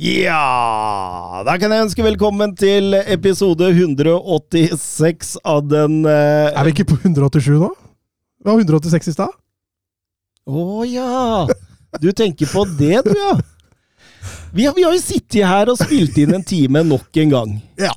[0.00, 6.86] Ja Da kan jeg ønske velkommen til episode 186 av den eh, Er vi ikke
[6.94, 7.68] på 187 nå?
[8.40, 9.34] Vi var 186 i stad.
[10.48, 11.44] Å ja!
[12.00, 13.34] Du tenker på det, du, ja.
[14.56, 17.52] Vi har, vi har jo sittet her og spilt inn en time nok en gang.
[17.76, 17.92] Ja.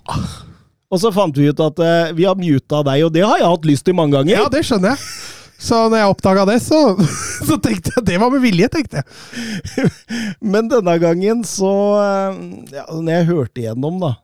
[0.91, 3.53] Og så fant vi ut at eh, vi har muta deg, og det har jeg
[3.53, 4.41] hatt lyst til mange ganger.
[4.41, 5.32] ja, det skjønner jeg.
[5.63, 6.81] Så når jeg oppdaga det, så,
[7.47, 9.89] så tenkte jeg det var med vilje, tenkte jeg.
[10.53, 12.39] Men denne gangen så eh,
[12.75, 14.15] ja, Når jeg hørte igjennom, da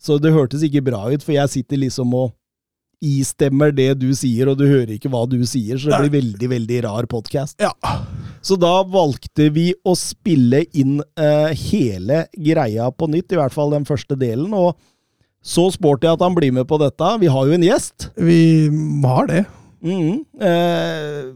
[0.00, 2.30] Så det hørtes ikke bra ut, for jeg sitter liksom og
[3.00, 6.48] istemmer det du sier, og du hører ikke hva du sier, så det blir veldig,
[6.52, 7.56] veldig rar podkast.
[7.62, 7.72] Ja.
[8.44, 13.72] Så da valgte vi å spille inn eh, hele greia på nytt, i hvert fall
[13.72, 14.52] den første delen.
[14.52, 14.76] Og
[15.40, 17.14] så sporty at han blir med på dette.
[17.24, 18.10] Vi har jo en gjest.
[18.20, 18.68] Vi
[19.08, 19.46] har det.
[19.82, 20.24] Mhm.
[20.40, 21.30] Eh,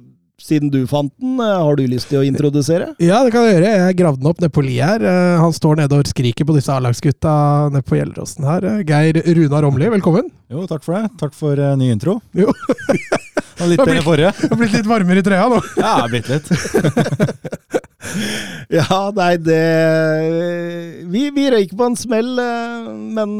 [0.44, 2.90] siden du fant den, eh, har du lyst til å introdusere?
[3.00, 3.70] Ja, det kan jeg gjøre.
[3.86, 5.00] Jeg gravde den opp nede på li her.
[5.00, 8.66] Eh, Han står nede og skriker på disse A-lagsgutta nede på Gjelleråsen her.
[8.68, 10.28] Eh, Geir Runar Romli, velkommen.
[10.52, 11.08] Jo, takk for det.
[11.22, 12.18] Takk for uh, ny intro.
[12.36, 12.52] Jo,
[13.62, 14.32] Og litt bedre forrige.
[14.40, 15.60] det har blitt litt varmere i trøya nå.
[15.78, 16.50] Ja, bitte litt.
[18.70, 19.62] Ja, nei, det
[21.10, 22.28] Vi, vi røyk på en smell,
[23.16, 23.32] men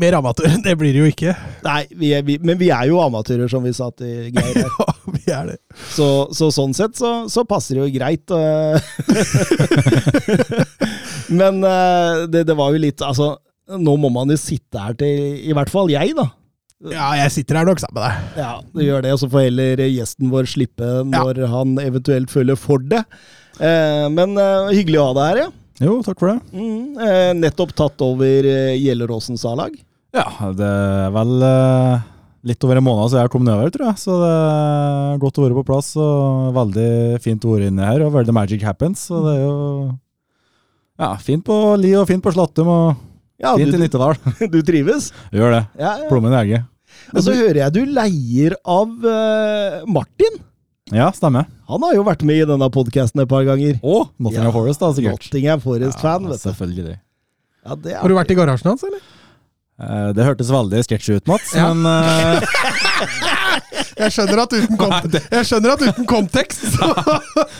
[0.00, 0.48] Mer amatør.
[0.64, 1.34] Det blir det jo ikke.
[1.66, 4.64] Nei, vi er, vi, men vi er jo amatører, som vi sa til Geir.
[4.80, 5.56] Ja, vi er det.
[5.92, 6.06] Så,
[6.36, 8.30] så sånn sett så, så passer det jo greit.
[8.32, 8.78] eh.
[11.40, 13.32] men eh, det, det var jo litt Altså,
[13.80, 16.28] nå må man jo sitte her til I hvert fall jeg, da.
[16.90, 18.40] Ja, jeg sitter her nok sammen med deg.
[18.40, 22.56] Ja, du gjør det, og så får heller gjesten vår slippe når han eventuelt føler
[22.56, 23.02] for det.
[23.60, 24.32] Eh, men
[24.72, 25.50] hyggelig å ha deg her, ja.
[25.80, 26.40] Jo, takk for det.
[26.56, 29.76] Mm, eh, nettopp tatt over Gjelleråsens A-lag.
[30.16, 30.26] Ja,
[30.58, 32.06] det er vel eh,
[32.50, 34.00] litt over en måned siden jeg kom nedover, tror jeg.
[34.02, 35.92] Så det er godt å være på plass.
[36.00, 36.88] og Veldig
[37.22, 39.04] fint å være inne her, og where the magic happens.
[39.10, 39.54] Så det er jo
[41.00, 43.06] ja, fint på Li og fint på Slattum, og
[43.40, 44.18] Ja, fint i du, Nittedal.
[44.54, 45.12] du trives?
[45.32, 45.62] Gjør det.
[45.80, 46.10] Ja, ja.
[46.10, 46.66] Plommen i egget.
[47.14, 50.40] Og så hører jeg du leier av eh, Martin.
[50.90, 51.46] Ja, stemmer.
[51.70, 53.78] Han har jo vært med i denne podkasten et par ganger.
[53.78, 55.22] Å, Nottingham Ja, Forest, da, sikkert.
[55.22, 56.44] Nottingham Forest-fan, Ja, vet du.
[56.48, 56.96] selvfølgelig.
[57.62, 59.04] Ja, det er Har du vært i garasjen hans, eller?
[59.80, 61.72] Eh, Det hørtes veldig sketsjy ut, Mats, Ja.
[61.72, 62.40] men uh...
[64.00, 66.86] Jeg skjønner at uten, kont jeg skjønner at uten kontekst så,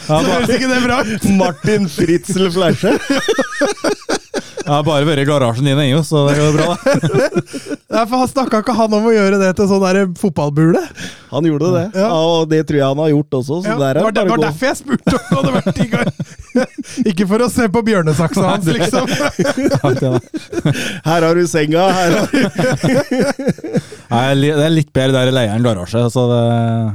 [0.07, 1.25] så høres ikke det bra ut.
[1.37, 2.95] Martin Fritzel Fleische.
[4.71, 6.67] jeg har bare vært i garasjen din ennå, så det går bra.
[6.71, 6.75] da.
[7.91, 10.79] Nei, for han Snakka ikke han om å gjøre det til sånn fotballbule?
[11.31, 12.07] Han gjorde det, Ja.
[12.15, 13.57] og det tror jeg han har gjort også.
[13.65, 15.53] Så Ja, der det er var, det det var derfor jeg spurte om du hadde
[15.57, 16.09] vært i gang.
[17.11, 19.05] Ikke for å se på bjørnesaksa hans, liksom.
[20.01, 22.39] Det er- Her har du senga, her har du
[24.11, 26.41] Nei, det er litt bedre der i leieren garasje, så det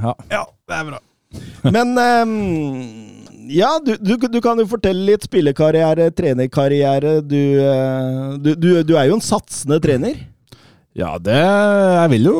[0.07, 0.15] Ja.
[0.33, 1.01] Ja, det er bra.
[1.77, 2.37] Men ehm,
[3.49, 7.21] ja, du, du, du kan jo fortelle litt spillekarriere, trenerkarriere.
[7.27, 10.19] Du, eh, du, du, er jo en satsende trener.
[10.97, 12.37] Ja, det Jeg vil jo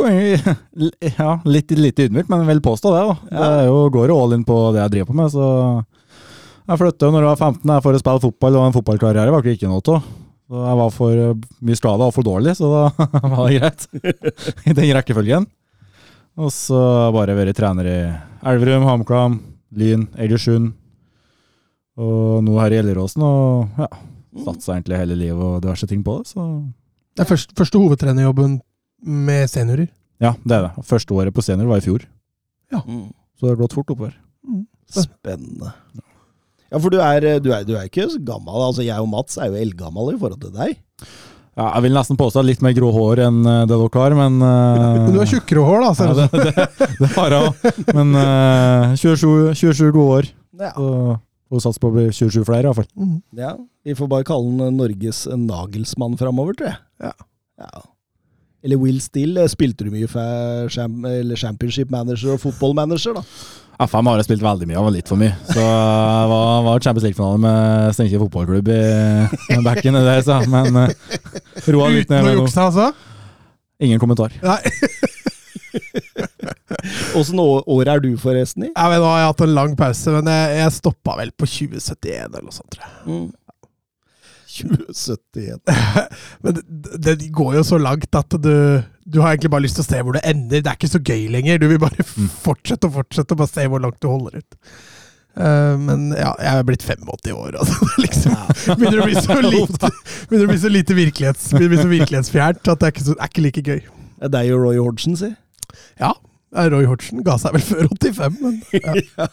[1.19, 3.03] Ja, litt, litt ydmykt, men jeg vil påstå det.
[3.05, 3.17] da.
[3.29, 5.49] Det er jo, går jo all in på det jeg driver på med, så
[6.71, 9.35] Jeg flytta jo når jeg var 15 jeg for å spille fotball, og en fotballkarriere
[9.35, 10.09] var ikke noe av.
[10.47, 11.21] Jeg var for
[11.67, 13.87] mye skada og for dårlig, så da var det greit.
[14.65, 15.47] I den rekkefølgen.
[16.37, 16.81] Og så
[17.17, 18.01] bare vært trener i
[18.47, 19.39] Elverum, HamKam,
[19.77, 20.75] Lyn, Egersund.
[21.97, 23.89] Og nå her i Gjelleråsen, og ja,
[24.45, 26.33] satsa egentlig hele livet og diverse ting på det.
[26.35, 26.49] så...
[27.17, 28.59] Det er første, første hovedtrenerjobben
[29.09, 29.87] med seniorer.
[30.21, 30.85] Ja, det er det.
[30.85, 32.05] Første året på senior var i fjor,
[32.77, 33.07] Mm.
[33.39, 34.13] så det har gått fort oppover.
[34.91, 35.71] Spennende.
[36.71, 38.59] Ja, for du er, du, er, du er ikke så gammel.
[38.59, 40.77] Altså, jeg og Mats er jo eldgammel i forhold til deg.
[41.57, 44.35] Ja, jeg vil nesten påstå litt mer grå hår enn eh, det dere har, men
[44.45, 45.93] uh, du har tjukkere hår, da.
[45.97, 47.71] Ser ja, det, det, det har jeg òg.
[47.97, 50.29] Men uh, 27, 27 gode år.
[50.61, 50.75] Ja.
[50.77, 50.91] Så
[51.51, 52.89] får satse på å bli 27 flere, iallfall.
[52.91, 53.03] som.
[53.03, 53.19] Mm.
[53.43, 53.53] ja.
[53.87, 56.81] Vi får bare kalle han Norges Nagelsmann framover, tror jeg.
[57.07, 57.13] Ja.
[57.63, 57.85] Ja.
[58.67, 59.39] Eller Will Still.
[59.53, 60.67] Spilte du mye for
[61.39, 63.23] Championship Manager og Football Manager, da?
[63.87, 65.35] FM har jeg spilt veldig mye av, og litt for mye.
[65.51, 70.39] Så jeg var, var Champions League-finale med Steinkjer fotballklubb i back in the day, så.
[70.49, 70.89] Men uh,
[71.69, 72.47] roa litt Uten ned å med nå.
[72.47, 72.89] jukse, altså?
[73.85, 74.33] Ingen kommentar.
[74.43, 74.63] Nei.
[77.17, 78.71] Åssen år, år er du forresten i?
[78.75, 81.49] Ja, men Nå har jeg hatt en lang pause, men jeg, jeg stoppa vel på
[81.49, 82.71] 2071 eller noe sånt.
[82.75, 82.95] tror jeg.
[83.09, 83.35] Mm.
[84.57, 85.61] 2071.
[86.43, 89.85] Men det, det går jo så langt at du, du har egentlig bare lyst til
[89.85, 90.63] å se hvor det ender.
[90.63, 91.61] Det er ikke så gøy lenger.
[91.61, 94.59] Du vil bare fortsette og fortsette og bare se hvor langt du holder ut.
[95.37, 97.91] Uh, men ja, jeg er blitt 85 år, altså.
[97.91, 98.37] Det liksom,
[98.81, 99.91] begynner å bli så lite,
[100.31, 103.33] begynner å bli så lite virkelighets, bli så virkelighetsfjernt at det er ikke, så, er
[103.33, 103.83] ikke like gøy.
[104.25, 105.35] Det er jo Roy Hodgson, si.
[106.01, 106.15] Ja,
[106.73, 109.29] Roy Hodgson ga seg vel før 85, men ja.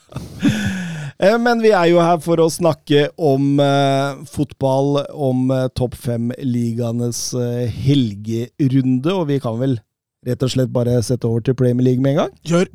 [1.24, 5.96] Eh, Men vi er jo her for å snakke om eh, fotball, om eh, topp
[6.04, 9.78] fem-ligaenes eh, helgerunde, og vi kan vel
[10.28, 12.34] rett og slett bare sette over til Premier League med en gang?
[12.48, 12.72] Kjør!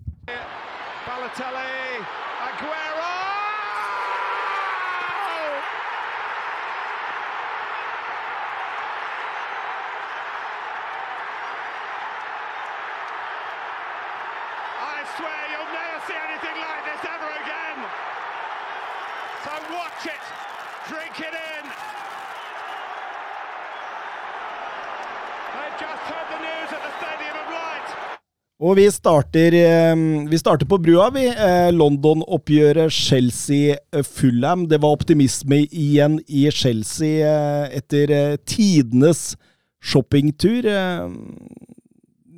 [28.69, 29.97] Og vi starter, eh,
[30.29, 31.25] vi starter på brua, vi.
[31.29, 34.67] Eh, London-oppgjøret Chelsea-Fulham.
[34.69, 39.37] Det var optimisme igjen i Chelsea eh, etter tidenes
[39.81, 40.69] shoppingtur.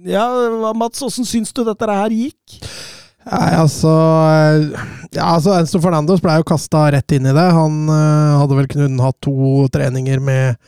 [0.07, 0.27] Ja,
[0.77, 2.61] Mats, åssen syns du dette her gikk?
[3.27, 3.91] Nei, altså
[5.13, 7.49] Ja, altså Enzo Fernandos ble jo kasta rett inn i det.
[7.57, 10.61] Han hadde vel kunnet hatt to treninger med,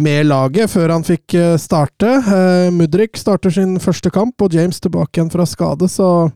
[0.00, 2.10] med laget før han fikk øh, starte.
[2.26, 6.30] Uh, Mudrik starter sin første kamp, og James tilbake igjen fra skade, så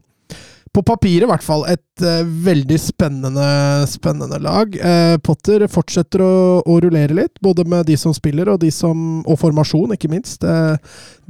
[0.74, 3.48] på papiret i hvert fall et uh, veldig spennende,
[3.90, 4.74] spennende lag.
[4.78, 6.32] Uh, Potter fortsetter å,
[6.66, 10.42] å rullere litt, både med de som spiller og, de som, og formasjon, ikke minst.
[10.42, 10.74] Uh,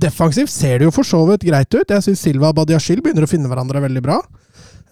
[0.00, 1.84] defensivt ser det jo for så vidt greit ut.
[1.84, 4.22] Jeg syns Silva og Badiashil begynner å finne hverandre veldig bra.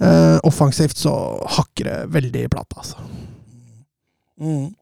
[0.03, 1.13] Eh, offensivt så
[1.59, 2.97] hakker det veldig i plata, altså.
[4.41, 4.73] Mm.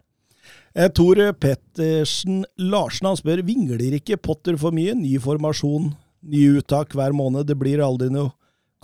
[0.75, 4.95] Eh, Tor Pettersen Larsen han spør vingler ikke Potter for mye.
[4.95, 5.91] Ny formasjon,
[6.31, 7.49] nye uttak hver måned.
[7.49, 8.33] Det blir aldri noe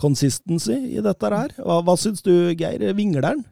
[0.01, 1.53] consistency i dette her.
[1.57, 2.83] Hva, hva syns du, Geir?
[2.97, 3.45] Vingler han?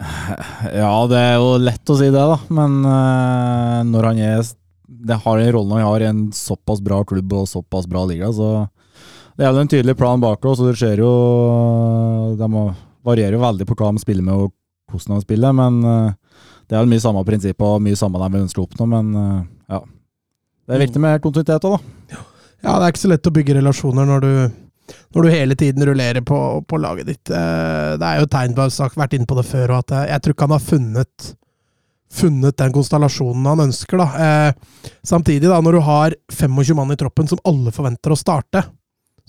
[0.80, 2.38] Ja, det er jo lett å si det, da.
[2.48, 4.46] Men uh, når han er
[4.88, 8.68] Det har den rollen han har en såpass bra klubb og såpass bra liga, så
[9.36, 11.12] det er jo en tydelig plan bak oss, Så det skjer jo
[12.36, 12.48] De
[13.06, 14.50] varierer jo veldig på hva de spiller med og
[14.90, 16.16] hvordan de spiller, men eh,
[16.70, 19.40] det er mye samme prinsipp og mye samme der vi ønsker å oppnå, men eh,
[19.74, 19.80] ja.
[20.70, 22.20] Det er viktig med kontinuitet òg, da.
[22.60, 24.32] Ja, det er ikke så lett å bygge relasjoner når du,
[25.16, 26.38] når du hele tiden rullerer på,
[26.68, 27.30] på laget ditt.
[27.32, 30.10] Eh, Det er jo tegn på, jeg har vært inne på det før, at jeg,
[30.12, 31.30] jeg tror ikke han har funnet
[32.10, 34.00] funnet den konstellasjonen han ønsker.
[34.02, 34.08] da.
[34.26, 38.64] Eh, samtidig, da, når du har 25 mann i troppen som alle forventer å starte,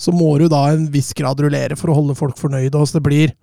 [0.01, 2.73] så må du da en viss grad rullere for å holde folk fornøyde.
[2.73, 3.33] og det blir,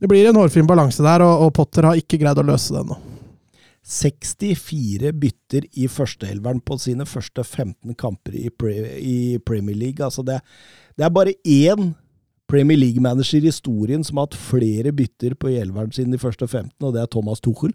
[0.00, 2.80] det blir en hårfin balanse der, og, og Potter har ikke greid å løse det
[2.86, 2.96] ennå.
[3.86, 10.04] 64 bytter i førsteelveren på sine første 15 kamper i, pre i Premier League.
[10.04, 10.40] Altså det,
[10.98, 11.92] det er bare én
[12.50, 16.74] Premier League-manager i historien som har hatt flere bytter på elveren sin de første 15,
[16.82, 17.74] og det er Thomas Tuchel.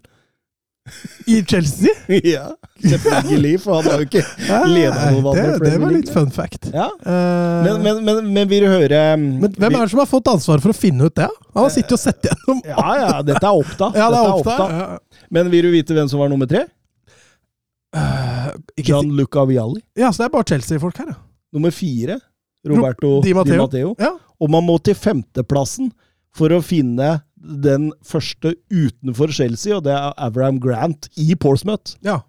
[1.26, 1.90] I Chelsea?
[2.34, 2.44] ja,
[2.84, 4.22] selvfølgelig, for han har jo ikke
[4.70, 6.68] leda noen andre det det var litt fun fact.
[6.74, 10.08] Ja, Eh, men, men, men, men vil du høre Men hvem er det som har
[10.10, 11.26] fått ansvar for å finne ut det?
[11.56, 13.90] Han har sittet og sett gjennom Ja, ja, dette er oppta.
[13.98, 14.68] Ja, det er oppta.
[14.70, 14.86] Ja.
[15.34, 16.64] Men vil du vite hvem som var nummer tre?
[17.96, 19.80] Uh, Gianluca Vialli.
[19.96, 21.18] ja, så det er bare Chelsea-folk her, ja.
[21.56, 22.18] Nummer fire,
[22.66, 23.62] Roberto Di Di Matteo.
[23.62, 23.94] Matteo.
[23.98, 24.12] ja.
[24.42, 25.88] Og man må til femteplassen
[26.36, 31.98] for å finne den første utenfor Chelsea, og det er Abraham Grant i Portsmouth.
[32.04, 32.20] ja.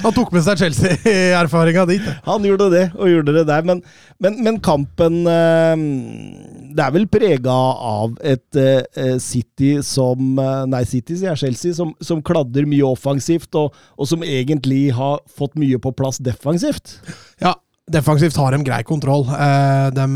[0.00, 2.04] Han tok med seg Chelsea-erfaringa dit.
[2.24, 3.66] Han gjorde det, og gjorde det der.
[3.68, 3.82] Men,
[4.22, 5.82] men, men kampen eh,
[6.72, 7.54] Det er vel prega
[7.90, 13.52] av et eh, City som eh, Nei, City sier Chelsea, som, som kladder mye offensivt,
[13.60, 16.98] og, og som egentlig har fått mye på plass defensivt.
[17.42, 17.54] Ja,
[17.92, 19.26] defensivt har de grei kontroll.
[19.28, 20.06] De,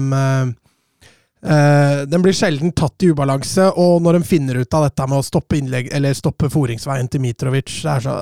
[1.45, 5.21] eh, den blir sjelden tatt i ubalanse, og når de finner ut av dette med
[5.21, 8.19] å stoppe innlegg, eller stoppe foringsveien til Mitrovic, det er så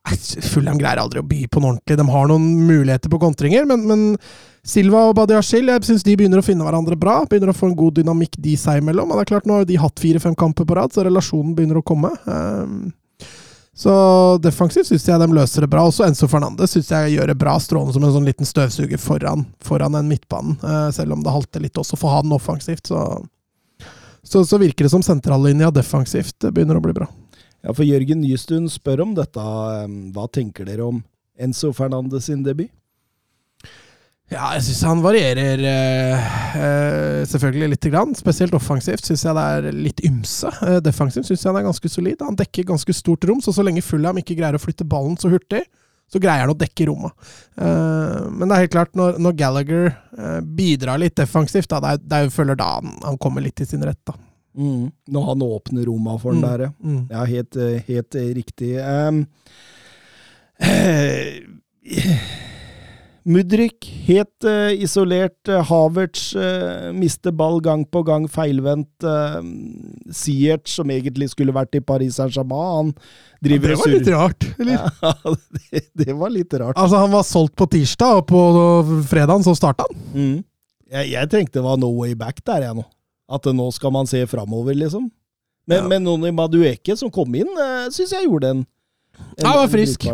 [0.00, 1.98] Fullham greier aldri å by på noe ordentlig.
[2.00, 4.04] De har noen muligheter på kontringer, men, men
[4.66, 7.18] Silva og Badiashil jeg syns de begynner å finne hverandre bra.
[7.28, 9.12] Begynner å få en god dynamikk de seg imellom.
[9.12, 11.82] Og det er klart, nå har de hatt fire-fem kamper på rad, så relasjonen begynner
[11.82, 12.14] å komme.
[12.24, 12.90] Um,
[13.76, 13.92] så
[14.42, 15.84] defensivt syns jeg de løser det bra.
[15.88, 19.46] Også Enzo Fernandez syns jeg gjør det bra, strålende som en sånn liten støvsuger foran,
[19.64, 20.58] foran den midtbanen.
[20.60, 23.04] Eh, selv om det halter litt også for han offensivt, så,
[24.22, 27.08] så, så virker det som sentrallinja defensivt begynner å bli bra.
[27.62, 29.40] Ja, for Jørgen Nystuen spør om dette.
[29.40, 29.86] eh,
[30.16, 31.02] Hva tenker dere om
[31.40, 32.72] Enzo Fernandes sin debut?
[34.30, 38.12] Ja, jeg syns han varierer eh, selvfølgelig lite grann.
[38.14, 40.52] Spesielt offensivt syns jeg det er litt ymse.
[40.62, 42.22] Eh, defensivt syns jeg han er ganske solid.
[42.22, 45.32] Han dekker ganske stort rom, så så lenge Fulham ikke greier å flytte ballen så
[45.32, 45.64] hurtig,
[46.10, 47.12] så greier han å dekke rommet.
[47.58, 49.84] Uh, men det er helt klart, når, når Gallagher
[50.18, 53.66] uh, bidrar litt defensivt, da, det er, jeg føler da han, han kommer litt til
[53.70, 54.00] sin rett.
[54.10, 54.14] da.
[54.58, 54.88] Mm.
[55.14, 56.48] Når han åpner romma for den Mm.
[56.48, 56.70] der, ja.
[56.82, 57.02] Mm.
[57.10, 57.54] Ja, helt,
[57.86, 58.72] helt riktig.
[58.78, 59.26] Um,
[63.28, 65.36] Mudrik, helt uh, isolert.
[65.48, 68.88] eh, Havertz uh, mister ball gang på gang, feilvendt.
[69.04, 69.42] Uh,
[70.14, 72.94] Siert, som egentlig skulle vært i Paris Saint-Germain, han
[73.44, 74.48] driver det var litt rart.
[74.58, 74.80] Eller?
[75.02, 75.12] Ja,
[75.70, 76.78] det, det var litt rart.
[76.80, 78.40] Altså, han var solgt på tirsdag, og på
[79.10, 80.00] fredagen så starta han.
[80.16, 80.36] Mm.
[80.90, 82.86] Jeg, jeg tenkte det var no way back der, jeg nå.
[83.30, 85.10] At nå skal man se framover, liksom.
[85.68, 85.88] Men, Ja.
[85.92, 88.64] men Noni Madueke, som kom inn, uh, syns jeg gjorde en
[89.40, 90.06] Ja, var frisk.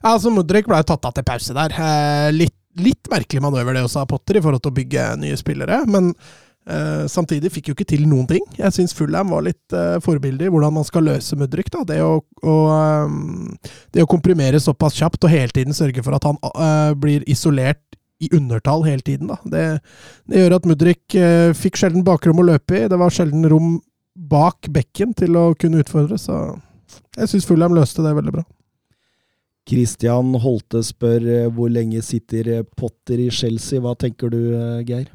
[0.00, 1.74] altså, Mudrik ble tatt av til pause der.
[1.74, 5.38] Eh, litt, litt merkelig manøver det også av Potter, i forhold til å bygge nye
[5.40, 5.80] spillere.
[5.90, 6.10] Men
[6.68, 8.44] eh, samtidig fikk jo ikke til noen ting.
[8.58, 11.72] Jeg syns Fullham var litt eh, forbilde i hvordan man skal løse Mudrik.
[11.74, 11.84] da.
[11.88, 12.56] Det å, å,
[13.08, 13.54] um,
[13.94, 17.82] det å komprimere såpass kjapt og hele tiden sørge for at han uh, blir isolert
[18.22, 19.32] i undertall hele tiden.
[19.32, 19.40] da.
[19.48, 19.64] Det,
[20.30, 22.86] det gjør at Mudrik uh, fikk sjelden bakrom å løpe i.
[22.90, 23.78] Det var sjelden rom
[24.14, 26.54] bak bekken til å kunne utfordre, så
[27.18, 28.44] jeg syns Fullham løste det veldig bra.
[29.68, 33.80] Christian Holte spør eh, hvor lenge sitter eh, Potter i Chelsea.
[33.80, 35.08] Hva tenker du, eh, Geir?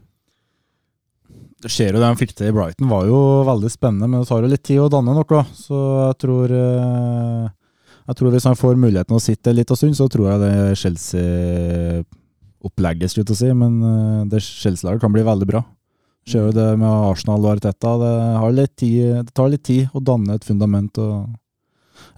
[1.59, 4.27] Det skjer jo det han fikk til i Brighton, var jo veldig spennende, men det
[4.29, 5.45] tar jo litt tid å danne noe.
[5.59, 5.77] Så
[6.07, 6.49] jeg tror
[8.09, 10.77] Jeg tror hvis han får muligheten å sitte litt en stund, så tror jeg det
[10.81, 13.53] Chelsea-opplegget, skulle jeg si.
[13.53, 13.73] Men
[14.31, 15.61] det Chelsea-laget kan bli veldig bra.
[16.25, 17.91] Ser jo det med Arsenal og Arteta.
[18.01, 21.27] Det, har litt tid, det tar litt tid å danne et fundament og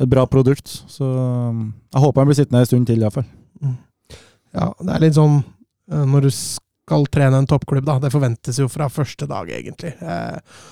[0.02, 0.72] et bra produkt.
[0.90, 3.30] Så eh, jeg håper han blir sittende en stund til, iallfall.
[4.52, 7.98] Ja, det er litt sånn eh, når du skal trene en toppklubb, da.
[8.04, 9.94] Det forventes jo fra første dag, egentlig.
[10.02, 10.64] Eh,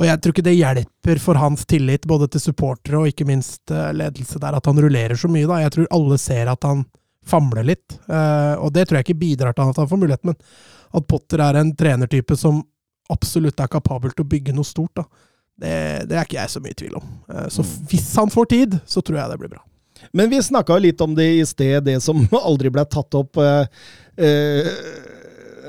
[0.00, 3.70] og jeg tror ikke det hjelper for hans tillit, både til supportere og ikke minst
[3.74, 5.60] eh, ledelse der, at han rullerer så mye, da.
[5.62, 6.86] Jeg tror alle ser at han
[7.30, 11.04] famler litt, og det tror jeg ikke bidrar til at han får muligheten, men at
[11.06, 12.62] Potter er en trenertype som
[13.12, 15.04] absolutt er kapabel til å bygge noe stort, da.
[15.60, 17.12] Det, det er ikke jeg så mye i tvil om.
[17.34, 19.64] Eh, så hvis han får tid, så tror jeg det blir bra.
[20.16, 23.40] Men vi snakka litt om det i sted, det som aldri ble tatt opp.
[23.40, 23.66] eh,
[24.16, 24.70] eh,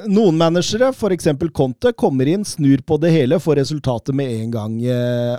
[0.08, 1.28] noen managere, f.eks.
[1.54, 4.80] Conte, kommer inn, snur på det hele, får resultatet med en gang.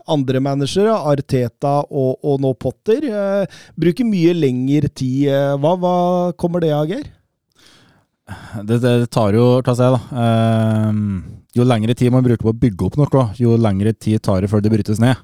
[0.07, 3.09] Andre managere, Arteta og, og nå Potter,
[3.75, 5.33] bruker mye lengre tid.
[5.59, 5.97] Hva, hva
[6.39, 7.11] kommer det av, Geir?
[8.63, 10.23] Det, det tar jo ta seg, da.
[10.23, 14.41] Ehm, jo lengre tid man bruker på å bygge opp noe, jo lengre tid tar
[14.43, 15.21] det før det brytes ned.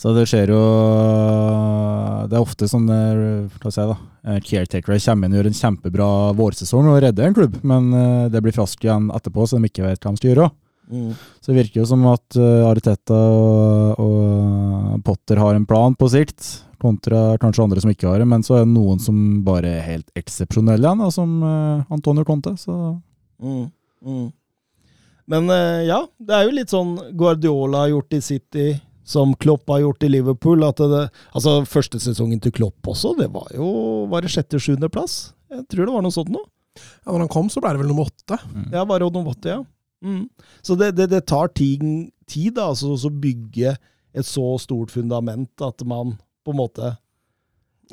[0.00, 0.60] Så det skjer jo
[2.30, 5.58] Det er ofte sånn La oss si da, eh, caretakere kommer inn og gjør en
[5.58, 6.08] kjempebra
[6.38, 9.84] vårsesong og redder en klubb, men eh, det blir fast igjen etterpå, så de ikke
[9.84, 10.50] vet hva de skal gjøre.
[11.40, 16.08] Så det virker jo som at eh, Ariteta og, og Potter har en plan på
[16.12, 19.76] sikt, kontra kanskje andre som ikke har det, men så er det noen som bare
[19.78, 21.36] er helt eksepsjonelle igjen, da, som
[21.92, 22.56] Antonio Conte.
[22.60, 22.96] Så
[23.42, 23.72] Mm,
[24.06, 24.26] mm.
[25.30, 28.66] Men eh, ja, det er jo litt sånn Guardiola har gjort i City,
[29.06, 30.64] som Klopp har gjort i Liverpool.
[30.66, 33.68] At det, altså Første sesongen til Klopp også, det var jo
[34.12, 35.20] Var det sjette-sjuendeplass?
[35.52, 36.48] Jeg tror det var noe sånt noe.
[37.04, 38.38] Ja, når han kom, så ble det vel nummer åtte.
[38.72, 39.60] Ja, bare nummer åtte, ja.
[40.02, 40.24] Mm.
[40.64, 43.76] Så det, det, det tar tiden, tid da, altså, å bygge
[44.12, 46.90] et så stort fundament at man på en måte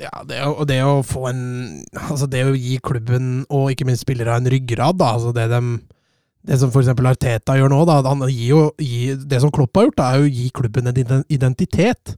[0.00, 1.44] Ja, det å, og det å få en
[1.94, 5.14] Altså, det å gi klubben, og ikke minst spillere, en ryggrad, da.
[5.16, 5.76] Altså det dem
[6.46, 6.88] det som f.eks.
[6.94, 10.24] Arteta gjør nå, da, han gir jo, gir, det som Klopp har gjort, da, er
[10.24, 12.14] å gi klubben en identitet.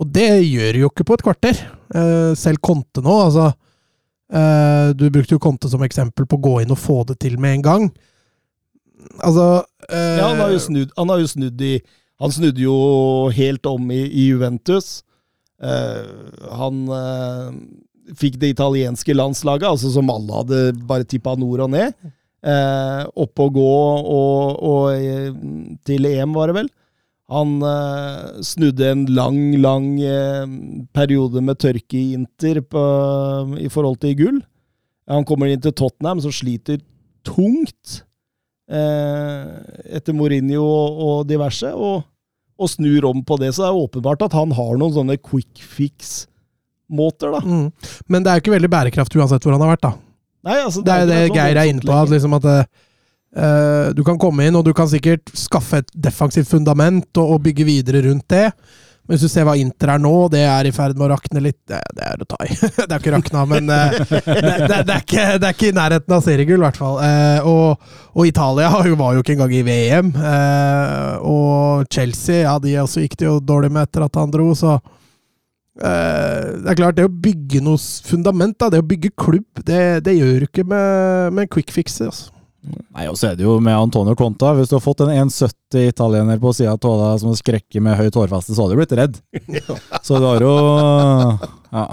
[0.00, 1.60] Og det gjør jo ikke på et kvarter.
[1.94, 3.50] Eh, selv Conte nå, altså
[4.32, 7.36] eh, Du brukte jo Conte som eksempel på å gå inn og få det til
[7.42, 7.86] med en gang.
[9.20, 9.46] Altså
[9.90, 11.76] eh, Ja, han har jo snudd, han har jo snudd i
[12.22, 12.74] Han snudde jo
[13.34, 15.00] helt om i, i Juventus.
[15.58, 16.76] Han
[18.18, 21.96] fikk det italienske landslaget, altså som alle hadde bare tippa nord og ned.
[22.42, 23.72] Eh, opp og gå
[24.10, 25.34] og, og eh,
[25.86, 26.70] til EM, var det vel.
[27.32, 30.42] Han eh, snudde en lang, lang eh,
[30.92, 32.82] periode med tørke i Inter på,
[33.62, 34.40] i forhold til gull.
[35.10, 36.82] Han kommer inn til Tottenham, som sliter
[37.26, 38.02] tungt
[38.66, 39.48] eh,
[39.94, 42.04] etter Mourinho og, og diverse, og,
[42.58, 43.54] og snur om på det.
[43.54, 47.42] Så det er åpenbart at han har noen sånne quick fix-måter, da.
[47.46, 47.68] mm.
[48.10, 49.94] Men det er jo ikke veldig bærekraftig uansett hvor han har vært, da.
[50.42, 51.96] Nei, altså, Det er jo det er sånn Geir er inne på.
[51.96, 56.50] At, liksom at uh, du kan komme inn, og du kan sikkert skaffe et defensivt
[56.50, 58.48] fundament og, og bygge videre rundt det.
[59.02, 61.40] Men hvis du ser hva Inter er nå, det er i ferd med å rakne
[61.42, 62.54] litt Det, det er å ta i.
[62.78, 65.76] det er ikke rakna, men uh, det, det, det, er ikke, det er ikke i
[65.78, 66.98] nærheten av seriegull, i hvert fall.
[67.02, 70.10] Uh, og, og Italia var jo ikke engang i VM.
[71.28, 74.80] Og Chelsea, ja, de også gikk det jo dårlig med etter at han dro, så
[75.78, 80.18] det er klart, det å bygge noe fundament, da, det å bygge klubb, det, det
[80.18, 81.96] gjør du ikke med, med quick fix.
[82.04, 82.32] Altså.
[82.62, 84.52] Nei, og så er det jo med Antonio Conta.
[84.54, 88.14] Hvis du har fått en 1,70 italiener på sida av tåa som skrekker med høyt
[88.20, 89.18] hårfeste, så hadde du blitt redd.
[90.06, 90.52] Så du har jo
[91.72, 91.88] Ja.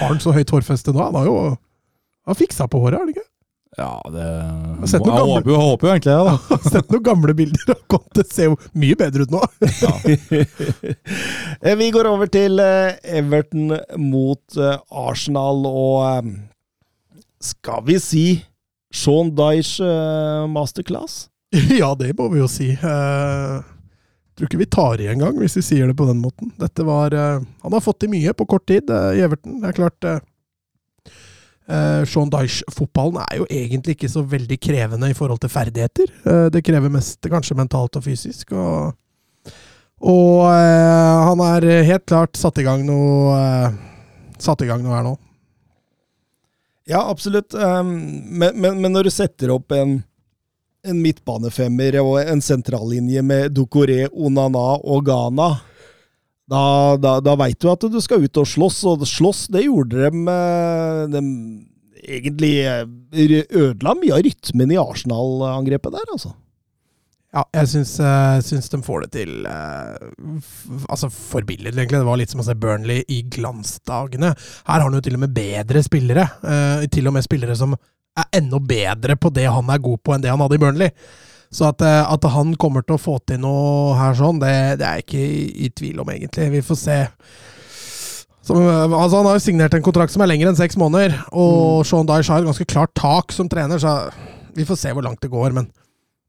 [0.00, 1.00] Har han så høyt hårfeste nå?
[1.04, 1.38] Han har jo
[2.26, 3.25] han fiksa på håret, har han ikke?
[3.76, 4.24] Ja, det
[4.88, 6.34] Jeg gamle- håper jo, håper jo egentlig det, da.
[6.48, 8.24] Jeg har sett noen gamle bilder av Conte.
[8.32, 9.42] Ser jo mye bedre ut nå.
[9.82, 11.74] Ja.
[11.82, 16.30] Vi går over til eh, Everton mot eh, Arsenal, og eh,
[17.46, 18.24] skal vi si
[18.96, 21.26] Sean Dyche eh, masterclass?
[21.80, 22.70] ja, det må vi jo si.
[22.72, 26.50] Jeg tror ikke vi tar i engang, hvis vi sier det på den måten.
[26.60, 29.60] Dette var eh, Han har fått til mye på kort tid eh, i Everton.
[29.62, 30.08] Det er klart
[31.68, 36.12] eh, eh, Sean Dyche-fotballen er jo egentlig ikke så veldig krevende i forhold til ferdigheter.
[36.26, 38.52] Uh, det krever mest kanskje mentalt og fysisk.
[38.52, 38.96] Og,
[40.00, 43.42] og uh, han er helt klart satt i gang noe
[44.36, 45.14] Satt i gang noe her nå.
[46.84, 47.54] Ja, absolutt.
[47.56, 47.94] Um,
[48.36, 49.94] men, men, men når du setter opp en,
[50.84, 55.48] en midtbanefemmer og en sentrallinje med Ducoré, Onana og Ghana,
[56.50, 56.64] da,
[57.02, 60.26] da, da veit du at du skal ut og slåss, og slåss, det gjorde dem,
[60.26, 61.30] de dem
[62.06, 62.84] egentlig eh,
[63.50, 66.32] ødela mye av rytmen i Arsenal-angrepet der, altså.
[67.34, 69.96] Ja, jeg syns, uh, syns de får det til uh,
[70.88, 71.98] Altså forbilledlig, egentlig.
[71.98, 74.30] Det var litt som å se Burnley i glansdagene.
[74.64, 76.24] Her har han jo til og med bedre spillere.
[76.40, 80.14] Uh, til og med spillere som er enda bedre på det han er god på,
[80.14, 80.94] enn det han hadde i Burnley.
[81.54, 84.86] Så at, eh, at han kommer til å få til noe her sånn, det, det
[84.86, 86.50] er jeg ikke i, i tvil om, egentlig.
[86.56, 86.98] Vi får se.
[88.46, 91.16] Som, eh, altså han har jo signert en kontrakt som er lengre enn seks måneder,
[91.32, 93.98] og Sean Dyesh har et ganske klart tak som trener, så
[94.56, 95.54] vi får se hvor langt det går.
[95.56, 95.70] Men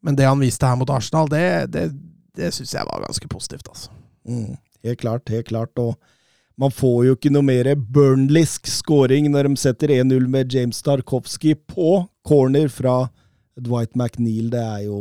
[0.07, 1.89] men det han viste her mot Arsenal, det, det,
[2.37, 3.67] det syns jeg var ganske positivt.
[3.67, 3.91] altså.
[4.27, 4.55] Mm,
[4.85, 5.73] helt klart, helt klart.
[5.81, 5.97] Og
[6.57, 11.57] man får jo ikke noe mer Burnleysk scoring når de setter 1-0 med James Tarkovsky
[11.69, 13.07] på corner fra
[13.63, 14.49] Dwight McNeil.
[14.53, 14.99] Det er jo,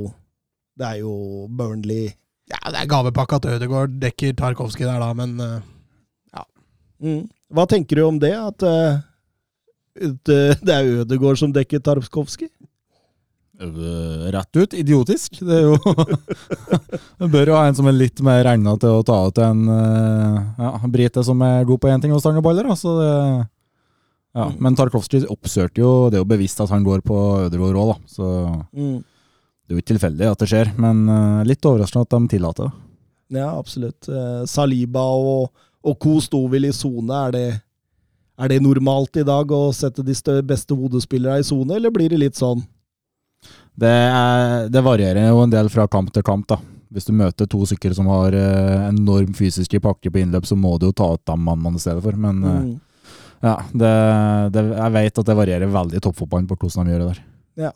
[0.79, 1.15] det er jo
[1.49, 2.11] Burnley
[2.47, 6.45] Ja, Det er gavepakka at Ødegaard dekker Tarkovskij der, da, men ja.
[7.03, 7.25] mm.
[7.51, 8.35] Hva tenker du om det?
[8.39, 9.01] At uh,
[9.97, 12.47] det det er Ødegaard som dekker Tarkovsky?
[13.57, 15.41] Øh, Rett ut idiotisk.
[15.41, 15.77] Det er jo
[17.19, 19.63] Det bør jo ha en som er litt mer egna til å ta ut en
[19.67, 22.69] ja, brite som er god på én ting og stange baller.
[22.69, 22.77] Da.
[22.77, 23.13] Så det,
[24.37, 24.47] ja.
[24.61, 27.99] Men Tarkovskij oppsøkte jo Det er jo bevisst at han går på Ødegaard òg, da.
[28.07, 28.31] Så
[28.77, 28.99] Mm.
[29.03, 30.73] det er jo ikke tilfeldig at det skjer.
[30.79, 32.73] Men øh, litt overraskende at de tillater det.
[33.41, 34.07] Ja, absolutt.
[34.09, 35.51] Eh, Saliba og,
[35.83, 36.21] og co.
[36.21, 37.11] sto vel i sone.
[37.27, 37.61] Er det,
[38.39, 40.15] er det normalt i dag å sette de
[40.47, 42.63] beste hodespillerne i sone, eller blir det litt sånn?
[43.77, 46.47] Det, er, det varierer jo en del fra kamp til kamp.
[46.49, 46.61] da.
[46.93, 50.77] Hvis du møter to stykker som har eh, enorm fysiske pakke på innløp, så må
[50.79, 52.13] du jo ta ut dem mannene i stedet for.
[52.17, 52.81] Men eh, Mm.
[53.45, 53.95] Ja, det,
[54.55, 57.25] det, jeg vet at det varierer veldig i toppfotballen på hvordan de gjør det der.
[57.67, 57.73] Ja.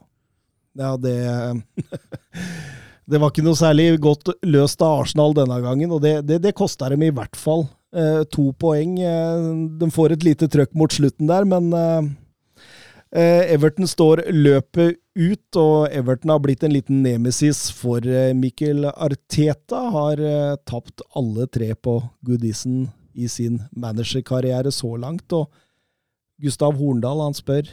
[0.79, 1.17] Ja, det
[3.11, 6.55] Det var ikke noe særlig godt løst av Arsenal denne gangen, og det, det, det
[6.55, 9.01] kosta dem i hvert fall eh, to poeng.
[9.03, 9.49] Eh,
[9.81, 12.11] de får et lite trøkk mot slutten der, men eh,
[13.19, 18.87] eh, Everton står løpet ut, og Everton har blitt en liten nemesis for eh, Mikkel
[18.93, 19.83] Arteta.
[19.97, 22.87] Har eh, tapt alle tre på Goodison
[23.21, 25.51] i sin managerkarriere så langt, og
[26.41, 27.69] Gustav Horndal han spør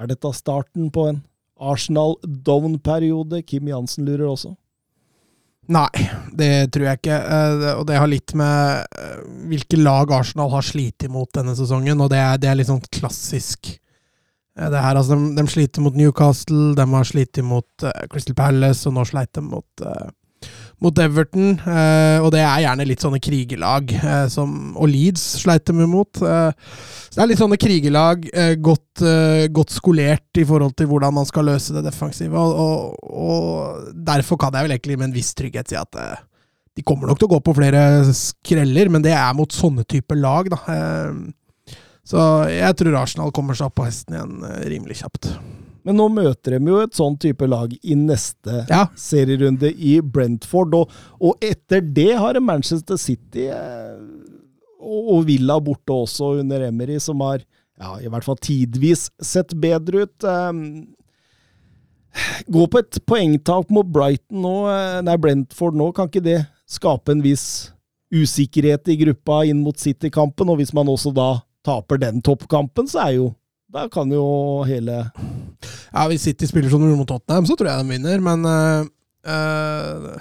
[0.00, 1.22] er dette starten på en
[1.56, 3.42] Arsenal down-periode?
[3.48, 4.50] Kim Jansen lurer også.
[5.72, 5.88] Nei,
[6.36, 7.16] det tror jeg ikke.
[7.16, 12.00] Eh, Og det har litt med eh, hvilke lag Arsenal har slitt imot denne sesongen,
[12.04, 13.72] og det er, det er litt sånn klassisk.
[13.72, 18.86] eh, Det her, altså, de, de sliter mot Newcastle, de har slitt imot Crystal Palace,
[18.86, 19.86] og nå sleit de mot,
[20.82, 21.54] mot Everton.
[21.56, 26.20] eh, og det er gjerne litt sånne krigelag eh, som, og Leeds sleit dem imot.
[26.20, 26.52] eh,
[27.08, 31.16] så det er litt sånne krigelag, eh, godt, eh, godt skolert i forhold til hvordan
[31.16, 32.36] man skal løse det defensive.
[32.36, 36.24] Og, og, og derfor kan jeg vel egentlig med en viss trygghet si at eh,
[36.76, 37.80] de kommer nok til å gå på flere
[38.12, 40.58] skreller, men det er mot sånne typer lag, da.
[42.04, 42.20] Så
[42.52, 45.30] jeg tror Arsenal kommer seg opp på hesten igjen rimelig kjapt.
[45.86, 50.74] Men nå møter de jo et sånn type lag i neste Ja, serierunde i Brentford,
[50.74, 53.94] og, og etter det har de Manchester City eh,
[54.82, 57.38] og, og Villa borte også under Emery, som har
[57.76, 60.26] ja, i hvert fall tidvis sett bedre ut.
[60.26, 60.60] Um,
[62.48, 67.14] gå på et poengtap mot Brighton nå, eh, nei, Brentford nå, kan ikke det skape
[67.14, 67.46] en viss
[68.14, 73.06] usikkerhet i gruppa inn mot City-kampen, og hvis man også da taper den toppkampen, så
[73.06, 73.34] er jo
[73.72, 74.26] Da kan jo
[74.68, 75.00] hele
[75.92, 78.46] Ja, Hvis City spiller som de gjorde mot Tottenham, så tror jeg de vinner, men
[78.46, 78.88] øh,
[79.26, 80.18] øh,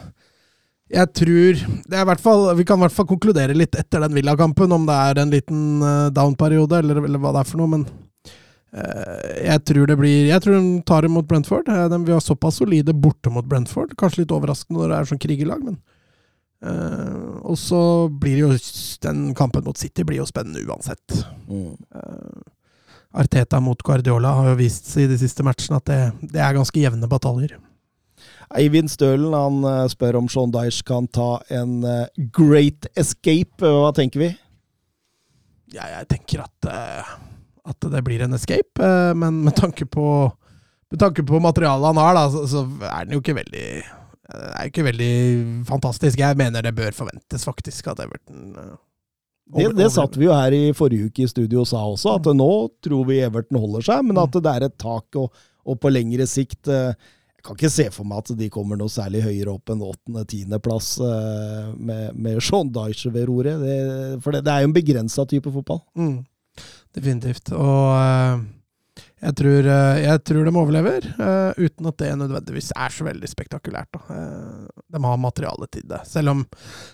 [0.96, 4.14] jeg tror det er hvert fall, Vi kan i hvert fall konkludere litt etter den
[4.14, 7.72] Villa-kampen, om det er en liten uh, down-periode, eller, eller, hva det er for noe.
[7.74, 11.68] Men uh, jeg tror det blir Jeg tror de tar det mot Brentford.
[11.68, 13.98] Uh, de, vi har såpass solide borte mot Brentford.
[13.98, 15.82] Kanskje litt overraskende når det er sånn krigerlag, men
[17.46, 17.80] Og så
[18.10, 18.54] blir jo
[19.04, 21.26] den kampen mot City blir jo spennende uansett.
[21.50, 21.76] Mm.
[23.16, 26.00] Arteta mot Guardiola har jo vist seg i de siste matchene at det,
[26.36, 27.56] det er ganske jevne bataljer.
[28.56, 33.64] Eivind Stølen han eh, spør om Sean Dyche kan ta en eh, great escape.
[33.64, 34.32] Hva tenker vi?
[35.74, 37.14] Ja, jeg tenker at, eh,
[37.72, 40.08] at det blir en escape, men med tanke på,
[40.92, 43.68] med tanke på materialet han har, da, så, så er den jo ikke veldig
[44.26, 45.16] det er ikke veldig
[45.68, 46.18] fantastisk.
[46.18, 48.56] Jeg mener det bør forventes, faktisk, at Everton
[49.54, 52.30] det, det satt vi jo her i forrige uke i studio og sa også, at
[52.34, 52.50] nå
[52.84, 56.26] tror vi Everton holder seg, men at det er et tak, og, og på lengre
[56.30, 56.96] sikt eh,
[57.36, 60.96] Jeg kan ikke se for meg at de kommer noe særlig høyere opp enn åttende-tiendeplass
[61.06, 63.62] eh, med, med Sean Dyche ved roret.
[63.62, 63.78] Det,
[64.26, 65.84] for det, det, er jo en begrensa type fotball.
[65.94, 66.20] Mm,
[66.98, 67.54] definitivt.
[67.54, 68.55] Og uh
[69.24, 73.30] jeg tror, eh, jeg tror, de overlever, uh, uten at det nødvendigvis er så veldig
[73.32, 73.96] spektakulært.
[74.10, 76.02] Uh, de har materiale til det.
[76.10, 76.44] Selv om,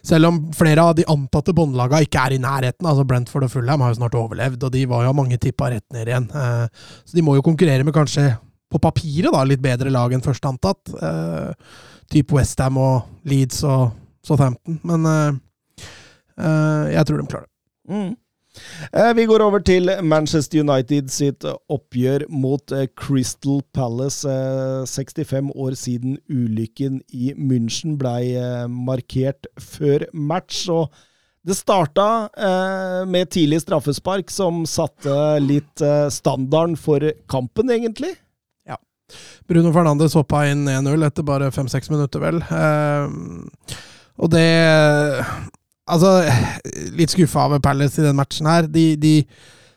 [0.05, 2.85] selv om flere av de antatte båndlagene ikke er i nærheten.
[2.85, 5.87] altså Brentford og Fulham har jo snart overlevd, og de var jo mange tippa rett
[5.95, 6.29] ned igjen.
[6.29, 8.29] Så de må jo konkurrere med kanskje,
[8.71, 10.93] på papiret, da, litt bedre lag enn først antatt.
[12.11, 13.89] type Westham og Leeds og
[14.23, 14.79] Southampton.
[14.87, 15.41] Men
[16.37, 17.55] jeg tror de klarer det.
[17.91, 18.13] Mm.
[18.91, 24.27] Eh, vi går over til Manchester United sitt oppgjør mot eh, Crystal Palace.
[24.91, 28.35] 65 eh, år siden ulykken i München blei
[28.67, 30.67] markert før match.
[30.69, 30.91] og
[31.41, 32.29] det starta
[33.09, 35.09] med tidlig straffespark, som satte
[35.41, 35.81] litt
[36.13, 38.11] standarden for kampen, egentlig.
[38.69, 38.77] Ja.
[39.49, 42.43] Bruno Fernandes hoppa inn 1-0 etter bare fem-seks minutter, vel.
[44.21, 44.45] og det
[45.91, 46.21] Altså,
[46.95, 48.67] litt skuffa over Palace i den matchen her.
[48.71, 49.15] De, de,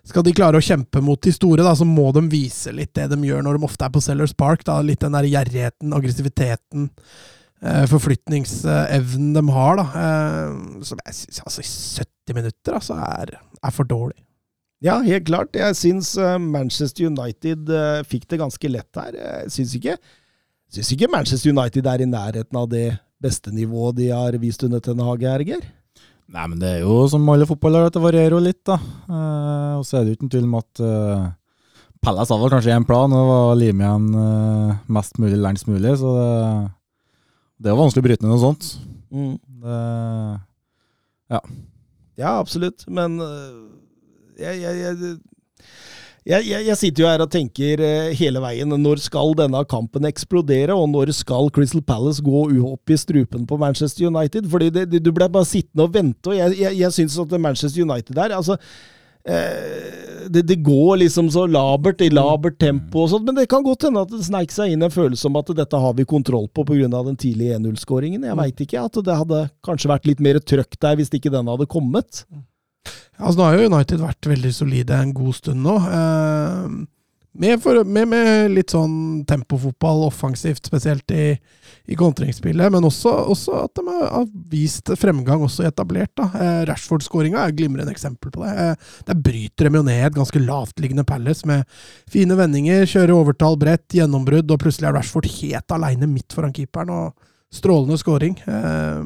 [0.05, 3.09] skal de klare å kjempe mot de store, da, så må de vise litt det
[3.13, 4.65] de gjør når de ofte er på Sellers Park.
[4.69, 4.81] Da.
[4.85, 6.91] Litt den der gjerrigheten, aggressiviteten,
[7.65, 9.81] eh, forflytningsevnen de har.
[9.81, 9.87] Da.
[10.03, 11.65] Eh, som jeg syns altså,
[12.05, 14.21] 70 minutter altså, er, er, for dårlig.
[14.85, 15.57] Ja, helt klart.
[15.57, 19.17] Jeg syns uh, Manchester United uh, fikk det ganske lett her.
[19.17, 19.95] Jeg syns ikke,
[20.69, 22.91] syns ikke Manchester United er i nærheten av det
[23.25, 25.65] beste nivået de har vist under Ten Hage, Erger.
[26.33, 28.79] Nei, men det er jo som alle fotballere, det varierer jo litt, da.
[29.09, 31.27] Eh, og så er det jo uten tvil om at eh,
[32.05, 35.69] Pelles hadde kanskje én plan, og det var å lime igjen eh, mest mulig lengst
[35.69, 35.93] mulig.
[36.01, 36.33] Så det,
[37.61, 38.71] det er jo vanskelig å bryte ned noe sånt.
[39.15, 39.37] Mm.
[39.65, 39.79] Det,
[41.35, 41.43] ja.
[42.21, 42.87] Ja, absolutt.
[42.89, 43.19] Men
[44.39, 45.15] jeg, jeg, jeg
[46.25, 50.09] jeg, jeg, jeg, sitter jo her og tenker eh, hele veien når skal denne kampen
[50.09, 54.49] eksplodere, og når skal Crystal Palace gå opp i strupen på Manchester United?
[54.49, 57.35] Fordi det, det, Du ble bare sittende og vente, og jeg, jeg, jeg syns at
[57.37, 58.57] Manchester United der altså,
[59.29, 63.67] eh, det, det, går liksom så labert i labert tempo og sånt, men det kan
[63.67, 66.49] godt hende at det sneik seg inn en følelse om at dette har vi kontroll
[66.49, 66.89] på pga.
[66.89, 68.25] den tidlige 1-0-skåringen.
[68.25, 68.89] Jeg veit ikke.
[68.89, 72.25] At det hadde kanskje vært litt mer trøkk der hvis ikke den hadde kommet.
[73.19, 75.77] Altså, nå har jo United vært veldig solide en god stund nå.
[75.99, 76.75] Eh,
[77.35, 81.33] med, for, med, med, litt sånn tempofotball offensivt, spesielt i,
[81.91, 86.13] i kontringsspillet, men også, også, at de har vist fremgang også etablert.
[86.19, 86.29] da.
[86.31, 88.53] Eh, Rashford-skåringa er et glimrende eksempel på det.
[88.55, 91.67] Eh, der bryter de jo ned et ganske lavtliggende Palace med
[92.11, 96.95] fine vendinger, kjører overtall bredt, gjennombrudd, og plutselig er Rashford helt aleine midt foran keeperen.
[96.95, 98.39] og Strålende skåring.
[98.47, 99.03] Eh,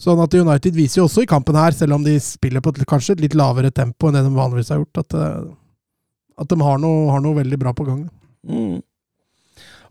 [0.00, 2.84] Sånn at United viser jo også i kampen her, selv om de spiller på et,
[2.88, 5.48] kanskje et litt lavere tempo enn det de vanligvis har gjort, at, eh,
[6.42, 8.04] at de har noe, har noe, veldig bra på gang.
[8.48, 8.78] Mm.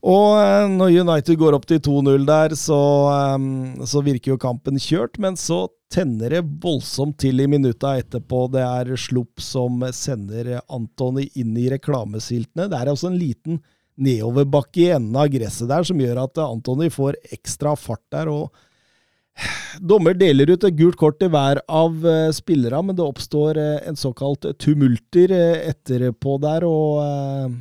[0.08, 2.82] Og eh, når United går opp til 2-0 der, så,
[3.36, 5.17] um, så, virker jo kampen kjørt.
[5.21, 8.45] Men så tenner det voldsomt til i minutta etterpå.
[8.54, 12.69] Det er Slupp som sender Antony inn i reklamesiltene.
[12.69, 13.60] Det er også en liten
[13.97, 18.30] nedoverbakke i enden av gresset der som gjør at Antony får ekstra fart der.
[18.30, 18.54] og
[19.82, 23.80] Dommer deler ut et gult kort til hver av uh, spillerne, men det oppstår uh,
[23.88, 27.54] en såkalt tumulter uh, etterpå der, og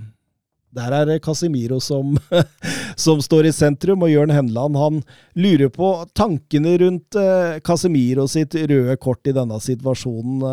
[0.77, 2.17] der er det Casemiro som,
[3.05, 4.99] som, står i sentrum, og Jørn Henland han
[5.39, 7.17] lurer på tankene rundt
[7.65, 10.45] Casemiro sitt røde kort i denne situasjonen.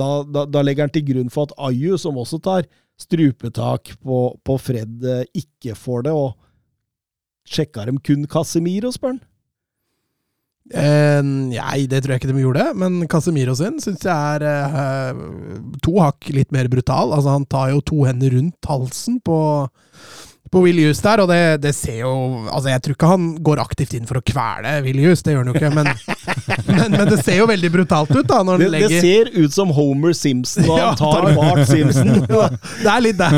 [0.00, 2.64] Da, da, da, legger han til grunn for at Ayu, som også tar
[3.00, 5.04] strupetak på, på Fred,
[5.36, 6.38] ikke får det, og
[7.44, 9.22] sjekka dem kun Casemiro, spør han?
[10.72, 12.68] Eh, nei, det tror jeg ikke de gjorde.
[12.80, 15.24] Men Casemiro sin syns jeg er eh,
[15.84, 17.12] to hakk litt mer brutal.
[17.12, 19.36] Altså, han tar jo to hender rundt halsen på,
[20.54, 22.12] på Will Hughes der, og det, det ser jo
[22.46, 25.42] Altså, jeg tror ikke han går aktivt inn for å kvele Will Hughes, det gjør
[25.42, 25.90] han jo ikke, men,
[26.70, 29.72] men, men det ser jo veldig brutalt ut, da, når Det, det ser ut som
[29.74, 32.14] Homer Simpson Ja, han tar Bart Simpson.
[32.84, 33.30] Det er litt det.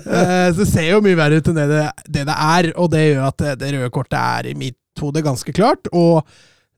[0.00, 2.88] Eh, Så det ser jo mye verre ut enn det det, det det er, og
[2.94, 5.90] det gjør at det, det røde kortet er i mitt hode ganske klart.
[5.92, 6.22] Og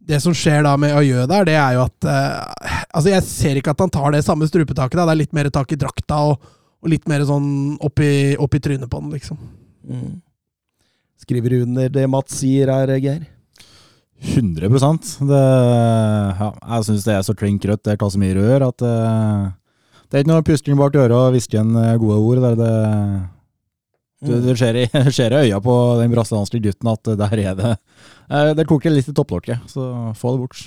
[0.07, 3.59] det som skjer da med Ajø der, det er jo at eh, Altså, jeg ser
[3.61, 4.97] ikke at han tar det samme strupetaket.
[4.97, 8.37] da, Det er litt mer tak i drakta og, og litt mer sånn opp i,
[8.41, 9.41] opp i trynet på den, liksom.
[9.87, 10.15] Mm.
[11.21, 13.27] Skriver under det Mats sier her, Geir.
[14.17, 15.45] 100% det,
[16.41, 19.49] ja, Jeg syns det er så klink rødt det Casemiro gjør, at eh,
[20.07, 22.41] det er ikke noe pusting bak øret og hviske igjen eh, gode ord.
[22.45, 22.73] Der det,
[24.23, 27.59] du, det du ser, i, skjer i øya på den brasilianske gutten at der er
[27.59, 27.81] det eh,
[28.29, 30.65] Det koker litt i topplokket, så få det bort.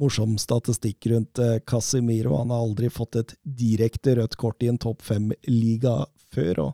[0.00, 1.64] Morsom statistikk rundt Casimiro.
[1.68, 2.36] Casemiro.
[2.40, 6.02] Han har aldri fått et direkte rødt kort i en topp fem-liga
[6.32, 6.60] før.
[6.68, 6.72] og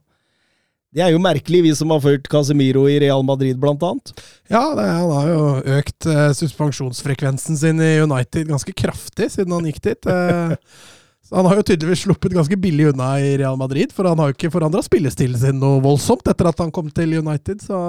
[0.88, 4.12] det er jo merkelig, vi som har fulgt Casemiro i Real Madrid, blant annet.
[4.48, 5.42] Ja, det, han har jo
[5.76, 10.08] økt eh, suspensjonsfrekvensen sin i United ganske kraftig siden han gikk dit.
[10.08, 10.54] Eh,
[11.28, 14.32] så han har jo tydeligvis sluppet ganske billig unna i Real Madrid, for han har
[14.32, 17.82] jo ikke forandra spillestilen sin noe voldsomt etter at han kom til United, så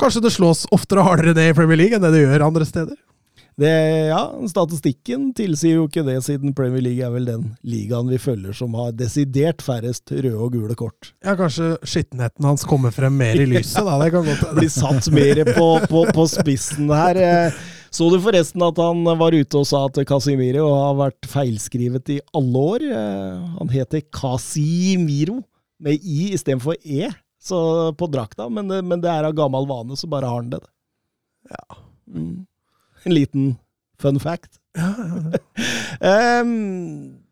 [0.00, 2.66] Kanskje det slås oftere og hardere ned i Premier League enn det det gjør andre
[2.68, 2.96] steder.
[3.56, 3.70] Det,
[4.10, 4.18] ja,
[4.50, 8.74] Statistikken tilsier jo ikke det, siden Premier League er vel den ligaen vi følger som
[8.76, 11.14] har desidert færrest røde og gule kort.
[11.24, 13.96] Ja, kanskje skittenheten hans kommer frem mer i lyset, da.
[14.02, 14.58] Det kan godt hende.
[14.60, 17.16] Blir satt mer på, på, på spissen her.
[17.16, 17.64] Eh,
[17.96, 22.20] Så du forresten at han var ute og sa at Casimiro har vært feilskrivet i
[22.36, 22.84] alle år?
[22.92, 25.40] Eh, Han heter Casimiro
[25.80, 27.08] med i istedenfor e
[27.46, 27.58] så
[27.98, 30.62] på drakta, men det, men det er av gammel vane, så bare har han det.
[31.52, 31.78] Ja.
[32.10, 32.46] Mm.
[33.06, 33.54] En liten
[34.02, 34.58] fun fact.
[34.76, 35.62] Ja, ja, ja.
[36.10, 37.22] Ehm,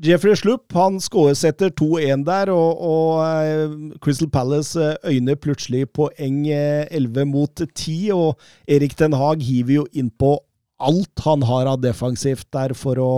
[0.00, 6.46] Jeffrey Slupp han skåresetter 2-1 der, og, og eh, Crystal Palace eh, øyner plutselig poeng
[6.48, 8.08] eh, 11 mot 10.
[8.16, 10.38] Og Erik Den Haag hiver jo innpå
[10.80, 13.10] alt han har av defensivt der for å,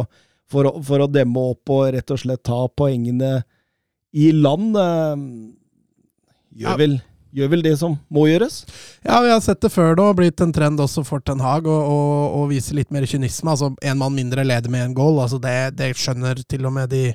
[0.51, 3.37] for, å, for å demme opp og rett og slett ta poengene
[4.18, 4.75] i land.
[6.52, 6.98] Gjør, vel,
[7.32, 8.62] gjør vel det som må gjøres.
[9.06, 11.78] Ja, vi har sett det før da, blitt en trend også for Ten Hag å,
[11.88, 11.98] å,
[12.42, 13.54] å vise litt mer kynisme.
[13.54, 15.20] Altså, en mann mindre leder med en goal.
[15.22, 17.06] Altså, det, det skjønner til og med de,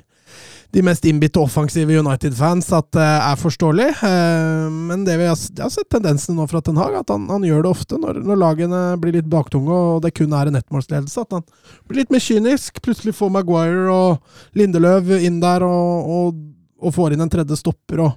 [0.74, 3.88] de mest innbitte offensive United-fans at det er forståelig.
[4.10, 7.46] Eh, men det vi har, har sett tendensen nå fra Ten Hag, at han, han
[7.46, 11.28] gjør det ofte når, når lagene blir litt baktunge og det kun er en ettmålsledelse.
[11.28, 11.46] At han
[11.86, 12.82] blir litt mer kynisk.
[12.82, 16.48] Plutselig får Maguire og Lindeløv inn der og, og,
[16.82, 18.02] og får inn en tredje stopper.
[18.08, 18.16] og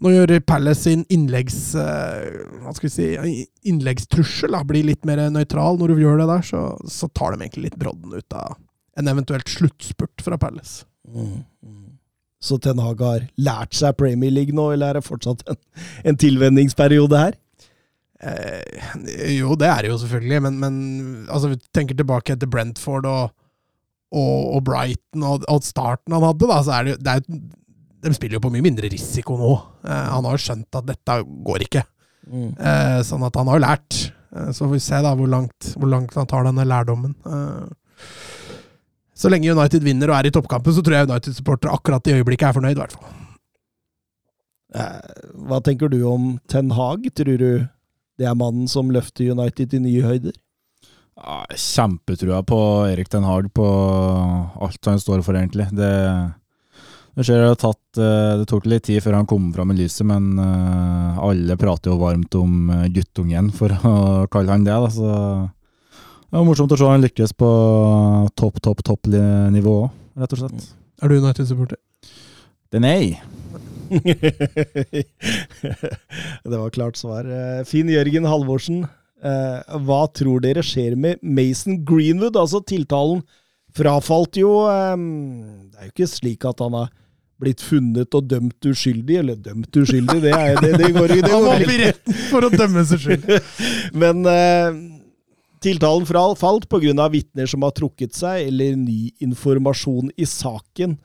[0.00, 1.58] nå gjør Palace sin innleggs...
[1.76, 3.08] eh, hva skal vi si
[3.68, 5.78] innleggstrussel da, blir litt mer nøytral.
[5.80, 8.56] Når du gjør det der, så, så tar de egentlig litt brodden ut av
[9.00, 10.82] en eventuelt sluttspurt fra Palace.
[11.08, 11.44] Mm.
[12.40, 15.58] Så Ten Hag har lært seg Premier League nå, eller er det fortsatt en,
[16.08, 17.36] en tilvenningsperiode her?
[18.20, 18.90] Eh,
[19.38, 20.74] jo, det er det jo selvfølgelig, men, men
[21.28, 23.30] altså, vi tenker tilbake etter Brentford og,
[24.12, 27.40] og, og Brighton og, og starten han hadde, da, så er det, det er, jo-
[28.00, 29.50] de spiller jo på mye mindre risiko nå.
[29.84, 31.84] Eh, han har jo skjønt at dette går ikke.
[32.30, 33.98] Eh, sånn at han har jo lært.
[34.34, 37.14] Eh, så får vi se da hvor langt, hvor langt han tar denne lærdommen.
[37.26, 38.10] Eh,
[39.20, 42.48] så lenge United vinner og er i toppkampen, så tror jeg United-supportere akkurat i øyeblikket
[42.48, 43.16] er fornøyd, i hvert fall.
[44.80, 47.04] Eh, Hva tenker du om Ten Hag?
[47.18, 47.50] Tror du
[48.20, 50.36] det er mannen som løfter United til nye høyder?
[51.20, 52.58] Ja, Kjempetrua på
[52.88, 53.66] Erik Ten Hag, på
[54.64, 55.66] alt han står for, egentlig.
[55.76, 55.90] Det,
[57.20, 60.06] det, ser, det, tatt, eh, det tok litt tid før han kom fram i lyset,
[60.08, 63.90] men eh, alle prater jo varmt om eh, guttungen, for å
[64.32, 64.72] kalle han det.
[64.72, 65.08] Da, så
[66.30, 67.50] det var morsomt å se han lykkes på
[68.40, 69.10] topp, topp, topp
[69.52, 69.90] nivå òg,
[70.22, 70.70] rett og slett.
[71.02, 71.76] Er du United-supporter?
[72.70, 73.04] Det er nei.
[76.50, 77.28] det var klart svar.
[77.68, 78.86] Finn Jørgen Halvorsen,
[79.20, 82.38] hva tror dere skjer med Mason Greenwood?
[82.40, 83.20] Altså, tiltalen
[83.76, 86.88] frafalt jo Det er jo ikke slik at han har
[87.40, 91.26] blitt funnet og dømt uskyldig, eller dømt uskyldig, det, er, det, det går ikke.
[91.26, 93.38] Det Han var i retten for å dømme seg skyldig.
[94.02, 94.80] Men eh,
[95.64, 97.08] tiltalen fra falt pga.
[97.12, 100.98] vitner som har trukket seg, eller ny informasjon i saken,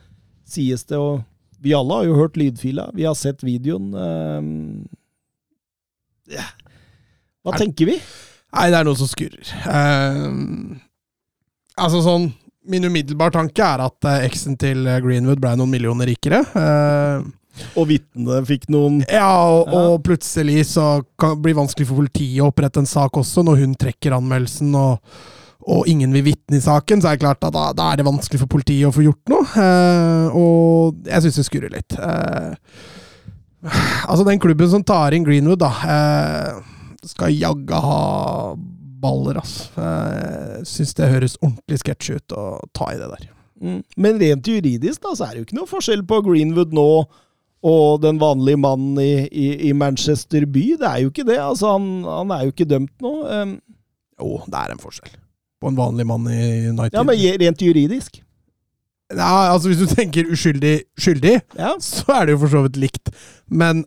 [0.46, 1.00] sies det.
[1.00, 1.24] Og
[1.64, 3.94] vi alle har jo hørt lydfila, vi har sett videoen.
[3.96, 4.42] eh,
[6.36, 6.46] ja.
[7.46, 8.00] Hva Er- tenker vi?
[8.56, 9.44] Nei, det er noe som skurrer.
[9.68, 10.28] Eh,
[11.78, 12.30] altså sånn
[12.72, 16.42] Min umiddelbare tanke er at eh, eksen til eh, Greenwood ble noen millioner rikere.
[16.58, 17.26] Eh,
[17.80, 22.42] Og vitnene fikk noen Ja, og, og plutselig så kan det bli vanskelig for politiet
[22.44, 25.00] å opprette en sak også, når hun trekker anmeldelsen og,
[25.66, 28.10] og ingen vil vitne i saken, så er det klart at da, da er det
[28.10, 29.48] vanskelig for politiet å få gjort noe.
[29.56, 31.96] Eh, og jeg syns det skurrer litt.
[31.96, 32.54] Eh,
[34.10, 36.60] altså, den klubben som tar inn Greenwood, da, eh,
[37.06, 38.00] skal jaggu ha
[39.06, 39.70] baller, altså.
[39.78, 43.30] Jeg syns det høres ordentlig sketsj ut å ta i det der.
[43.62, 43.78] Mm.
[44.04, 46.90] Men rent juridisk da, så er det jo ikke noe forskjell på Greenwood nå
[47.66, 50.66] og den vanlige mannen i, i, i Manchester by.
[50.82, 51.38] Det er jo ikke det.
[51.42, 53.14] Altså, han, han er jo ikke dømt nå.
[53.26, 53.56] Um,
[54.22, 55.16] Jo, det er en forskjell.
[55.64, 56.94] På en vanlig mann i United.
[56.94, 58.20] ja, men rent juridisk.
[59.16, 61.74] Ja, altså Hvis du tenker uskyldig skyldig, Ja.
[61.82, 63.10] så er det jo for så vidt likt.
[63.50, 63.82] Men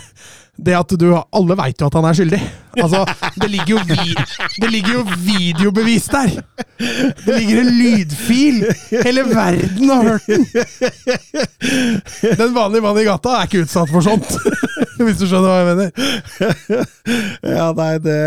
[0.64, 2.40] det at du Alle veit jo at han er skyldig.
[2.80, 3.02] Altså,
[3.42, 4.14] det ligger jo, vi,
[4.62, 6.36] det ligger jo videobevis der!
[7.26, 8.60] Det ligger en lydfil!
[8.92, 10.46] Hele verden har hørt den!
[12.38, 14.30] Den vanlige mannen i gata er ikke utsatt for sånt.
[15.00, 15.90] Hvis du skjønner hva jeg mener.
[17.56, 18.18] Ja, nei, det,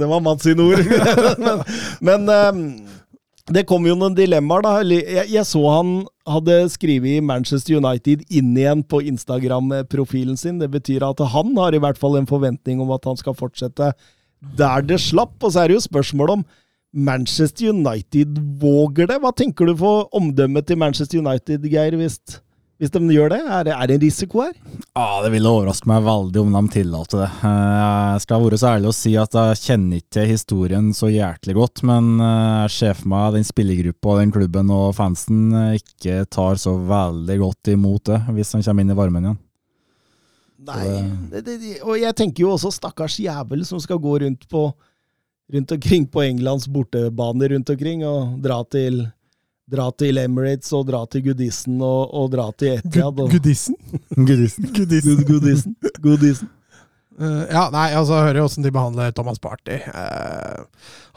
[0.00, 0.80] det var Mats sine ord.
[2.00, 2.99] men men um,
[3.50, 4.72] det kom jo noen dilemmaer, da.
[4.86, 5.92] Jeg, jeg så han
[6.28, 10.60] hadde skrevet Manchester United inn igjen på Instagram-profilen sin.
[10.62, 13.92] Det betyr at han har i hvert fall en forventning om at han skal fortsette
[14.58, 15.34] der det slapp.
[15.42, 16.44] Og så er det jo spørsmål om
[16.92, 19.18] Manchester United våger det.
[19.22, 22.18] Hva tenker du for omdømmet til Manchester United, Geir, hvis,
[22.80, 23.38] hvis de gjør det?
[23.44, 24.54] Er, det- er det en risiko her?
[24.96, 27.28] Ja, Det ville overraske meg veldig om de tillater det.
[27.44, 31.82] Jeg skal være så ærlig å si at jeg kjenner ikke historien så hjertelig godt,
[31.84, 36.56] men eh, jeg ser for meg den spillergruppa, den klubben og fansen eh, ikke tar
[36.56, 39.40] så veldig godt imot det, hvis han kommer inn i varmen igjen.
[40.60, 40.84] Nei,
[41.32, 44.66] det, det, og jeg tenker jo også stakkars jævel som skal gå rundt på
[45.50, 49.00] rundt omkring på Englands bortebane rundt omkring, og dra til
[49.70, 53.20] Dra til Emirates og dra til Goodison og, og dra til Etiad.
[53.34, 53.76] Goodison.
[56.02, 56.48] Goodison.
[57.20, 59.76] Uh, ja, nei, altså, jeg hører jo åssen de behandler Thomas Party.
[59.92, 60.64] Uh,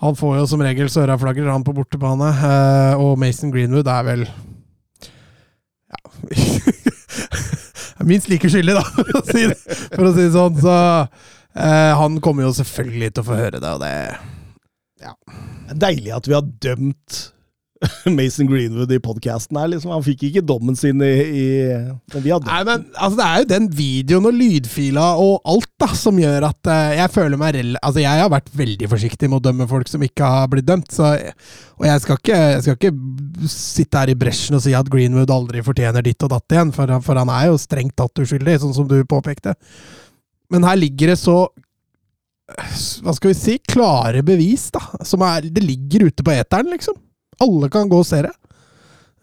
[0.04, 2.28] han får jo som regel Søraflagrer, han på bortebane.
[2.44, 4.26] Uh, og Mason Greenwood er vel
[5.94, 6.02] Ja
[8.10, 9.56] Minst like skyldig, da, for å si det,
[9.94, 10.58] for å si det sånn.
[10.60, 10.76] Så
[11.54, 13.94] han kommer jo selvfølgelig til å få høre det, og det
[15.00, 17.20] Det er deilig at vi har dømt
[18.17, 19.91] Mason Greenwood i podkasten her, liksom.
[19.93, 21.46] Han fikk ikke dommen sin i, i
[22.13, 22.48] Men vi hadde.
[22.48, 26.48] Nei, men altså, Det er jo den videoen og lydfila og alt da, som gjør
[26.50, 27.74] at uh, jeg føler meg rel...
[27.82, 30.91] Altså, jeg har vært veldig forsiktig med å dømme folk som ikke har blitt dømt.
[30.96, 31.12] Så,
[31.80, 35.34] og jeg skal, ikke, jeg skal ikke sitte her i bresjen og si at Greenwood
[35.34, 38.76] aldri fortjener ditt og datt igjen, for, for han er jo strengt tatt uskyldig, sånn
[38.78, 39.58] som du påpekte.
[40.54, 41.38] Men her ligger det så
[43.02, 43.56] Hva skal vi si?
[43.65, 44.84] Klare bevis, da.
[45.08, 47.00] Som er Det ligger ute på eteren, liksom.
[47.43, 48.34] Alle kan gå og se det.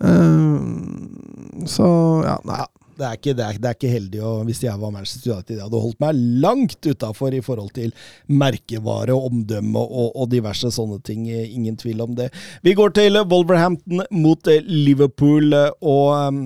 [0.04, 1.88] Eh, så
[2.24, 2.62] ja, nei.
[2.96, 5.56] det er, ikke, det, er, det er ikke heldig og hvis jeg var Manchester United.
[5.56, 7.94] Jeg hadde holdt meg langt utafor i forhold til
[8.28, 11.24] merkevare og omdømme og, og diverse sånne ting.
[11.30, 12.30] Ingen tvil om det.
[12.66, 16.44] Vi går til Wolverhampton mot Liverpool, og um,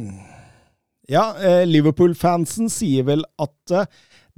[1.10, 3.88] ja, eh, Liverpool-fansen sier vel at eh,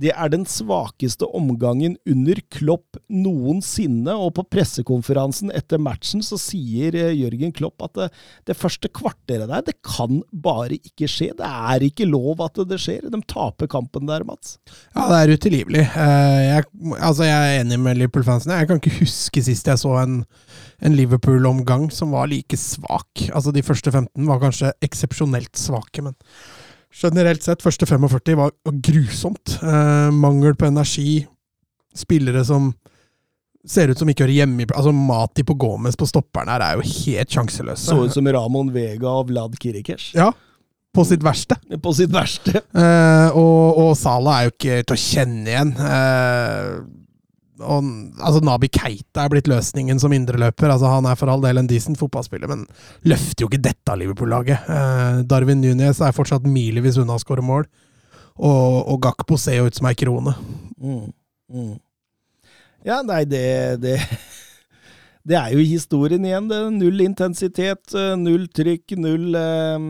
[0.02, 6.96] det er den svakeste omgangen under Klopp noensinne, og på pressekonferansen etter matchen så sier
[6.98, 8.08] eh, Jørgen Klopp at det,
[8.50, 11.30] det første kvarteret der, det kan bare ikke skje.
[11.38, 13.08] Det er ikke lov at det skjer.
[13.12, 14.58] De taper kampen der, Mats.
[14.92, 15.86] Ja, det er utilgivelig.
[15.88, 16.68] Eh, Jeg,
[17.00, 18.60] altså, jeg er enig med Liverpool-fansene.
[18.60, 20.20] Jeg kan ikke huske sist jeg så en,
[20.84, 23.26] en Liverpool-omgang som var like svak.
[23.32, 26.16] Altså, de første 15 var kanskje eksepsjonelt svake, men
[26.96, 28.52] generelt sett, første 45 var,
[28.84, 29.58] grusomt.
[29.62, 31.26] Eh, mangel på energi.
[31.96, 32.72] Spillere som
[33.66, 36.76] ser ut som ikke hører hjemme i Altså, Mati på Gomez på stopperen her er
[36.78, 37.88] jo helt sjanseløse.
[37.88, 40.12] Så ut som Ramon Vega og Vlad Kirikers.
[40.16, 40.30] Ja,
[40.96, 41.58] på sitt verste.
[41.82, 42.62] På sitt verste.
[42.62, 45.74] Eh, og, og Sala er jo ikke til å kjenne igjen.
[45.76, 46.70] Eh,
[47.62, 47.86] og,
[48.20, 50.68] altså Nabi Keita er blitt løsningen som indreløper.
[50.72, 52.66] Altså, han er for all del en decent fotballspiller, men
[53.08, 54.68] løfter jo ikke dette Liverpool-laget.
[54.68, 57.68] Eh, Darwin Nunes er fortsatt milevis unna å skåre mål.
[58.36, 60.36] Og, og Gakpo ser jo ut som ei krone.
[60.76, 61.06] Mm.
[61.52, 61.74] Mm.
[62.86, 63.46] Ja, nei, det,
[63.82, 63.96] det
[65.26, 66.46] Det er jo historien igjen.
[66.50, 66.60] det.
[66.76, 69.88] Null intensitet, eh, null trykk, null eh,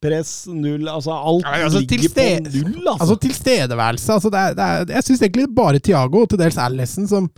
[0.00, 2.96] press, null Altså, alt Ja, altså, ligger på null, altså.
[3.04, 4.12] Altså tilstedeværelse.
[4.16, 7.28] Altså, det er, det er, jeg syns egentlig bare Tiago og til dels Allison som,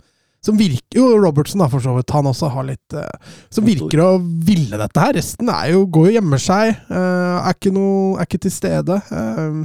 [0.43, 2.15] som virker Jo, Robertson da, for så vidt.
[2.15, 5.13] Han også har litt eh, Som virker å ville dette her.
[5.19, 6.75] Resten er jo, går jo og gjemmer seg.
[6.87, 9.01] eh, er, ikke noe, er ikke til stede.
[9.11, 9.63] eh,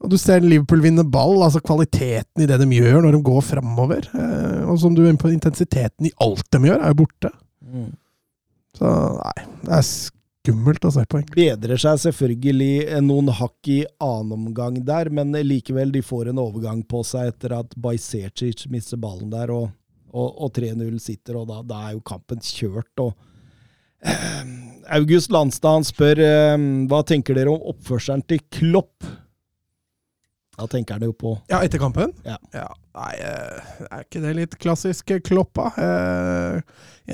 [0.00, 3.42] og du ser Liverpool vinne ball, altså kvaliteten i det de gjør når de går
[3.44, 4.06] framover.
[4.16, 7.32] eh, og som du er inne på, intensiteten i alt de gjør, er jo borte.
[7.60, 7.90] Mm.
[8.78, 9.36] Så nei,
[9.66, 9.90] det er,
[10.40, 11.50] skummelt å se på, egentlig.
[11.50, 16.80] Bedrer seg selvfølgelig noen hakk i annen omgang der, men likevel, de får en overgang
[16.88, 19.68] på seg etter at Bajsecic mister ballen der, og,
[20.14, 23.04] og, og 3-0 sitter, og da, da, er jo kampen kjørt.
[23.04, 23.12] og
[24.00, 24.54] eh,
[24.96, 29.10] August Landstad han spør eh, hva tenker dere om oppførselen til Klopp?
[30.60, 32.10] Da tenker han jo på Ja, etter kampen?
[32.26, 32.34] Ja.
[32.52, 35.70] Nei, eh, er ikke det litt klassisk Kloppa?
[35.80, 36.60] Eh,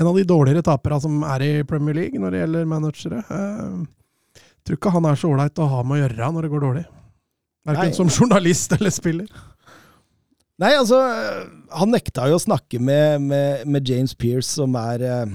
[0.00, 3.20] en av de dårligere taperne som er i Premier League når det gjelder managere.
[3.22, 6.64] Eh, tror ikke han er så ålreit å ha med å gjøre når det går
[6.66, 6.82] dårlig.
[7.66, 9.30] Verken som journalist eller spiller.
[10.56, 10.96] Nei, altså
[11.76, 15.34] Han nekta jo å snakke med, med, med James Pearce, som er eh,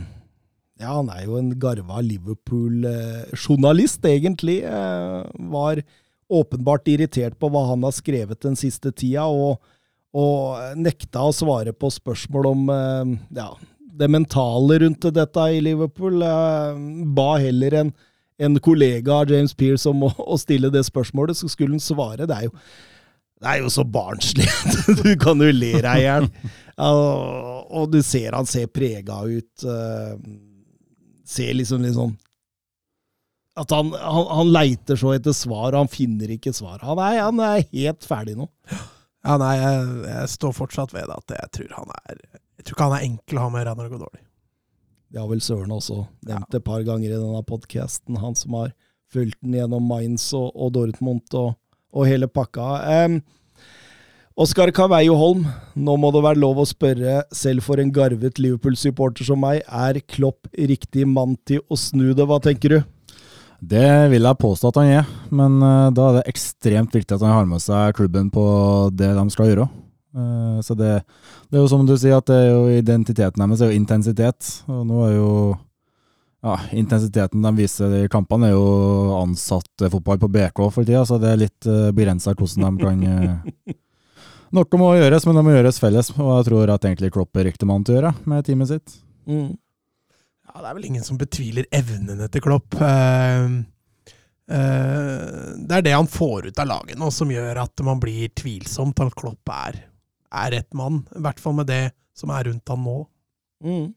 [0.81, 4.63] Ja, han er jo en garva Liverpool-journalist, egentlig.
[4.65, 5.21] Eh,
[5.53, 5.83] Var
[6.31, 9.59] åpenbart irritert på hva han har skrevet den siste tida, og,
[10.15, 13.11] og nekta å svare på spørsmål om eh,
[13.41, 13.49] ja,
[14.01, 16.21] det mentale rundt dette i Liverpool.
[16.23, 16.79] Eh,
[17.17, 17.91] Ba heller en,
[18.41, 22.25] en kollega av James Pearce om å, å stille det spørsmålet, så skulle han svare.
[22.29, 22.55] Det er jo
[23.41, 24.45] det er jo så barnslig.
[25.01, 26.27] Du kan jo le deg i hjel.
[26.85, 29.63] Og- og du ser han ser prega ut.
[29.65, 30.13] eh,
[31.31, 32.11] Ser liksom litt sånn
[33.59, 36.79] At han, han, han leiter så etter svar, og han finner ikke svar.
[36.87, 38.47] Han er, han er helt ferdig nå.
[39.21, 42.87] Ja, nei, jeg, jeg står fortsatt ved at jeg tror han er Jeg tror ikke
[42.87, 44.23] han er enkel å ha med å gjøre når det går dårlig.
[45.11, 45.97] Det har vel Søren også
[46.29, 48.71] nevnt et par ganger i denne podkasten, han som har
[49.11, 51.57] fulgt den gjennom Mainz og, og Dortmund og,
[51.91, 52.69] og hele pakka.
[53.05, 53.19] Um,
[54.39, 55.43] Oskar Caveio Holm,
[55.75, 59.99] nå må det være lov å spørre, selv for en garvet Liverpool-supporter som meg, er
[60.07, 62.23] Klopp riktig mann til å snu det?
[62.23, 62.79] Hva tenker du?
[63.61, 67.21] Det vil jeg påstå at han er, men eh, da er det ekstremt viktig at
[67.21, 68.43] han har med seg klubben på
[68.97, 69.67] det de skal gjøre.
[70.17, 70.95] Eh, så det,
[71.49, 74.49] det er jo som du sier, at det er jo identiteten deres er jo intensitet.
[74.65, 75.29] Og nå er jo
[76.41, 81.21] ja, intensiteten de viser i kampene, er jo ansatt fotball på BK for tida, så
[81.21, 83.75] det er litt uh, begrensa hvordan de kan uh,
[84.57, 87.45] Noe må gjøres, men det må gjøres felles, og jeg tror at egentlig Klopp er
[87.47, 88.97] riktig mann til å gjøre med teamet sitt.
[89.29, 89.53] Mm.
[90.51, 92.75] Ja, det er vel ingen som betviler evnene til Klopp.
[92.75, 93.45] Eh,
[94.51, 98.33] eh, det er det han får ut av laget nå, som gjør at man blir
[98.35, 99.79] tvilsomt at Klopp er,
[100.27, 101.05] er rett mann.
[101.15, 101.85] I hvert fall med det
[102.17, 102.97] som er rundt han nå.
[103.63, 103.87] Mm.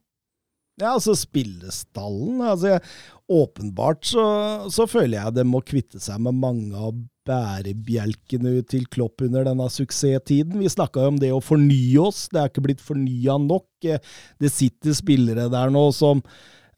[0.78, 2.80] Ja, altså spillestallen altså, jeg,
[3.30, 4.24] Åpenbart så,
[4.74, 6.96] så føler jeg det må kvitte seg med mange av
[7.28, 10.58] bærebjelkene til Klopp under denne suksesstiden.
[10.60, 12.26] Vi snakka om det å fornye oss.
[12.32, 13.68] Det er ikke blitt fornya nok.
[13.84, 16.20] Det sitter spillere der nå som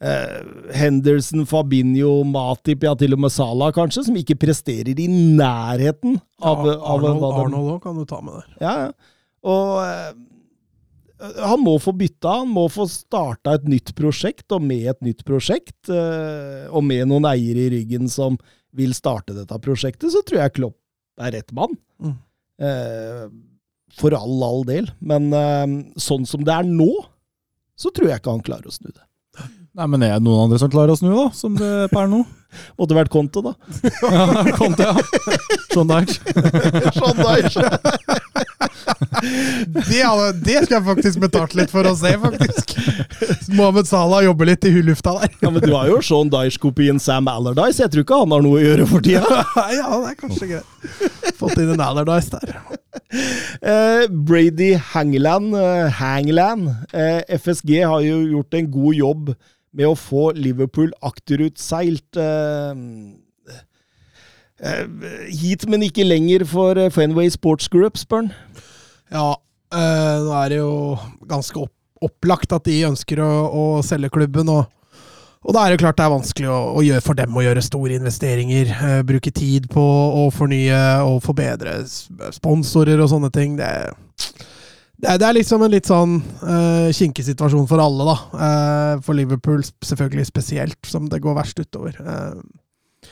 [0.02, 0.38] eh,
[0.76, 6.64] Henderson, Fabinho, Matip, ja til og med Salah kanskje, som ikke presterer i nærheten av,
[6.66, 8.48] Ja, av Arnold, de Arnold også kan du ta med der.
[8.64, 9.12] ja, ja.
[9.46, 10.16] Og eh,
[11.46, 15.22] han må få bytta, han må få starta et nytt prosjekt, og med et nytt
[15.24, 18.36] prosjekt, eh, og med noen eiere i ryggen som
[18.76, 20.78] vil starte dette prosjektet, så tror jeg Klopp
[21.22, 21.76] er rett mann.
[22.02, 22.16] Mm.
[22.66, 23.26] Eh,
[23.96, 24.90] for all, all del.
[25.00, 25.66] Men eh,
[26.00, 26.90] sånn som det er nå,
[27.76, 29.04] så tror jeg ikke han klarer å snu det.
[29.76, 31.26] Nei, men er det noen andre som klarer å snu, da?
[31.36, 32.22] Som det er per nå?
[32.80, 33.52] Måtte vært Konto, da.
[34.00, 34.94] Ja, Conte, ja.
[35.74, 36.20] John Dyche.
[36.96, 37.66] Sean Dyche.
[39.88, 42.74] Det, hadde- det skal jeg faktisk betalt litt for å se, faktisk.
[43.56, 45.32] Mohammed Salah jobber litt i lufta der.
[45.42, 47.82] Ja, men du har jo Sean Dyche-kopien Sam Allardyce.
[47.84, 49.42] Jeg tror ikke han har noe å gjøre for tida.
[49.76, 51.34] ja, det er kanskje greit.
[51.40, 52.56] Fått inn en Allardyce der.
[53.60, 59.34] Eh, Brady Hangland, eh, Hangland eh, FSG har jo gjort en god jobb
[59.76, 62.78] med å få Liverpool akterutseilt eh,
[64.64, 64.84] eh,
[65.28, 68.32] hit, men ikke lenger for eh, Fenway Sports Group, spør han.
[69.12, 69.34] Ja,
[69.76, 70.96] nå er det jo
[71.28, 74.48] ganske opp, opplagt at de ønsker å, å selge klubben.
[74.50, 74.64] Og,
[75.46, 77.64] og da er det klart det er vanskelig å, å gjøre for dem å gjøre
[77.64, 78.72] store investeringer.
[78.72, 79.84] eh, bruke tid på
[80.24, 81.78] å fornye og forbedre
[82.34, 83.58] sponsorer og sånne ting.
[83.60, 83.70] Det,
[84.96, 88.14] det, er, liksom en litt sånn uh, kinkig situasjon for alle, da.
[88.32, 91.98] Uh, for Liverpool selvfølgelig spesielt, som det går verst utover.
[92.00, 93.10] Uh,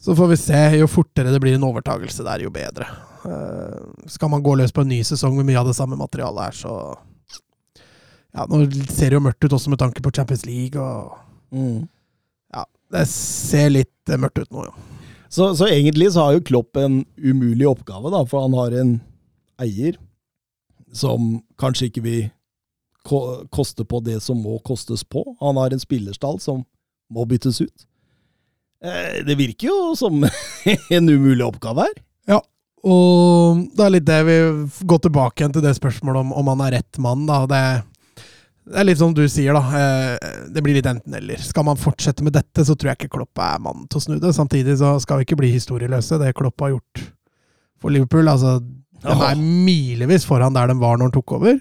[0.00, 0.62] så får vi se.
[0.80, 2.88] Jo fortere det blir en overtagelse der, jo bedre.
[3.26, 6.48] Uh, skal man gå løs på en ny sesong med mye av det samme materialet
[6.48, 6.72] her, så
[8.36, 11.14] Ja, nå ser det jo mørkt ut også med tanke på Champions League, og
[12.52, 14.74] ja, det ser litt mørkt ut nå, jo.
[15.32, 18.92] Så, så egentlig så har jo Klopp en umulig oppgave, da, for han har en
[19.64, 19.96] eier
[20.98, 22.24] som kanskje ikke vil
[23.54, 25.22] koste på det som må kostes på.
[25.40, 26.64] Han har en spillerstall som
[27.12, 27.84] må byttes ut.
[28.82, 30.24] Eh, det virker jo som
[30.96, 31.98] en umulig oppgave her.
[32.34, 32.40] Ja,
[32.86, 34.34] Og det er litt det vi
[34.90, 37.44] går tilbake igjen til det spørsmålet om om han er rett mann, da.
[37.50, 37.62] Det,
[38.66, 39.62] Det er litt som du sier, da.
[39.78, 41.38] eh, Det blir litt enten-eller.
[41.46, 44.18] Skal man fortsette med dette, så tror jeg ikke Klopp er mannen til å snu
[44.18, 44.34] det.
[44.34, 47.04] Samtidig så skal vi ikke bli historieløse, det Klopp har gjort
[47.78, 48.26] for Liverpool.
[48.28, 48.58] Altså,
[49.06, 51.58] de er milevis foran der de var når han tok over.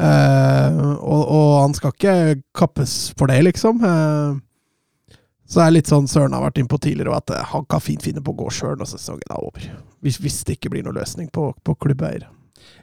[0.00, 2.14] Eh, og, og han skal ikke
[2.56, 3.82] kappes for det, liksom.
[3.84, 5.16] Eh,
[5.50, 7.82] så det er litt sånn Søren har vært inne på tidligere, at eh, han kan
[7.82, 9.70] fint finne på å gå sjøl når sesongen er over.
[10.04, 12.28] Hvis, hvis det ikke blir noen løsning på, på klubbeier.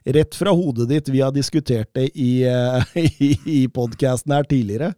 [0.08, 2.44] Rett fra hodet ditt, vi har diskutert det i,
[3.28, 3.32] i,
[3.62, 4.94] i podkasten her tidligere.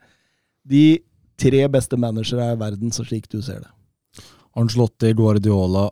[0.70, 1.00] De
[1.40, 3.72] tre beste managere i verden, så slik du ser det.
[4.60, 5.88] Arnslotti, Guardiola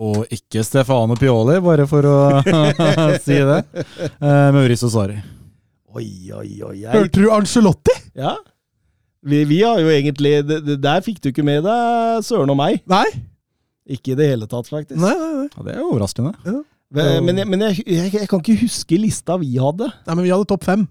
[0.00, 2.16] og ikke Stefano Pioli, bare for å
[3.26, 3.58] si det.
[4.16, 5.18] Eh, Mauricio Sarri.
[5.90, 6.76] Oi, oi, oi.
[6.84, 7.96] Jeg, Hørte du Angelotti?
[8.18, 8.36] ja.
[9.20, 12.56] Vi, vi har jo egentlig det, det Der fikk du ikke med deg Søren og
[12.56, 12.78] meg.
[12.88, 13.04] Nei?
[13.92, 14.96] Ikke i det hele tatt, faktisk.
[14.96, 15.48] Nei, nei, nei.
[15.52, 16.30] Ja, det er overraskende.
[16.88, 19.90] Men, men, jeg, men jeg, jeg, jeg kan ikke huske lista vi hadde.
[20.06, 20.86] nei men vi hadde topp fem.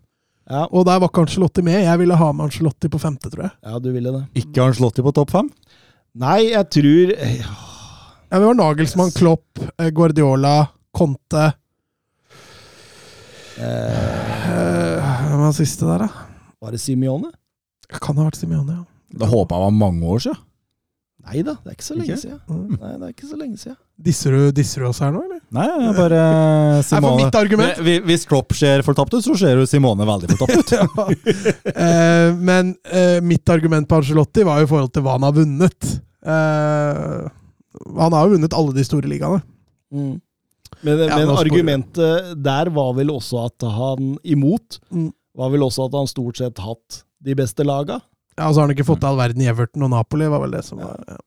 [0.45, 1.79] Ja, Og der var ikke Angelotti med.
[1.87, 3.55] Jeg ville ha med Angelotti på femte, tror jeg.
[3.65, 4.21] ja du ville det.
[4.43, 5.49] Ikke Angelotti på topp fem?
[6.21, 7.57] Nei, jeg tror Ja,
[8.29, 11.51] Vi var Nagelsmann, Klopp, eh, Guardiola, Conte
[13.57, 16.09] eh, eh, Hvem var siste der, da?
[16.61, 17.31] Var det Simione?
[17.99, 18.85] Kan ha vært Simione, ja.
[19.19, 20.43] Det håpa jeg var mange år siden.
[21.29, 22.21] Nei da, det er ikke så lenge Ikke?
[22.21, 22.37] siden.
[22.47, 22.75] Mm.
[22.79, 23.77] Nei, det er ikke så lenge siden.
[24.09, 25.41] Disser du, disser du oss her nå, eller?
[25.57, 26.21] Nei, jeg bare
[26.85, 27.01] Simone.
[27.01, 30.29] Nei, for mitt argument Hvis- Hvis Klopp ser fortapt ut, så ser jo Simone veldig
[30.37, 30.71] fortapt ut.
[30.77, 30.85] ja.
[31.73, 35.35] eh, Men eh, mitt argument på Angelotti var jo i forhold til hva han har
[35.41, 35.91] vunnet.
[36.23, 37.27] Eh,
[37.97, 39.41] han har jo vunnet alle de store ligaene.
[39.93, 40.17] Mm.
[40.85, 45.09] Men, Ja, men argumentet der var vel også at han imot Mm.
[45.39, 47.99] Var vel også at han stort sett hatt de beste laga.
[48.37, 50.51] Ja, Og så har han ikke fått all verden i Everton og Napoli, var vel
[50.51, 51.17] det som var ja.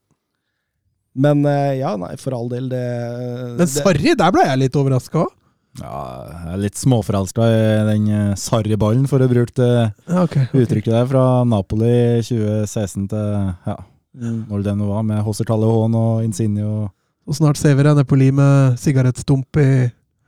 [1.14, 4.76] Men eh, ja, nei, for all del, det Men det- Sarri, der ble jeg litt
[4.80, 5.32] overraska òg.
[5.80, 9.70] Ja, jeg er litt småforelska i den eh, Sarri-ballen, for å bruke det
[10.09, 10.61] okay, okay.
[10.64, 13.32] uttrykket der, fra Napoli 2016 til
[13.66, 13.91] ja, Mm.
[14.12, 16.90] Når det nå var, med Hossertalle Hån og Insigne og
[17.22, 19.68] Og snart ser vi deg nede på Li med sigarettstump i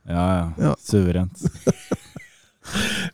[0.07, 0.45] Ja, ja.
[0.57, 0.75] Ja.
[0.79, 1.43] Suverent.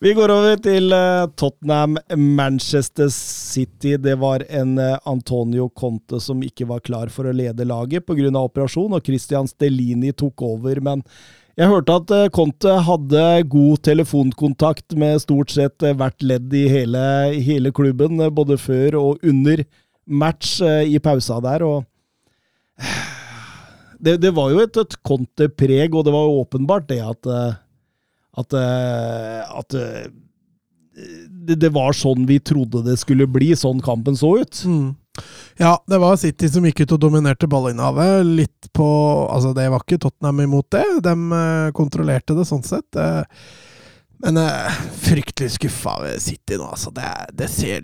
[0.02, 3.98] Vi går over til eh, Tottenham Manchester City.
[4.00, 8.32] Det var en eh, Antonio Conte som ikke var klar for å lede laget pga.
[8.40, 10.80] operasjon, og Christian Stellini tok over.
[10.80, 11.04] Men
[11.60, 17.04] jeg hørte at eh, Conte hadde god telefonkontakt med stort sett hvert ledd i hele,
[17.44, 19.66] hele klubben, både før og under
[20.12, 21.64] match eh, i pausa der.
[21.64, 21.86] og
[24.04, 27.54] det, det var jo et, et Conte-preg, og det var jo åpenbart det at eh,
[28.40, 34.38] at, eh, at det, det var sånn vi trodde det skulle bli, sånn kampen så
[34.40, 34.62] ut.
[34.64, 34.94] Mm.
[35.60, 38.24] Ja, det var City som gikk ut og dominerte ballinnehavet.
[38.24, 38.88] Litt på
[39.28, 40.86] Altså, det var ikke Tottenham imot det.
[41.04, 41.16] De
[41.76, 43.02] kontrollerte det sånn sett.
[44.24, 44.40] Men
[45.04, 46.96] fryktelig skuffa ved City nå, altså.
[46.96, 47.84] Det, det, ser,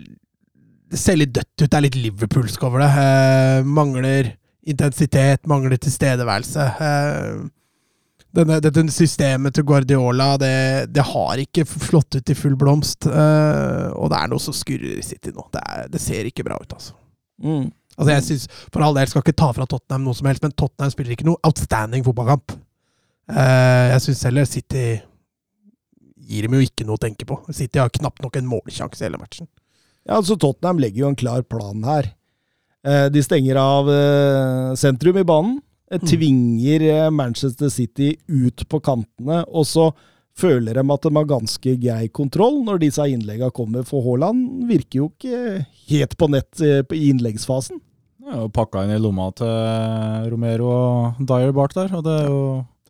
[0.90, 1.68] det ser litt dødt ut.
[1.68, 2.90] Det er litt Liverpoolsk over det.
[3.04, 4.32] Eh, mangler
[4.68, 6.66] intensitet, mangler tilstedeværelse.
[6.88, 7.46] Eh,
[8.38, 10.52] denne, dette systemet til Guardiola, det,
[10.92, 13.08] det har ikke slått ut i full blomst.
[13.08, 15.46] eh, og det er noe som skurrer i City nå.
[15.52, 16.96] Det, er, det ser ikke bra ut, altså.
[17.44, 17.68] Mm.
[17.98, 20.54] Altså jeg synes, For all del skal ikke ta fra Tottenham noe som helst, men
[20.54, 22.54] Tottenham spiller ikke noe outstanding fotballkamp.
[23.28, 24.84] Eh, jeg syns heller City
[26.28, 27.40] gir dem jo ikke noe å tenke på.
[27.56, 29.48] City har knapt nok en målsjanse i hele matchen.
[30.08, 32.06] Ja, altså Tottenham legger jo en klar plan her.
[32.86, 35.58] Eh, de stenger av eh, sentrum i banen.
[35.92, 39.42] eh, Tvinger eh, Manchester City ut på kantene.
[39.52, 39.90] Og så
[40.38, 43.84] føler de at de har ganske grei kontroll når disse innleggene kommer.
[43.84, 47.82] For Haaland virker jo ikke helt på nett eh, i innleggsfasen.
[48.28, 52.26] Ja, og pakka inn i lomma til Romero og Dyer bak der, og det er
[52.28, 52.40] jo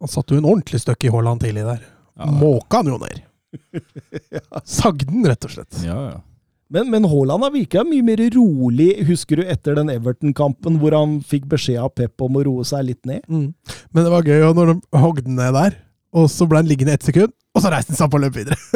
[0.03, 1.83] Han satte jo en ordentlig støkk i Haaland tidlig der.
[2.19, 2.27] Ja.
[2.31, 3.25] Måka han jo ned.
[4.79, 5.79] Sagde den, rett og slett.
[5.83, 6.19] Ja, ja.
[6.69, 11.19] Men, men Haaland har virka mye mer rolig, husker du, etter den Everton-kampen hvor han
[11.25, 13.25] fikk beskjed av Pep om å roe seg litt ned?
[13.25, 13.55] Mm.
[13.97, 15.79] Men det var gøy jo når de hogde ned der,
[16.13, 18.37] og så ble han liggende ett sekund, og så reiste han seg opp og løp
[18.37, 18.59] videre.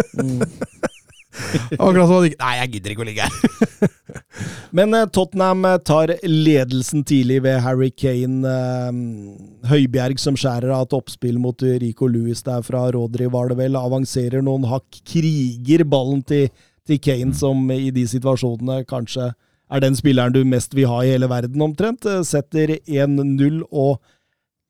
[1.33, 3.93] Akkurat som han ikke Nei, jeg gidder ikke å ligge her.
[4.77, 8.41] Men eh, Tottenham eh, tar ledelsen tidlig ved Harry Kane.
[8.49, 13.61] Eh, Høibjerg som skjærer av et oppspill mot Rico Louis der fra Rodri, var det
[13.63, 13.79] vel.
[13.81, 16.49] Avanserer noen hakk, kriger ballen til,
[16.89, 19.33] til Kane, som i de situasjonene kanskje
[19.73, 22.07] er den spilleren du mest vil ha i hele verden, omtrent.
[22.07, 24.03] Eh, Setter 1-0 og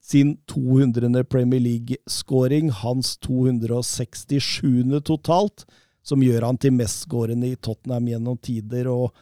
[0.02, 1.24] sin 200.
[1.30, 5.00] Premier League-skåring, hans 267.
[5.06, 5.64] totalt,
[6.02, 8.88] som gjør han til mestskårende i Tottenham gjennom tider.
[8.90, 9.12] og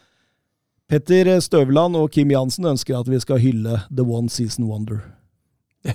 [0.90, 5.04] Petter Støvland og Kim Jansen ønsker at vi skal hylle The One Season Wonder.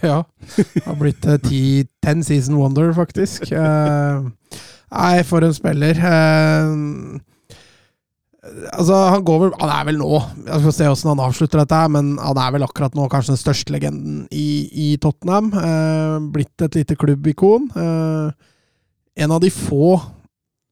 [0.01, 0.23] Ja.
[0.55, 3.51] Det har blitt eh, ti, ten season wonder, faktisk.
[4.95, 5.99] Nei, for en spiller.
[5.99, 7.19] Eh,
[8.71, 10.09] altså, han går vel Han er vel nå
[10.45, 13.41] Vi får se åssen han avslutter dette, men han er vel akkurat nå kanskje den
[13.41, 15.51] største legenden i, i Tottenham.
[15.53, 17.69] Eh, blitt et lite klubbikon.
[17.75, 18.51] Eh,
[19.25, 19.95] en av de få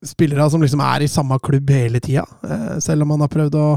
[0.03, 2.25] spillere som liksom er i samme klubb hele tida.
[2.43, 3.67] Eh, selv om han har prøvd å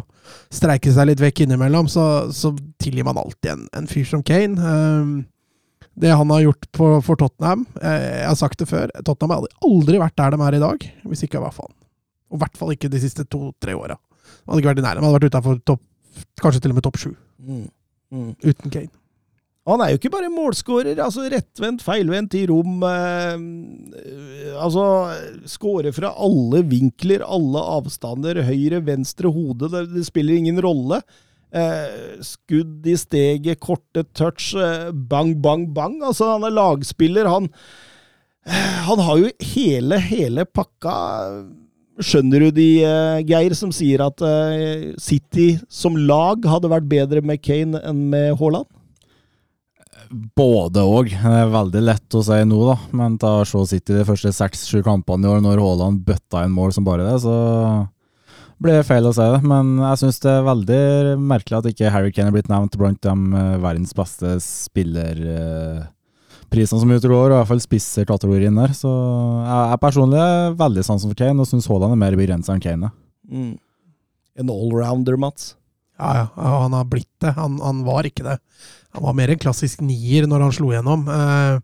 [0.55, 2.51] streike seg litt vekk innimellom, så, så
[2.83, 4.59] tilgir man alltid en, en fyr som Kane.
[4.59, 5.17] Eh,
[5.97, 9.47] det han har gjort på, for Tottenham eh, Jeg har sagt det før, Tottenham har
[9.65, 11.73] aldri, vært der de er i dag, hvis ikke i hvert fall.
[12.31, 13.97] Og i hvert fall ikke de siste to-tre åra.
[13.97, 15.05] De hadde ikke vært i nærheten.
[15.05, 15.85] De hadde vært utafor topp
[16.41, 17.11] Kanskje til og med topp sju.
[17.45, 17.67] Mm.
[18.09, 18.31] Mm.
[18.41, 18.95] Uten Kane.
[19.67, 22.79] Han er jo ikke bare målskårer, altså rettvendt, feilvendt i rom.
[22.87, 24.85] Eh, altså
[25.51, 28.45] skårer fra alle vinkler, alle avstander.
[28.47, 29.69] Høyre, venstre, hode.
[29.73, 31.03] Det, det spiller ingen rolle.
[31.57, 36.01] Eh, skudd i steget, korte touch, eh, bang, bang, bang.
[36.05, 37.29] Altså, han er lagspiller.
[37.33, 37.49] Han,
[38.45, 40.97] eh, han har jo hele, hele pakka.
[41.97, 47.25] Skjønner du de, eh, Geir, som sier at eh, City som lag hadde vært bedre
[47.25, 48.69] med Kane enn med Haaland?
[50.37, 51.09] Både òg.
[51.09, 52.77] Det er veldig lett å si nå, da.
[52.93, 56.77] Men ta se City de første seks-sju kampene i år, når Haaland bøtta inn mål
[56.77, 57.35] som bare det, så
[58.63, 59.41] blir feil å si det.
[59.47, 60.83] Men jeg syns det er veldig
[61.21, 66.95] merkelig at ikke Harry Kane er blitt nevnt blant de eh, verdens beste spillerprisene som
[66.97, 68.71] utgår, og i hvert fall spisser-kategorien der.
[68.77, 70.25] Så jeg er personlig
[70.63, 72.85] veldig sansen for Kane, og syns Haaland er mer begrensa enn Kane.
[72.89, 72.93] er.
[73.27, 73.55] Mm.
[74.37, 75.43] En allrounder, Mats.
[75.97, 77.31] Ja, ja, ja, han har blitt det.
[77.39, 78.37] Han, han var ikke det.
[78.97, 81.01] Han var mer en klassisk nier når han slo gjennom.
[81.09, 81.55] Eh,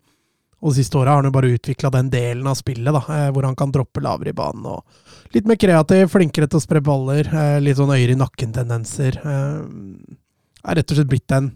[0.62, 3.30] og de siste åra har han jo bare utvikla den delen av spillet, da, eh,
[3.34, 4.64] hvor han kan droppe lavere i banen.
[4.66, 9.18] og Litt mer kreativ, flinkere til å spre baller, eh, litt sånn øyer i nakken-tendenser.
[9.26, 10.16] Eh,
[10.70, 11.50] er rett og slett blitt en,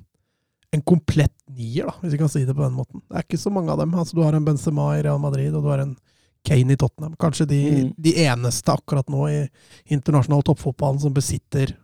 [0.74, 3.00] en komplett nier, da, hvis vi kan si det på den måten.
[3.06, 3.94] Det er ikke så mange av dem.
[3.94, 5.96] Altså, du har en Benzema i Real Madrid, og du har en
[6.46, 7.14] Kane i Tottenham.
[7.18, 7.94] Kanskje de, Mm.
[7.98, 9.48] de eneste akkurat nå i
[9.90, 11.76] internasjonal toppfotballen som besitter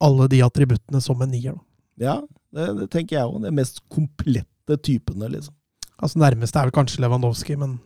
[0.00, 1.52] alle de attributtene som en nier.
[1.52, 1.60] Da.
[2.04, 2.16] Ja,
[2.54, 3.42] det, det tenker jeg òg.
[3.42, 5.54] De mest komplette typene, liksom.
[6.02, 7.78] Altså Nærmeste er vel kanskje Lewandowski, men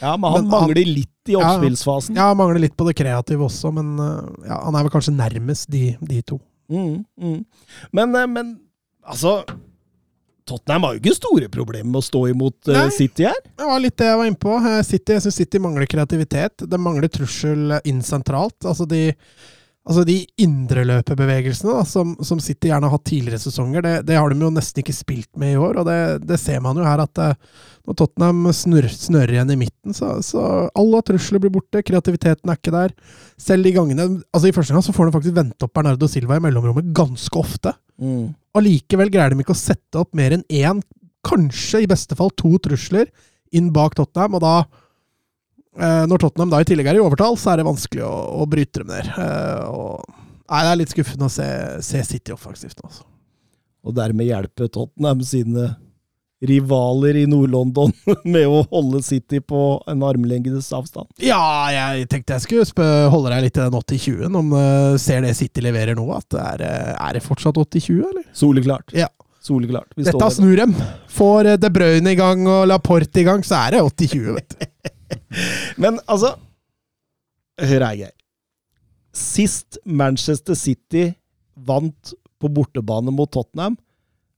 [0.00, 2.16] Ja, men han Men han- mangler litt i oppspillsfasen.
[2.16, 3.72] ja, han mangler litt på det kreative også.
[3.72, 6.40] Men øh, ja, han er vel kanskje nærmest de, de to.
[6.68, 7.44] Mm, mm.
[7.92, 8.60] Men, eh, men
[9.06, 9.44] altså
[10.46, 12.90] Tottenham har jo ikke store problemer med å stå imot eh, Nei.
[12.94, 13.38] City her.
[13.58, 14.52] Det var litt det jeg var inne på.
[14.60, 16.62] Eh, City, jeg syns City mangler kreativitet.
[16.70, 18.58] De mangler trussel inn sentralt.
[18.62, 19.00] Altså de,
[19.86, 24.42] altså de indreløperbevegelsene som, som City gjerne har hatt tidligere sesonger, det, det har de
[24.42, 25.78] jo nesten ikke spilt med i år.
[25.80, 27.36] Og det, det ser man jo her at eh,
[27.86, 30.42] når Tottenham snurrer, snørrer igjen i midten, så, så
[30.74, 31.84] alle trusler blir borte.
[31.86, 32.96] Kreativiteten er ikke der.
[33.40, 36.38] Selv de gangene Altså I første gang så får de faktisk vente opp Bernardo Silva
[36.38, 37.74] i mellomrommet ganske ofte.
[38.02, 38.34] Mm.
[38.58, 40.82] Allikevel greier de ikke å sette opp mer enn én,
[41.26, 43.08] kanskje i beste fall to trusler
[43.54, 44.56] inn bak Tottenham, og da
[45.76, 48.82] Når Tottenham da i tillegg er i overtall, så er det vanskelig å, å bryte
[48.82, 49.10] dem ned.
[49.12, 50.06] Eh, og,
[50.48, 51.48] nei, det er litt skuffende å se,
[51.84, 53.04] se City offensivt nå, altså.
[53.86, 55.74] Og dermed hjelpe Tottenham sine
[56.46, 57.92] rivaler i Nord-London
[58.34, 61.08] med å holde City på en armlengdes avstand.
[61.22, 61.40] Ja,
[61.72, 65.64] jeg tenkte jeg skulle holde deg litt i den 80-20-en, om uh, ser det City
[65.64, 68.26] leverer nå, at det er, eh, er det fortsatt 80-20, eller?
[68.36, 68.92] Soleklart.
[68.96, 69.08] Ja.
[69.46, 69.92] Soleklart.
[69.94, 70.72] Dette snur dem.
[71.14, 74.56] Får eh, De Bruyne i gang og Laporte i gang, så er det 80-20, vet
[74.56, 74.66] du.
[75.82, 76.34] Men altså
[77.56, 78.12] Hør her, Geir.
[79.16, 81.06] Sist Manchester City
[81.56, 83.78] vant på bortebane mot Tottenham,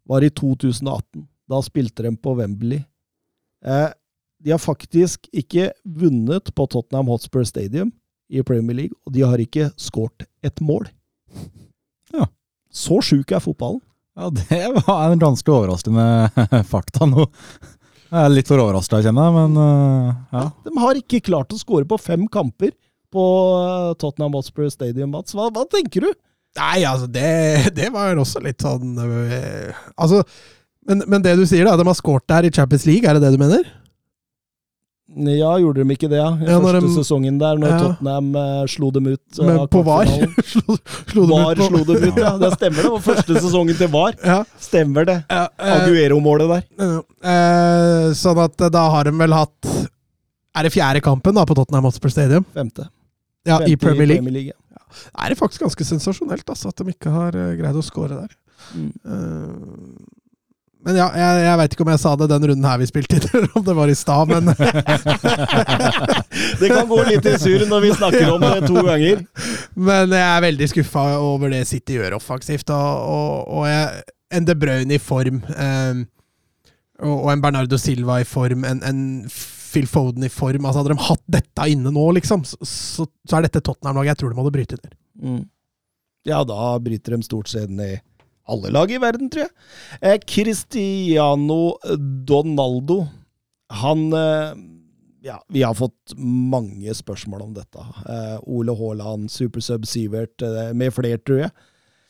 [0.07, 1.25] var i 2018.
[1.51, 2.85] Da spilte de på Wembley.
[3.67, 3.89] Eh,
[4.39, 7.91] de har faktisk ikke vunnet på Tottenham Hotspur Stadium
[8.31, 10.87] i Premier League, og de har ikke skåret et mål.
[12.15, 12.29] Ja.
[12.71, 13.83] Så sjuk er fotballen.
[14.19, 16.31] Ja, det var en ganske overraskende
[16.73, 17.27] fakta nå.
[18.09, 20.45] Jeg er litt for overraska, kjenner jeg, men uh, ja.
[20.65, 22.73] De har ikke klart å skåre på fem kamper
[23.13, 23.25] på
[23.57, 25.33] eh, Tottenham Hotspur Stadium, Mats.
[25.37, 26.11] Hva, hva tenker du?
[26.59, 30.23] Nei, altså, det, det var også litt sånn øh, Altså,
[30.89, 33.25] men, men det du sier, da, de har skåret der i Champions League, er det
[33.25, 33.65] det du mener?
[35.19, 36.19] Ja, gjorde de ikke det?
[36.21, 36.29] Ja?
[36.39, 37.79] I Ja, første de- sesongen der, når Ja.
[37.83, 39.21] Tottenham uh, slo dem ut.
[39.39, 40.07] Uh, Men på VAR?
[40.53, 40.77] slo,
[41.11, 42.33] slo dem VAR ut på- slo dem ut, ja.
[42.39, 42.91] Det stemmer, det.
[42.95, 44.15] var første sesongen til VAR.
[44.25, 45.17] Ja, Stemmer det.
[45.31, 48.13] ja, uh, Aguero-målet der.
[48.15, 49.67] sånn at da har de vel hatt
[50.57, 52.45] Er det fjerde kampen da på Tottenham Hotspur Stadium?
[52.55, 52.89] Femte.
[53.47, 54.53] Ja, Femte i Premier League.
[54.53, 54.55] ja.
[54.89, 58.33] Det er faktisk ganske sensasjonelt altså, at de ikke har greid å score der.
[58.75, 58.93] Mm.
[60.87, 63.17] Men ja, jeg, jeg veit ikke om jeg sa det den runden her vi spilte
[63.19, 64.45] inn, eller om det var i stad, men
[66.61, 69.17] Det kan gå litt i surr når vi snakker om det to ganger.
[69.75, 72.69] Men jeg er veldig skuffa over det City gjør offensivt.
[72.75, 73.85] Og, og, og jeg,
[74.39, 75.99] en De Bruyne i form, Um,
[76.99, 79.01] og, og en Bernardo Silva i form, en, en
[79.31, 80.67] Phil Foden i form.
[80.67, 84.21] altså Hadde de hatt dette inne nå, liksom, så, så, så er dette Tottenham-laget jeg
[84.23, 84.95] tror de hadde brytet ned.
[85.23, 85.43] Mm.
[86.29, 88.01] Ja, da bryter de stort sett ned i
[88.49, 89.55] alle lag i verden, tror jeg.
[90.01, 91.77] Eh, Cristiano
[92.29, 93.05] Donaldo,
[93.83, 94.53] han eh,
[95.27, 97.83] Ja, vi har fått mange spørsmål om dette.
[98.09, 101.53] Eh, Ole Haaland, Supersub Sivert eh, med flere, tror jeg.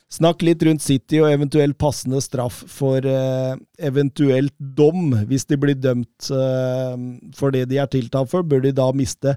[0.09, 3.53] Snakk litt rundt City og eventuelt passende straff for eh,
[3.85, 5.11] eventuelt dom.
[5.29, 6.95] Hvis de blir dømt eh,
[7.37, 9.35] for det de er tiltalt for, bør de da miste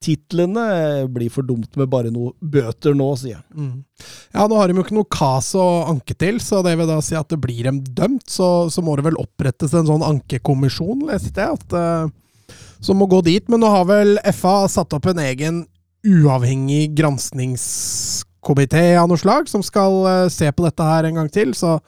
[0.00, 1.06] ligatitlene?
[1.08, 3.44] Blir for dumt med bare noe bøter nå, sier jeg.
[3.54, 3.84] Mm.
[4.32, 7.00] Ja, nå har de jo ikke noe kas å anke til, så det vil da
[7.02, 11.06] si at det blir dem dømt, så, så må det vel opprettes en sånn ankekommisjon,
[11.10, 12.08] leste jeg, at, uh,
[12.80, 13.46] som må gå dit.
[13.48, 15.66] Men nå har vel FA satt opp en egen
[16.06, 21.52] uavhengig granskningskomité av noe slag, som skal uh, se på dette her en gang til.
[21.54, 21.78] Så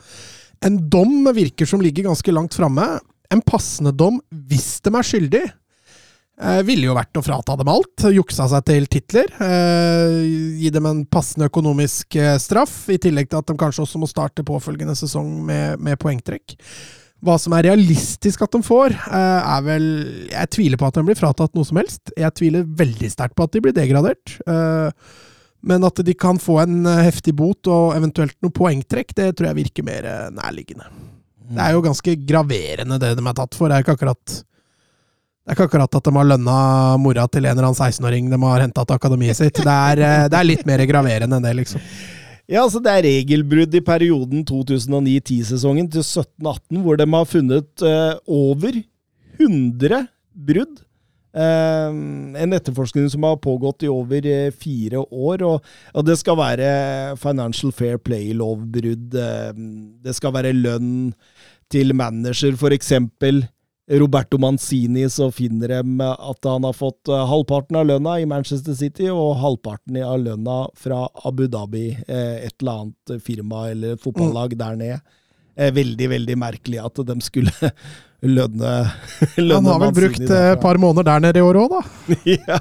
[0.62, 3.00] en dom virker som ligger ganske langt framme.
[3.32, 5.56] En passende dom, hvis de er skyldig, eh,
[6.66, 8.07] ville jo vært å frata dem alt.
[8.11, 9.28] Juksa seg til titler.
[9.45, 10.16] Eh,
[10.62, 14.09] gi dem en passende økonomisk eh, straff, i tillegg til at de kanskje også må
[14.11, 16.57] starte påfølgende sesong med, med poengtrekk.
[17.22, 19.85] Hva som er realistisk at de får, eh, er vel
[20.33, 22.11] Jeg tviler på at de blir fratatt noe som helst.
[22.18, 24.41] Jeg tviler veldig sterkt på at de blir degradert.
[24.43, 24.91] Eh,
[25.62, 29.53] men at de kan få en eh, heftig bot og eventuelt noe poengtrekk, det tror
[29.53, 30.89] jeg virker mer eh, nærliggende.
[31.53, 33.68] Det er jo ganske graverende det de er tatt for.
[33.68, 34.43] Det er ikke akkurat
[35.43, 36.57] det er ikke akkurat at de har lønna
[37.03, 39.57] mora til en eller annen 16-åring de har henta til akademiet sitt.
[39.59, 41.82] Det er, eh, det er litt mer graverende enn det, liksom.
[42.47, 48.14] Ja, altså Det er regelbrudd i perioden 2009-10-sesongen til 17-18, hvor de har funnet uh,
[48.26, 48.78] over
[49.40, 50.03] 100
[50.47, 50.82] brudd.
[51.32, 51.90] Uh,
[52.36, 55.43] en etterforskning som har pågått i over uh, fire år.
[55.49, 56.68] Og, og, det skal være
[57.22, 59.16] Financial Fair Play-lovbrudd.
[59.16, 59.51] Uh,
[60.05, 61.11] det skal være lønn
[61.72, 62.93] til manager, f.eks.
[63.91, 68.76] Roberto Manzini, så finner de at han har fått eh, halvparten av lønna i Manchester
[68.78, 74.55] City og halvparten av lønna fra Abu Dhabi, eh, et eller annet firma eller fotballag
[74.61, 75.01] der nede.
[75.57, 77.72] Eh, veldig, veldig merkelig at de skulle
[78.23, 78.73] lønne,
[79.41, 81.81] lønne Han har vel brukt et par måneder der nede i år òg, da.
[82.37, 82.59] ja,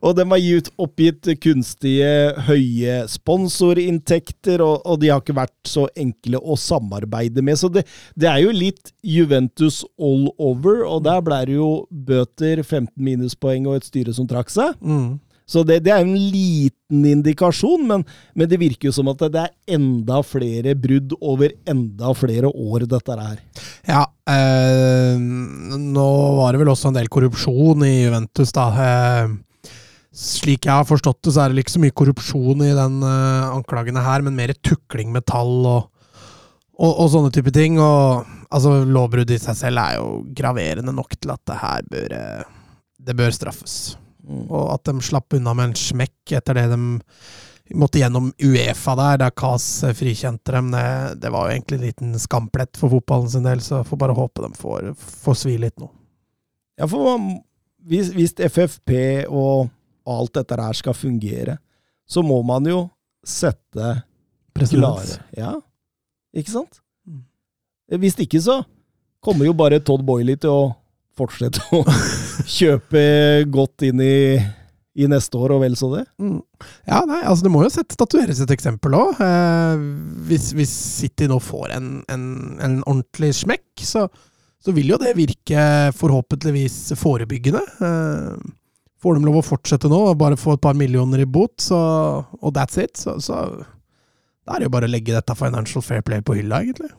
[0.00, 2.10] og de har gitt, oppgitt kunstige
[2.48, 7.60] høye sponsorinntekter, og, og de har ikke vært så enkle å samarbeide med.
[7.60, 7.86] Så det,
[8.18, 13.68] det er jo litt Juventus all over, og der ble det jo bøter, 15 minuspoeng
[13.70, 14.74] og et styre som trakk seg.
[14.80, 15.16] Mm.
[15.46, 18.02] Så det, det er en liten indikasjon, men,
[18.34, 22.86] men det virker jo som at det er enda flere brudd over enda flere år,
[22.90, 23.36] dette her.
[23.86, 26.06] Ja, eh, nå
[26.40, 28.66] var det vel også en del korrupsjon i Juventus, da.
[28.86, 29.36] Eh,
[30.16, 33.52] slik jeg har forstått det, så er det ikke så mye korrupsjon i den eh,
[33.52, 36.08] anklagene her, men mer tukling med tall og,
[36.80, 37.78] og, og sånne type ting.
[37.78, 42.18] Og altså, lovbrudd i seg selv er jo graverende nok til at det her bør
[42.18, 42.50] eh,
[43.06, 43.94] Det bør straffes.
[44.26, 46.80] Og at de slapp unna med en smekk etter det de
[47.74, 49.64] måtte gjennom Uefa der, der CAS
[49.98, 53.80] frikjente dem, det, det var jo egentlig en liten skamplett for fotballen sin del, så
[53.80, 54.92] jeg får bare håpe de får,
[55.24, 55.88] får svi litt nå.
[56.78, 57.18] Ja, for
[57.86, 58.92] hvis, hvis FFP
[59.26, 59.72] og
[60.06, 61.58] alt dette her skal fungere,
[62.06, 62.84] så må man jo
[63.26, 63.96] sette
[64.56, 65.56] klare Ja,
[66.36, 66.78] ikke sant?
[67.06, 67.24] Mm.
[67.98, 68.60] Hvis ikke så
[69.24, 70.60] kommer jo bare Todd Boiley til å
[71.18, 71.82] fortsette å
[72.58, 73.02] kjøpe
[73.52, 74.36] godt inn i,
[74.96, 76.04] i neste år, og vel så det.
[76.22, 76.38] Mm.
[76.88, 79.20] Ja, nei, altså det må jo statueres et eksempel òg.
[79.22, 79.84] Eh,
[80.30, 82.26] hvis, hvis City nå får en, en,
[82.60, 84.06] en ordentlig smekk, så,
[84.62, 87.64] så vil jo det virke forhåpentligvis forebyggende.
[87.90, 88.54] Eh,
[89.02, 91.78] får de lov å fortsette nå og bare få et par millioner i bot, så,
[92.40, 93.44] og that's it, så, så
[94.46, 96.92] da er det jo bare å legge dette Financial Fair Play på hylla, egentlig.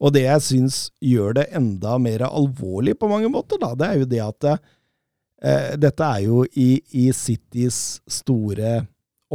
[0.00, 4.00] Og det jeg syns gjør det enda mer alvorlig på mange måter, da, det er
[4.00, 8.82] jo det at eh, dette er jo i, i Citys store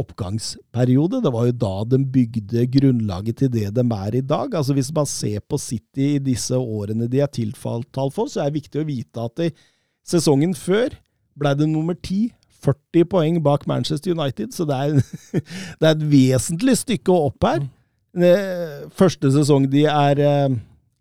[0.00, 1.20] oppgangsperiode.
[1.22, 4.54] Det var jo da de bygde grunnlaget til det de er i dag.
[4.54, 8.50] Altså Hvis man ser på City i disse årene de er tiltalt for, så er
[8.50, 9.50] det viktig å vite at i
[10.06, 10.94] sesongen før
[11.38, 12.30] ble det nummer ti.
[12.60, 14.90] 40 poeng bak Manchester United, så det er,
[15.80, 17.62] det er et vesentlig stykke opp her.
[18.16, 20.56] Eh, Første sesong de er, eh,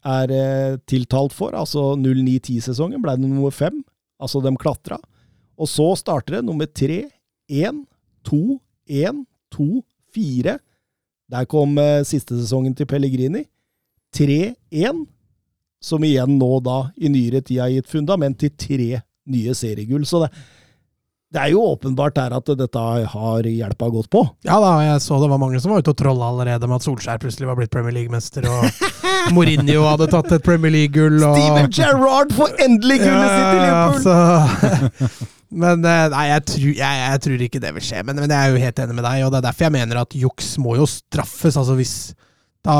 [0.05, 3.83] er eh, tiltalt for, altså 09-10-sesongen, ble det nummer fem.
[4.19, 4.99] Altså de klatra.
[5.57, 7.09] Og så starter det nummer tre,
[7.49, 7.85] én,
[8.23, 9.83] to, én, to,
[10.13, 10.59] fire.
[11.29, 13.45] Der kom eh, siste sesongen til Pellegrini.
[14.15, 15.05] 3-1,
[15.81, 20.05] som igjen nå da i nyere tid har gitt fundament til tre nye seriegull.
[20.05, 20.31] Så det,
[21.29, 24.23] det er jo åpenbart her at dette har hjelpa godt på.
[24.47, 26.87] Ja da, jeg så det var mange som var ute og trolla allerede med at
[26.87, 28.65] Solskjær plutselig var blitt Premier League-mester, og
[29.35, 31.19] Mourinho hadde tatt et Premier League-gull.
[31.21, 31.37] og...
[31.37, 34.01] Steven Gerrard får endelig gullet sitt i Liverpool!
[34.07, 34.17] så,
[35.65, 38.03] men eh, nei, jeg tror, jeg, jeg tror, ikke det vil skje.
[38.07, 40.01] Men, men, jeg er jo helt enig med deg, og det er derfor jeg mener
[40.01, 41.61] at juks må jo straffes.
[41.61, 41.95] Altså hvis
[42.65, 42.79] da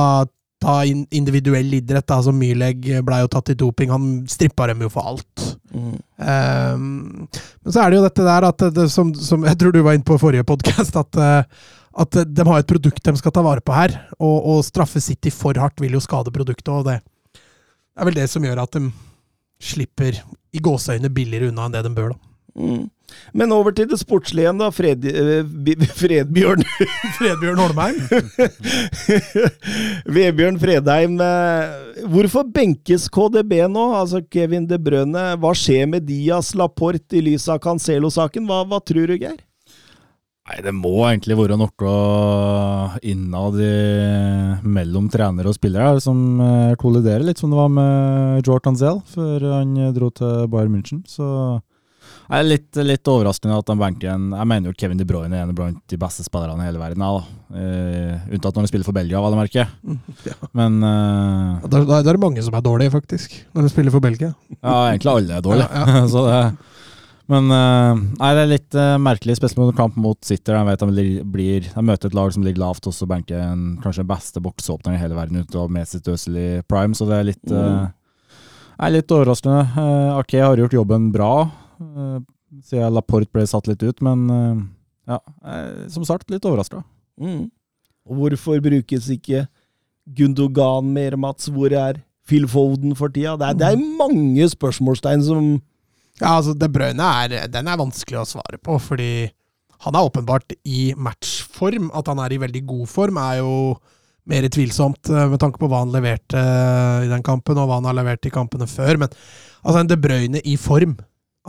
[0.60, 2.74] ta individuell idrett, da, som ble
[3.06, 3.92] blei jo tatt i doping.
[3.94, 5.46] Han strippa dem jo for alt.
[5.72, 5.94] Mm.
[6.20, 6.86] Um,
[7.30, 9.96] men så er det jo dette der at det, som, som, jeg tror du var
[9.96, 11.70] inne på i forrige podkast, at, uh,
[12.04, 13.96] at de har et produkt de skal ta vare på her.
[14.20, 18.28] Og, å straffe City for hardt vil jo skade produktet, og det er vel det
[18.32, 18.90] som gjør at de
[19.60, 20.20] slipper
[20.56, 22.16] i gåseøyne billigere unna enn det de bør.
[22.16, 22.29] da.
[22.58, 22.88] Mm.
[23.34, 24.70] Men over til det sportslige igjen, da.
[24.74, 26.64] Fred, uh, Fredbjørn
[27.18, 28.00] Fredbjørn Holmheim?
[30.18, 31.20] Vebjørn Fredheim.
[31.22, 33.90] Uh, hvorfor benkes KDB nå?
[34.00, 35.28] Altså Kevin De Brønne.
[35.42, 38.50] Hva skjer med Dias Laporte i lys av Cancelo-saken?
[38.50, 39.40] Hva, hva, tror du, Geir?
[40.50, 41.96] Nei, Det må egentlig være noe
[43.06, 43.74] innad i,
[44.66, 49.46] mellom trener og spillere som uh, kolliderer, litt som det var med Jordan Zell før
[49.60, 51.04] han dro til Bayern München.
[51.06, 51.60] Så
[52.30, 55.34] det er litt, litt, overraskende at han benker en Jeg mener jo Kevin De Bruyne
[55.34, 57.02] er en blant de beste spillerne i hele verden.
[57.02, 59.64] Uh, unntatt når han spiller for Belgia, vel det merke.
[60.28, 60.36] Ja.
[60.54, 64.06] Men uh, da, da, er det mange som er dårlige, faktisk, når de spiller for
[64.06, 64.36] Belgia.
[64.60, 65.66] Ja, egentlig alle er dårlige.
[65.74, 66.44] Ja, ja.
[66.52, 66.92] det,
[67.34, 70.60] men uh, nei, det er litt merkelig, spesielt mot kamp mot Sitter.
[70.60, 73.72] De vet de, blir, de møter et lag som ligger lavt, og så benker en,
[73.82, 77.28] kanskje den beste boksåpneren i hele verden ut av Mesut Özil prime, så det er
[77.32, 78.38] litt, mm.
[78.86, 79.90] er litt overraskende.
[80.20, 81.34] Ake har gjort jobben bra.
[81.80, 82.20] Uh,
[82.66, 84.62] siden Laporte ble satt litt ut, men uh,
[85.10, 85.20] ja,
[85.90, 86.84] som sagt, litt overraska.
[87.22, 87.48] Mm.
[88.10, 89.46] Og hvorfor brukes ikke
[90.18, 91.50] Gundogan mer, Mats?
[91.54, 93.36] Hvor er Phil Foden for tida?
[93.38, 95.50] Det er, det er mange spørsmålstegn som
[96.20, 99.30] Ja, altså, De Bruyne er, den er vanskelig å svare på, fordi
[99.86, 101.90] han er åpenbart i matchform.
[101.96, 103.54] At han er i veldig god form, er jo
[104.30, 106.42] mer tvilsomt med tanke på hva han leverte
[107.06, 109.00] i den kampen, og hva han har levert i kampene før.
[109.02, 109.14] Men
[109.64, 110.98] altså, en De Bruyne i form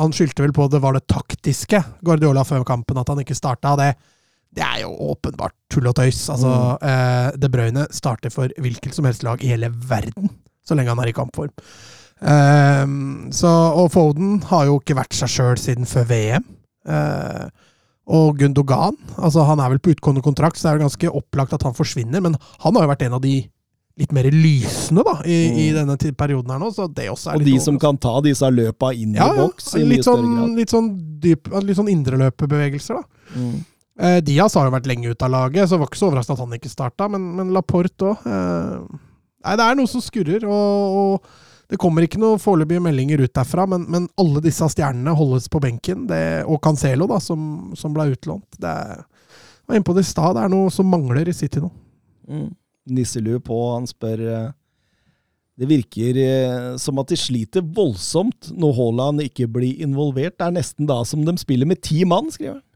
[0.00, 3.76] han skyldte vel på det var det taktiske Guardiola før kampen, at han ikke starta.
[3.78, 3.90] Det,
[4.56, 6.22] det er jo åpenbart tull og tøys.
[6.32, 6.90] Altså, mm.
[6.90, 10.32] eh, De Bruyne starter for hvilket som helst lag i hele verden,
[10.66, 11.52] så lenge han er i kampform.
[12.20, 12.86] Eh,
[13.36, 16.48] så, og Foden har jo ikke vært seg sjøl siden før VM.
[16.88, 17.68] Eh,
[18.10, 21.52] og Gundogan altså Han er vel på utgående kontrakt, så det er jo ganske opplagt
[21.54, 23.34] at han forsvinner, men han har jo vært en av de
[24.00, 25.58] litt mer lysende da, i, mm.
[25.60, 26.70] i denne perioden her nå.
[26.74, 29.74] så det også er Og de som kan ta disse løpa inn ja, i boks
[29.76, 30.54] i mye sånn, større grad.
[30.60, 30.88] Litt sånn,
[31.20, 33.36] dyp, litt sånn indreløpebevegelser, da.
[33.36, 33.58] Mm.
[34.00, 36.46] Eh, Diaz har jo vært lenge ute av laget, så var ikke så overraskende at
[36.46, 38.98] han ikke starta, men, men Laporte òg eh,
[39.40, 43.32] Nei, det er noe som skurrer, og, og det kommer ikke noen foreløpige meldinger ut
[43.32, 47.94] derfra, men, men, alle disse stjernene holdes på benken, det, og Cancelo, da, som, som
[47.96, 48.58] ble utlånt.
[48.60, 49.00] Det er,
[49.64, 51.72] var inne på det i stad, det er noe som mangler i City nå.
[52.28, 52.50] Mm
[52.94, 53.58] nisselue på.
[53.74, 54.48] Han spør eh,
[55.60, 60.38] Det virker eh, som at de sliter voldsomt når Haaland ikke blir involvert.
[60.38, 62.66] Det er nesten da som de spiller med ti mann, skriver han.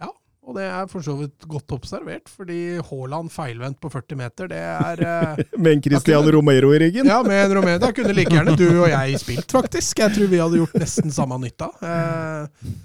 [0.00, 0.10] Ja,
[0.46, 4.60] og det er for så vidt godt observert, fordi Haaland feilvendt på 40 meter, det
[4.60, 7.10] er eh, Med en Christian kunne, Romero i ryggen?
[7.10, 7.80] Ja, med en Romero.
[7.82, 10.04] Da kunne like gjerne du og jeg spilt, faktisk.
[10.04, 11.72] Jeg tror vi hadde gjort nesten samme nytta.
[11.84, 12.78] Eh,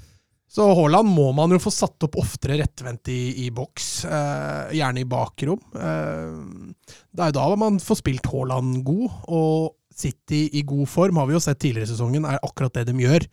[0.56, 5.02] så Haaland må man jo få satt opp oftere rettvendt i, i boks, eh, gjerne
[5.02, 5.60] i bakrom.
[5.76, 11.20] Eh, det er jo da man får spilt Haaland god, og City i god form
[11.20, 13.28] har vi jo sett tidligere i sesongen, er akkurat det de gjør.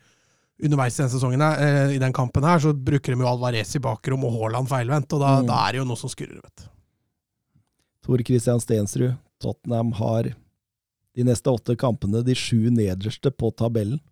[0.67, 3.85] Underveis i den sesongen eh, i den kampen her, så bruker de jo Alvarez i
[3.87, 5.51] bakrom og Haaland feilvendt, og da, mm.
[5.55, 6.71] da, er det jo noe som skurrer, vet du.
[8.03, 10.35] Tor Christian Stensrud, Tottenham har
[11.15, 14.03] de neste åtte kampene de sju nederste på tabellen.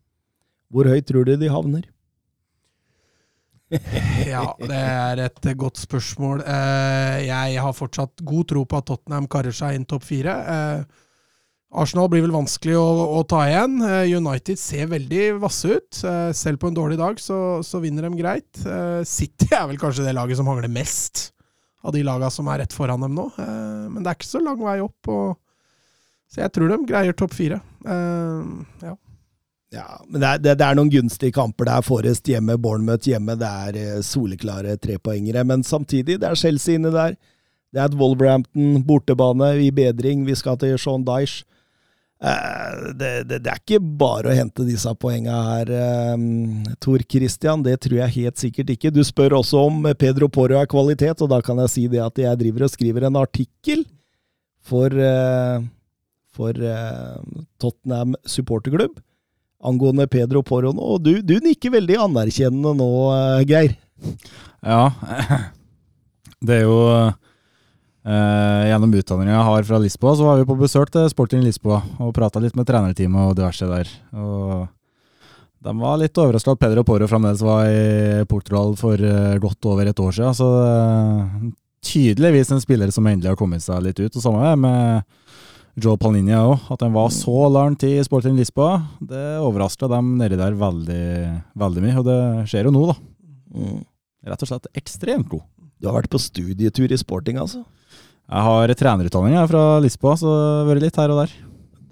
[0.70, 1.90] Hvor høyt tror du de havner?
[4.32, 6.42] ja, det er et godt spørsmål.
[6.42, 10.34] Eh, jeg har fortsatt god tro på at Tottenham karer seg inn topp fire.
[10.54, 10.80] Eh,
[11.80, 13.76] Arsenal blir vel vanskelig å, å, ta igjen.
[13.86, 16.00] Eh, United ser veldig vasse ut.
[16.36, 18.64] Selv på en dårlig dag så, så, vinner de greit.
[19.06, 21.28] City er vel kanskje det laget som hangler mest
[21.86, 23.28] av de lagene som er rett foran dem nå.
[23.38, 25.12] Men det er ikke så lang vei opp.
[25.14, 25.38] Og,
[26.30, 27.62] så jeg tror de greier topp fire.
[27.86, 28.96] Ja.
[29.70, 31.68] Ja, men det er, det, det er, noen gunstige kamper.
[31.68, 33.36] Det er Forrest hjemme, Bournemouth hjemme.
[33.38, 35.44] Det er eh, soleklare trepoengere.
[35.46, 37.14] Men samtidig, det er Chelsea inne der.
[37.70, 40.24] Det er et Wolverhampton bortebane i bedring.
[40.26, 41.44] Vi skal til Sean Dyche.
[42.20, 47.62] Eh, det, det, er ikke bare å hente disse poengene her, eh, Tor Christian.
[47.62, 48.90] Det tror jeg helt sikkert ikke.
[48.90, 52.18] Du spør også om Pedro Porro er kvalitet, og da kan jeg si det at
[52.18, 53.86] jeg driver og skriver en artikkel
[54.66, 54.98] for,
[56.34, 56.58] for
[57.62, 58.98] Tottenham supporterklubb
[59.60, 60.90] angående Pedro Porro nå.
[60.96, 63.76] Og du, du nikker veldig anerkjennende nå, eh, Geir.
[64.64, 64.84] Ja.
[66.40, 70.92] Det er jo eh, Gjennom utdanninga jeg har fra Lisboa, så var vi på besøk
[70.94, 73.90] til Sporting Lisboa og prata litt med trenerteamet og diverse der.
[74.16, 74.68] Og
[75.60, 79.90] de var litt overraska at Pedro Porro fremdeles var i Portugal for eh, godt over
[79.90, 80.36] et år siden.
[80.38, 81.34] Så eh,
[81.84, 84.14] tydeligvis en spiller som endelig har kommet seg litt ut.
[84.16, 85.04] Og samme med
[85.80, 86.66] Joe Palninja òg.
[86.74, 91.04] At han var så lang tid i Sporting Lisboa, det overraska dem nedi der veldig,
[91.58, 91.98] veldig mye.
[92.00, 92.20] Og det
[92.52, 92.96] skjer jo nå, da.
[94.30, 95.46] Rett og slett ekstremt god.
[95.80, 97.62] Du har vært på studietur i sporting, altså?
[98.30, 101.32] Jeg har trenerutdanning jeg, fra Lisboa, så det har vært litt her og der.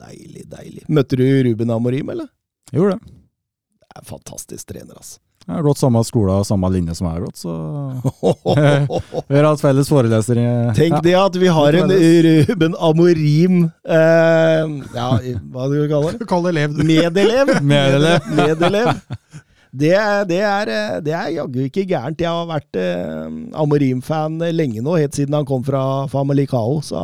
[0.04, 0.84] Deilig, deilig.
[0.92, 2.28] Møtte du Ruben Amorim, eller?
[2.70, 3.16] Jeg gjorde det.
[3.80, 5.18] Det er en fantastisk trener, altså.
[5.48, 7.52] Jeg har gått samme skole og samme linje som jeg har gått, så
[9.30, 10.44] vi har hatt felles forelesere.
[10.76, 11.94] Tenk det at vi har en
[12.28, 15.08] Ruben Amorim eh, Ja,
[15.48, 16.28] hva du kaller det?
[16.30, 16.84] Kall det elev, du.
[16.84, 17.54] Medelev.
[17.64, 18.28] Medelev.
[18.36, 18.92] Medelev.
[19.72, 19.94] Det,
[20.28, 22.20] det, er, eh, det er jaggu ikke gærent.
[22.20, 23.26] Jeg har vært eh,
[23.56, 25.82] Amorim-fan lenge nå, helt siden han kom fra
[26.12, 26.82] Famalicao.
[26.84, 27.02] Så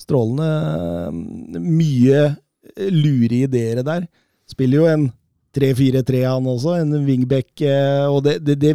[0.00, 2.24] strålende eh, mye
[2.88, 4.08] lure ideer der.
[4.48, 5.10] Spiller jo en
[5.56, 8.74] 3-4-3 han også, en wingback, eh, og det, det, det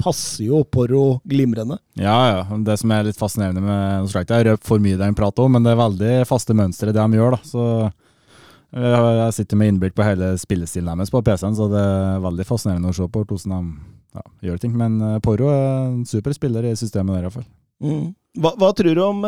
[0.00, 1.78] passer jo Porro glimrende.
[1.98, 2.58] Ja, ja.
[2.66, 5.54] Det som er litt fascinerende med Nå det er for mye det han prater om,
[5.56, 7.40] men det er veldig faste mønstre det de gjør, da.
[7.48, 12.24] Så eh, jeg sitter med innblikk på hele spillestilen deres på PC-en, så det er
[12.24, 14.74] veldig fascinerende å se på hvordan de ja, gjør ting.
[14.78, 17.48] Men eh, Porro er en super spiller i systemet der, iallfall.
[17.82, 18.12] Mm.
[18.38, 19.24] Hva, hva tror du om,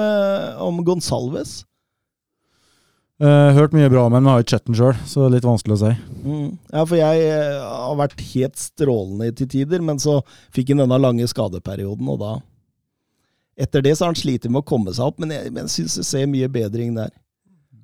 [0.62, 1.60] om Gonsalves?
[3.16, 5.34] Uh, hørt mye bra om ham, men har ikke sett den sjøl, så det er
[5.38, 5.92] litt vanskelig å si.
[6.20, 6.48] Mm.
[6.68, 10.18] Ja, for jeg eh, har vært helt strålende til tider, men så
[10.52, 12.34] fikk han denne lange skadeperioden, og da
[13.56, 15.72] Etter det så har han slitt med å komme seg opp, men jeg, men jeg
[15.72, 17.08] syns jeg ser mye bedring der.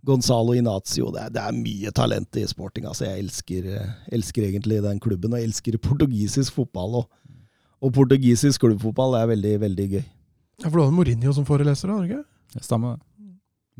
[0.04, 2.84] Gonzalo Inacio, det er, det er mye talent i sporting.
[2.90, 6.98] altså Jeg elsker, eh, elsker egentlig den klubben, og jeg elsker portugisisk fotball.
[7.00, 7.38] Og,
[7.80, 10.02] og portugisisk klubbfotball er veldig, veldig gøy.
[10.02, 11.96] Ja, for du hadde Mourinho som foreleser, da?
[11.96, 12.24] har du ikke?
[12.52, 12.98] Det stemmer.
[12.98, 13.11] det.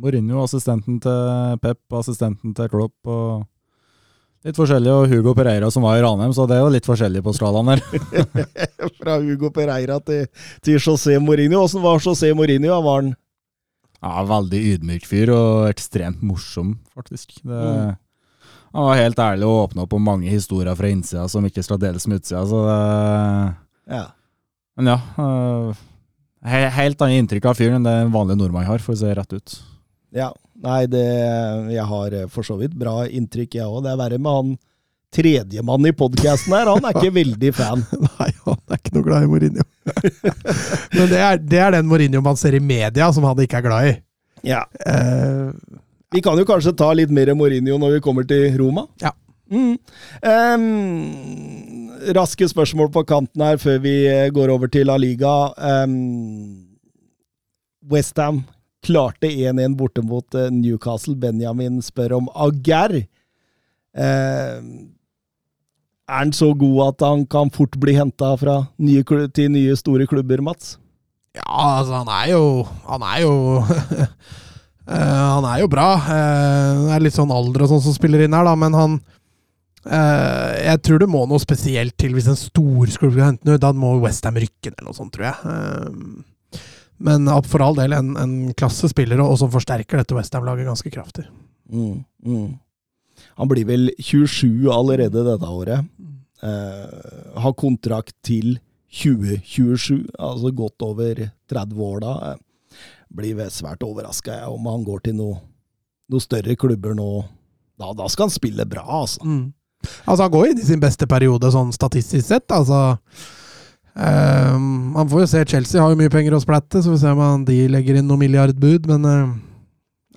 [0.00, 3.42] Mourinho, assistenten til Pep, assistenten til Klopp og
[4.46, 4.90] litt forskjellig.
[4.90, 7.74] Og Hugo Pereira som var i Ranheim, så det er jo litt forskjellig på skalaen
[7.74, 7.82] der.
[9.00, 10.24] Fra Hugo Pereira til,
[10.64, 11.60] til José Mourinho.
[11.66, 12.78] Åssen var José Mourinho?
[12.86, 13.12] Var han
[14.02, 17.36] Ja, Veldig ydmyk fyr, og ekstremt morsom, faktisk.
[17.42, 17.98] Det, Mm.
[18.72, 21.76] Han var helt ærlig og åpna opp om mange historier fra innsida som ikke skal
[21.76, 22.40] deles med utsida.
[22.48, 23.54] Så det,
[23.92, 24.06] Ja.
[24.80, 24.94] men ja.
[25.20, 25.74] øh,
[26.48, 29.12] he, helt annet inntrykk av fyren enn det en vanlig nordmann har, for å se
[29.12, 29.58] rett ut.
[30.12, 30.28] Ja,
[30.60, 31.06] nei, det,
[31.72, 33.82] jeg har eh, for så vidt bra inntrykk, jeg òg.
[33.86, 34.52] Det er verre med han
[35.12, 36.70] tredjemann i podkasten her.
[36.72, 37.84] Han er ikke veldig fan.
[38.18, 39.66] Nei, han er ikke noe glad i Mourinho.
[40.96, 43.66] Men det er, det er den Mourinho man ser i media, som han ikke er
[43.66, 43.96] glad i.
[44.52, 44.62] Ja.
[44.84, 45.52] Uh,
[46.12, 48.86] Vi kan jo kanskje ta litt mer Mourinho når vi kommer til Roma.
[49.04, 49.12] Ja.
[49.52, 49.76] Mm.
[50.24, 55.52] Um, raske spørsmål på kanten her før vi eh, går over til La Liga.
[55.84, 56.72] Um,
[57.92, 58.46] Westham
[58.82, 61.16] klarte 1-1 borte mot eh, Newcastle.
[61.18, 63.02] Benjamin spør om Aguer.
[63.92, 64.58] Eh,
[66.12, 70.76] er han så god at han kan fort bli henta til nye store klubber, Mats?
[71.32, 72.40] ja, altså, han er jo
[72.84, 73.30] Han er jo
[74.92, 75.88] eh, Han er jo bra.
[75.96, 79.00] Eh, det er litt sånn alder og sånn som spiller inn her, da, men han
[79.82, 83.62] Jeg tror det må noe spesielt til hvis en storsklubb skal hente ut.
[83.62, 86.60] Da må Westham rykke ned eller noe sånt, tror jeg.
[87.02, 91.26] Men for all del en, en klassespiller, og, og som forsterker dette Westham-laget ganske kraftig.
[91.72, 92.48] Mm, mm.
[93.40, 95.88] Han blir vel 27 allerede dette året.
[96.42, 98.56] Eh, har kontrakt til
[98.92, 102.14] 2027, altså godt over 30 år da.
[102.32, 102.82] Eh,
[103.12, 105.40] blir vel svært overraska om han går til noen
[106.12, 107.08] noe større klubber nå.
[107.80, 109.24] Da, da skal han spille bra, altså.
[109.24, 109.52] Mm.
[110.04, 112.52] Altså, han går inn i sin beste periode sånn statistisk sett.
[112.54, 112.98] Altså
[113.94, 117.10] Man får jo se Chelsea har jo mye penger å splatte, så vi får se
[117.26, 119.32] om de legger inn noen milliardbud, men eh,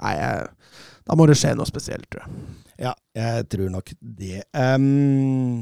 [0.04, 0.14] Nei,
[1.08, 2.32] da må det skje noe spesielt, tror jeg.
[2.84, 4.42] Ja, jeg tror nok det.
[4.52, 5.62] Um,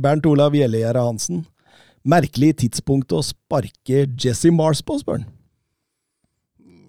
[0.00, 1.42] Bernt Olav Gjellegjerde Hansen.
[2.08, 5.26] Merkelig tidspunkt å sparke Jesse Mars på, spør han.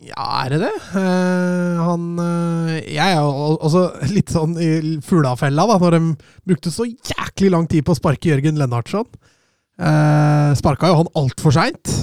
[0.08, 0.72] Ja, er det det?
[0.96, 3.82] Uh, han uh, Jeg er jo al- altså
[4.16, 4.70] litt sånn i
[5.04, 6.02] fuglafella, da, når de
[6.48, 9.10] brukte så jæklig lang tid på å sparke Jørgen Lennartson.
[9.80, 11.94] Uh, Sparka jo han altfor seint.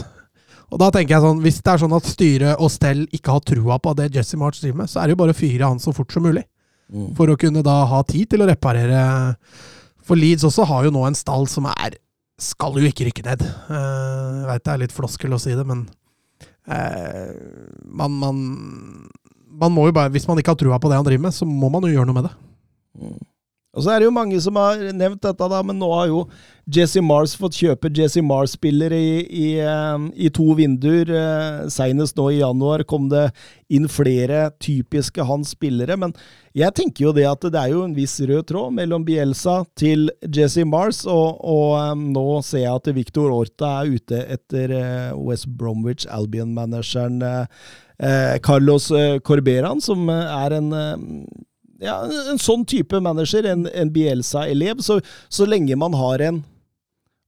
[0.72, 3.42] Og da tenker jeg sånn, hvis det er sånn at styret og stell ikke har
[3.46, 5.78] trua på det Jesse March driver med, så er det jo bare å fyre han
[5.82, 6.42] så fort som mulig.
[7.18, 8.98] For å kunne da ha tid til å reparere.
[10.06, 11.96] For Leeds også har jo nå en stall som er
[12.38, 13.42] Skal jo ikke rykke ned.
[13.42, 15.86] Eh, Jeg veit det er litt floskel å si det, men
[16.68, 17.32] eh,
[17.88, 18.42] man, man,
[19.48, 21.48] man må jo bare Hvis man ikke har trua på det han driver med, så
[21.48, 22.34] må man jo gjøre noe med det.
[23.00, 23.16] Mm.
[23.76, 26.22] Og så er det jo mange som har nevnt dette, da, men nå har jo
[26.72, 31.12] Jesse Mars fått kjøpe Jesse Mars-spillere i, i, eh, i, to vinduer.
[31.70, 33.28] Senest nå i januar kom det
[33.68, 35.98] inn flere typiske hans spillere.
[36.00, 36.14] Men
[36.56, 40.08] jeg tenker jo det at det er jo en viss rød tråd mellom Bielsa til
[40.24, 44.72] Jesse Mars, og, og um, nå ser jeg at Victor Orta er ute etter
[45.20, 47.20] West Bromwich Albion-manageren
[48.44, 48.88] Carlos
[49.24, 50.72] Corberan, som er en
[51.82, 51.96] ja,
[52.30, 56.44] en sånn type manager, en, en Bielsa-elev, så, så, lenge man har en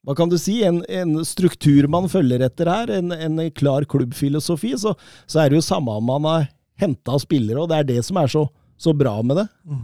[0.07, 4.71] hva kan du si, en, en struktur man følger etter her, en, en klar klubbfilosofi,
[4.81, 4.95] så,
[5.27, 6.47] så, er det jo samme om man har
[6.81, 8.47] henta spillere, og det er det som er så,
[8.81, 9.47] så bra med det.
[9.69, 9.83] Mm.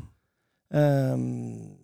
[0.75, 1.75] Um,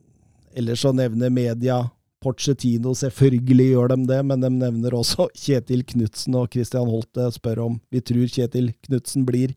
[0.57, 1.83] ellers så nevner media
[2.21, 7.65] Porcetino, selvfølgelig gjør de det, men de nevner også Kjetil Knutsen, og Christian Holte spør
[7.67, 9.55] om vi tror Kjetil Knutsen blir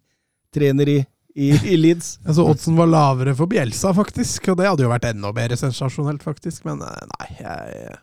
[0.53, 0.99] trener i
[1.33, 2.17] i, i Leeds.
[2.25, 4.51] Jeg så oddsen var lavere for Bjelsa, faktisk.
[4.51, 6.65] Og det hadde jo vært enda mer sensasjonelt, faktisk.
[6.69, 7.97] Men eh, nei, jeg,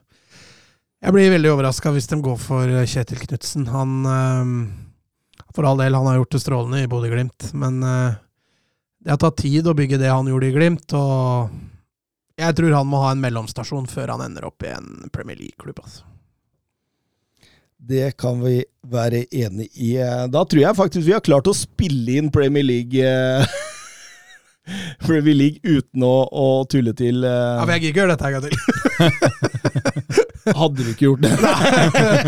[1.00, 3.68] jeg blir veldig overraska hvis de går for eh, Kjetil Knutsen.
[3.72, 4.54] Han eh,
[5.56, 9.66] For all del, han har gjort det strålende i Bodø-Glimt, men det har tatt tid
[9.66, 11.50] å bygge det han gjorde i Glimt, og
[12.38, 15.80] jeg tror han må ha en mellomstasjon før han ender opp i en Premier League-klubb.
[15.82, 16.06] altså.
[17.80, 18.60] Det kan vi
[18.92, 19.94] være enig i.
[20.28, 23.44] Da tror jeg faktisk vi har klart å spille inn Premier League eh,
[25.06, 27.56] Premier League uten å, å tulle til uh...
[27.56, 28.56] Ja, men jeg gidder ikke gjøre dette en gang til.
[30.60, 31.32] Hadde du ikke gjort det?
[31.40, 31.56] Nei,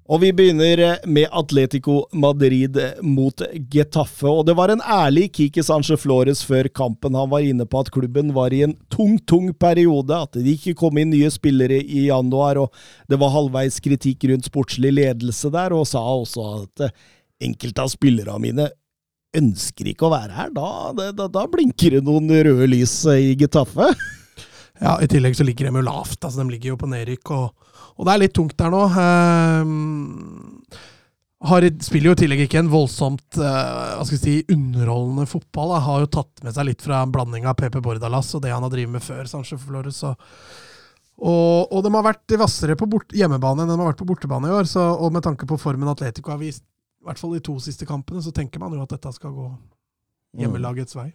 [0.08, 3.42] Og vi begynner med Atletico Madrid mot
[3.74, 4.30] Getafe.
[4.30, 7.18] Og det var en ærlig Kiki Sanchez Flores før kampen.
[7.20, 10.16] Han var inne på at klubben var i en tung, tung periode.
[10.16, 12.72] At det ikke kom inn nye spillere i januar, og
[13.12, 15.76] det var halvveis kritikk rundt sportslig ledelse der.
[15.76, 16.88] Og sa også at
[17.44, 18.72] enkelte av spillerne mine
[19.36, 20.56] ønsker ikke å være her.
[20.56, 23.92] Da, da, da blinker det noen røde lys i Getafe.
[24.80, 26.22] Ja, i tillegg så ligger de jo lavt.
[26.22, 27.32] altså De ligger jo på nedrykk.
[27.36, 27.67] og
[27.98, 28.84] og det er litt tungt der nå.
[28.94, 30.86] Uh,
[31.48, 35.76] har, spiller jo i tillegg ikke en voldsomt hva skal si, underholdende fotball.
[35.76, 35.82] Da.
[35.86, 38.66] Har jo tatt med seg litt fra en blanding av PP Bordalas og det han
[38.66, 39.28] har drevet med før.
[39.30, 40.02] Sanchez Flores.
[40.08, 40.16] Og,
[41.22, 44.50] og, og, de har vært hvassere på bort, hjemmebane enn de har vært på bortebane
[44.50, 44.66] i år.
[44.70, 47.86] Så, og med tanke på formen Atletico har vist, i hvert fall de to siste
[47.88, 50.42] kampene, så tenker man jo at dette skal gå mm.
[50.42, 51.12] hjemmelagets vei.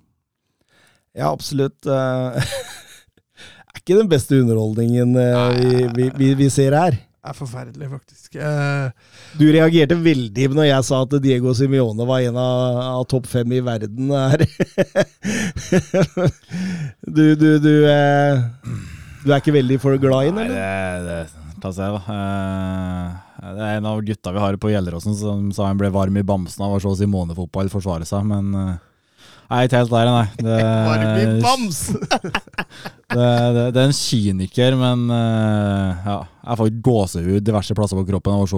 [1.18, 1.82] Ja, absolutt.
[3.82, 5.56] Ikke den beste underholdningen uh,
[5.90, 6.94] vi, vi, vi, ser her.
[6.94, 8.36] Det er forferdelig, faktisk.
[8.38, 8.94] Uh,
[9.40, 13.56] du reagerte veldig når jeg sa at Diego Simione var en av, av topp fem
[13.58, 14.44] i verden her.
[17.16, 18.38] du, du, du, uh,
[19.24, 20.62] du, er ikke veldig for glad i den, eller?
[20.62, 21.18] Nei, det,
[21.66, 22.22] det seg, da.
[23.42, 26.26] det er en av gutta vi har på Gjelleråsen som sa han ble varm i
[26.26, 28.78] bamsen av å se Simone-fotball forsvare seg, men
[29.52, 30.28] Nei, ikke helt der, nei.
[30.38, 30.58] Det,
[33.12, 37.96] det, det, det, er en kyniker, men uh, ja, jeg får ikke gåsehud diverse plasser
[38.00, 38.56] på kroppen av å se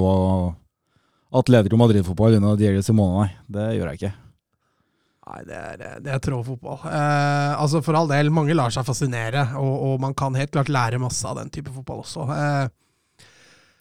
[1.35, 3.31] Atletico Madrid-fotball under Diego Simone, nei.
[3.57, 4.15] Det gjør jeg ikke.
[5.25, 6.83] Nei, det er, det er trådfotball.
[6.85, 10.73] Eh, altså For all del, mange lar seg fascinere, og, og, man kan helt klart
[10.73, 12.27] lære masse av den type fotball også.
[12.35, 12.67] Eh,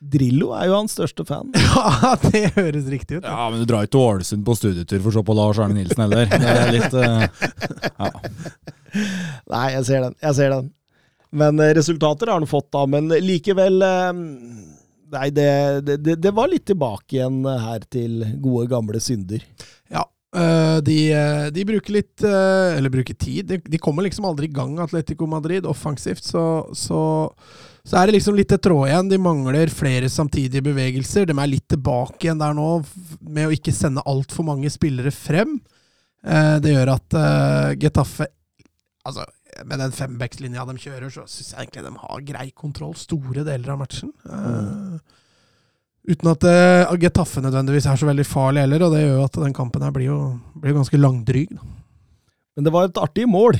[0.03, 1.51] Drillo er jo hans største fan.
[1.63, 3.25] Ja, det høres riktig ut.
[3.25, 5.77] Ja, Men du drar ikke til Ålesund på studietur for å se på Lars Arne
[5.79, 6.29] Nilsen heller.
[6.29, 7.25] Det er litt uh,
[7.87, 8.09] ja.
[9.53, 10.17] Nei, jeg ser den.
[10.21, 10.71] Jeg ser den.
[11.33, 12.85] Men uh, resultater har han fått, da.
[12.89, 14.11] Men likevel uh,
[15.13, 15.49] Nei, det,
[15.85, 19.43] det, det, var litt tilbake igjen her til gode, gamle synder.
[19.93, 20.07] Ja.
[20.81, 20.95] De,
[21.53, 23.45] de, bruker litt Eller bruker tid.
[23.45, 26.25] De, de, kommer liksom aldri i gang, Atletico Madrid, offensivt.
[26.25, 26.41] Så,
[26.73, 27.03] så
[27.83, 29.09] så er det liksom litt et tråd igjen.
[29.11, 31.27] De mangler flere samtidige bevegelser.
[31.27, 32.67] De er litt tilbake igjen der nå
[33.19, 35.57] med å ikke sende altfor mange spillere frem.
[36.23, 38.29] Eh, det gjør at uh, Getafe
[39.03, 39.25] Altså,
[39.67, 43.73] med den fembackslinja de kjører, så syns jeg egentlig de har grei kontroll store deler
[43.73, 44.13] av matchen.
[44.23, 45.01] Mm.
[46.07, 46.45] uten at
[47.01, 50.07] Getafe nødvendigvis er så veldig farlig heller, og det gjør at den kampen her blir
[50.07, 50.19] jo
[50.55, 51.51] blir ganske langdryg.
[52.55, 53.59] Men det var et artig mål.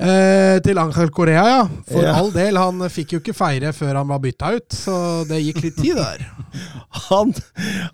[0.00, 1.64] Eh, til Angel Korea, ja.
[1.90, 2.14] For Ja.
[2.16, 2.56] all del.
[2.56, 4.94] Han fikk jo ikke feire før han var bytta ut, så
[5.28, 6.22] det gikk litt tid der.
[7.10, 7.32] Han,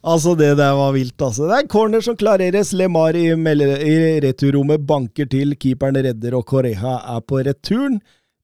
[0.04, 1.48] altså Det der var vilt, altså.
[1.50, 2.72] Det er corner som klareres.
[2.72, 5.54] Lemar i, i returrommet banker til.
[5.60, 7.98] Keeperen redder, og Korea er på returen.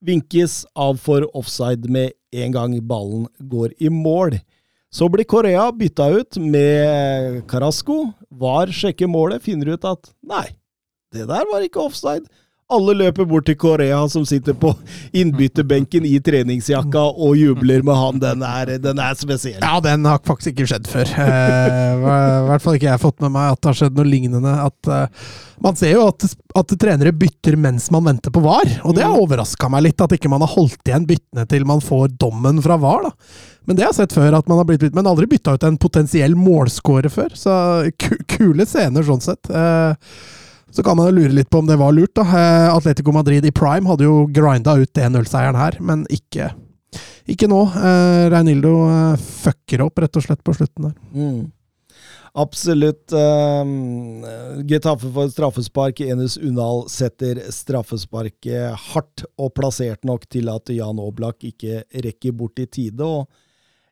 [0.04, 4.40] Vinkes av for offside med en gang ballen går i mål.
[4.92, 8.10] Så blir Korea bytta ut med Carasco.
[8.28, 10.48] VAR sjekker målet, finner ut at nei,
[11.14, 12.26] det der var ikke offside.
[12.72, 14.72] Alle løper bort til Korea, som sitter på
[15.16, 18.20] innbytterbenken i treningsjakka og jubler med han.
[18.22, 19.60] Den er, den er spesiell.
[19.62, 21.12] Ja, den har faktisk ikke skjedd før.
[21.22, 24.08] Eh, I hvert fall ikke jeg har fått med meg at det har skjedd noe
[24.08, 24.54] lignende.
[24.66, 25.30] At, eh,
[25.62, 26.26] man ser jo at,
[26.58, 30.02] at trenere bytter mens man venter på VAR, og det har overraska meg litt.
[30.02, 33.08] At ikke man har holdt igjen byttene til man får dommen fra VAR.
[33.08, 33.14] da.
[33.68, 35.78] Men det har jeg sett før, at man har blitt men aldri bytta ut en
[35.80, 37.34] potensiell målscorer før.
[37.38, 37.52] Så
[38.34, 39.50] kule scener sånn sett.
[39.50, 39.94] Eh,
[40.72, 42.14] så kan man jo lure litt på om det var lurt.
[42.16, 42.24] da.
[42.24, 46.52] Eh, Atletico Madrid i prime hadde jo grinda ut 1-0-seieren her, men ikke,
[47.28, 47.64] ikke nå.
[47.76, 50.94] Eh, Reinildo eh, fucker opp rett og slett på slutten der.
[51.12, 51.50] Mm.
[52.32, 53.12] Absolutt.
[53.12, 54.24] Um,
[54.64, 56.00] Getafe får straffespark.
[56.00, 62.62] Enes Unal setter straffesparket hardt og plassert nok til at Jan Oblak ikke rekker bort
[62.62, 63.04] i tide.
[63.04, 63.28] og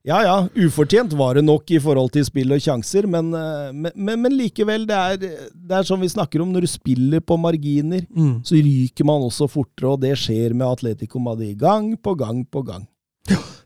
[0.09, 3.93] ja ja, ufortjent var det nok i forhold til spill og sjanser, men, eh, men,
[3.97, 5.19] men, men likevel, det er,
[5.53, 8.39] det er som vi snakker om, når du spiller på marginer, Mm.
[8.45, 12.63] så ryker man også fortere, og det skjer med Atletico Madrid gang på gang på
[12.65, 12.87] gang.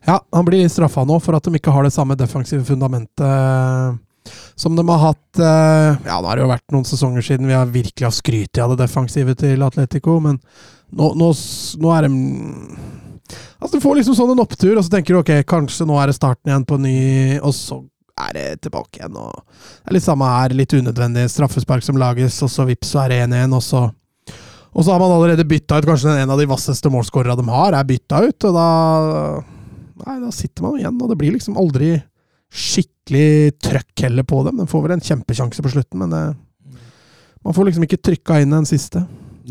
[0.04, 3.94] Ja, han blir straffa nå for at de ikke har det samme defensive fundamentet eh,
[4.56, 7.54] som de har hatt eh, Ja, nå har det jo vært noen sesonger siden vi
[7.56, 10.40] har virkelig har skrytt av det defensive til Atletico, men
[10.92, 11.30] nå, nå,
[11.80, 12.12] nå er de
[13.58, 16.10] Altså, du får liksom sånn en opptur, og så tenker du ok, kanskje nå er
[16.10, 16.96] det starten igjen på ny,
[17.40, 17.80] og så
[18.24, 19.16] er det tilbake igjen.
[19.18, 23.04] og Det er litt samme her, litt unødvendig straffespark som lages, og så vips, så
[23.04, 23.84] er det 1-1, og så
[24.74, 27.76] og så har man allerede bytta ut kanskje en av de vasseste målskårerne de har,
[27.78, 28.70] er bytta ut, og da
[29.94, 31.92] Nei, da sitter man igjen, og det blir liksom aldri
[32.50, 34.58] skikkelig trøkk heller på dem.
[34.58, 36.80] De får vel en kjempesjanse på slutten, men det,
[37.46, 39.04] man får liksom ikke trykka inn den siste.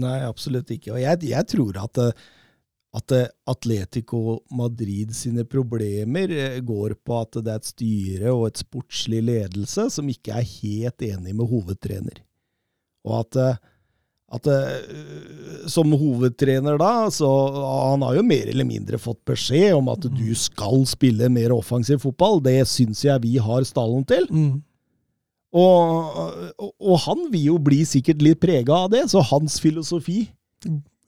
[0.03, 0.91] Nei, absolutt ikke.
[0.97, 2.27] Og jeg, jeg tror at, eh,
[2.93, 8.47] at eh, Atletico Madrid sine problemer eh, går på at det er et styre og
[8.51, 12.21] et sportslig ledelse som ikke er helt enig med hovedtrener.
[13.07, 13.55] Og at, eh,
[14.33, 14.49] at
[15.69, 17.29] som hovedtrener da, så
[17.93, 22.01] han har jo mer eller mindre fått beskjed om at du skal spille mer offensiv
[22.05, 22.41] fotball.
[22.45, 24.29] Det syns jeg vi har stallen til.
[25.53, 26.15] Og,
[26.57, 30.23] og, og han vil jo bli sikkert litt prega av det, så hans filosofi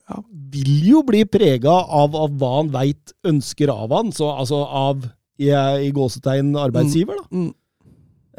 [0.06, 0.20] Ja.
[0.54, 5.02] vil jo bli prega av, av hva han veit ønsker av han, så, altså av
[5.42, 7.26] i, i gåsetegn arbeidsgiver, da.
[7.34, 7.48] Mm.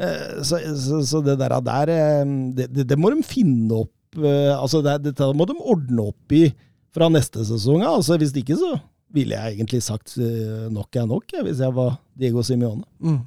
[0.00, 2.24] Eh, Så, så, så det der, der eh,
[2.56, 6.32] det, det, det må de finne opp eh, altså det, Dette må de ordne opp
[6.32, 6.46] i
[6.94, 7.82] fra neste sesong.
[7.84, 8.78] Altså, hvis ikke, så
[9.12, 12.84] ville jeg egentlig sagt eh, nok er nok, jeg, hvis jeg var Diego Simione.
[13.04, 13.20] Mm.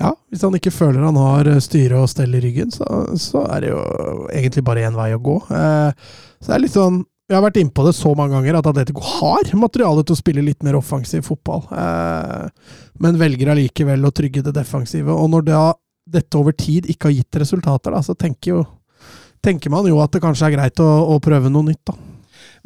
[0.00, 2.86] Ja, hvis han ikke føler han har styre og stell i ryggen, så,
[3.20, 3.80] så er det jo
[4.32, 5.38] egentlig bare én vei å gå.
[5.48, 7.00] Eh, så det er litt sånn
[7.30, 10.42] Vi har vært innpå det så mange ganger at Atletico har materiale til å spille
[10.42, 12.48] litt mer offensiv fotball, eh,
[12.98, 15.14] men velger allikevel å trygge det defensive.
[15.14, 15.60] Og når da
[16.10, 18.64] dette over tid ikke har gitt resultater, da, så tenker, jo,
[19.46, 21.94] tenker man jo at det kanskje er greit å, å prøve noe nytt, da.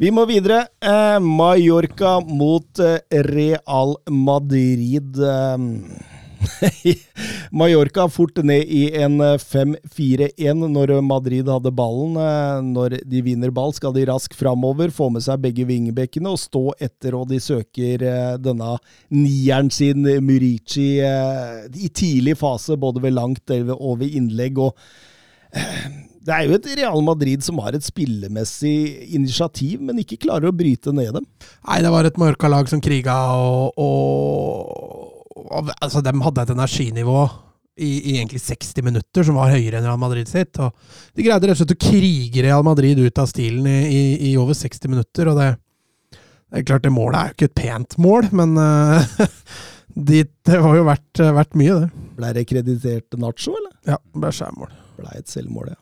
[0.01, 0.63] Vi må videre.
[0.81, 5.13] Eh, Mallorca mot eh, Real Madrid.
[5.13, 6.24] Eh,
[7.55, 12.17] Mallorca fort ned i en eh, 5-4-1 når Madrid hadde ballen.
[12.19, 16.41] Eh, når de vinner ball, skal de raskt framover, få med seg begge vingbekkene og
[16.41, 18.75] stå etter, og de søker eh, denne
[19.13, 24.59] nieren sin, Murici, eh, i tidlig fase, både ved langt og ved innlegg.
[24.59, 24.75] og
[26.25, 30.55] det er jo et Real Madrid som har et spillemessig initiativ, men ikke klarer å
[30.57, 31.27] bryte ned dem.
[31.67, 34.94] Nei, det var et Mallorca-lag som kriga, og, og
[35.51, 37.19] altså, De hadde et energinivå
[37.75, 40.57] i, i egentlig 60 minutter som var høyere enn Real Madrid sitt.
[40.63, 40.71] og
[41.15, 44.35] De greide rett og slett å krige Real Madrid ut av stilen i, i, i
[44.39, 45.31] over 60 minutter.
[45.31, 45.49] og det,
[46.15, 49.15] det er klart, det målet er jo ikke et pent mål, men uh,
[50.11, 52.05] de, det var jo verdt, verdt mye, det.
[52.15, 53.73] Ble det kreditert Nacho, eller?
[53.91, 54.77] Ja, det ble skjærmål.
[54.95, 55.81] Ble et selvmål, ja.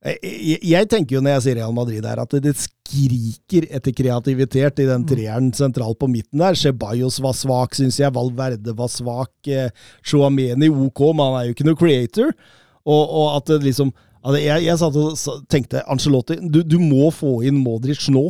[0.00, 3.94] Jeg, jeg, jeg tenker jo når jeg sier Real Madrid her, at det, skriker etter
[3.94, 6.56] kreativitet i den treeren sentralt på midten der.
[6.58, 8.12] Ceballos var svak, syns jeg.
[8.16, 9.32] Valverde var svak.
[9.46, 9.68] Eh,
[10.02, 12.32] Chouameni ok, men han er jo ikke noe creator.
[12.88, 17.38] Og, og at det liksom jeg, jeg satt og tenkte Angelotti, du, du må få
[17.48, 18.26] inn Modric nå.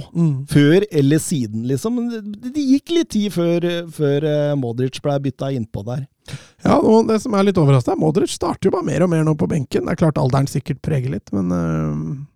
[0.51, 1.99] Før eller siden, liksom.
[2.13, 6.05] Det, det gikk litt tid før, før eh, Modric ble bytta innpå der.
[6.65, 9.25] Ja, og det som er litt overraskende, er Modric starter jo bare mer og mer
[9.27, 9.87] nå på benken.
[9.87, 12.27] Det er klart alderen sikkert preger litt, men uh,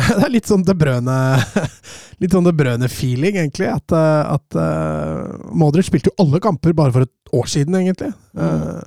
[0.10, 1.16] Det er litt sånn De Brøne
[2.22, 3.70] Litt sånn De Brøne-feeling, egentlig.
[3.72, 8.12] At, eh, at uh, Modric spilte jo alle kamper bare for et år siden, egentlig.
[8.36, 8.84] Uh,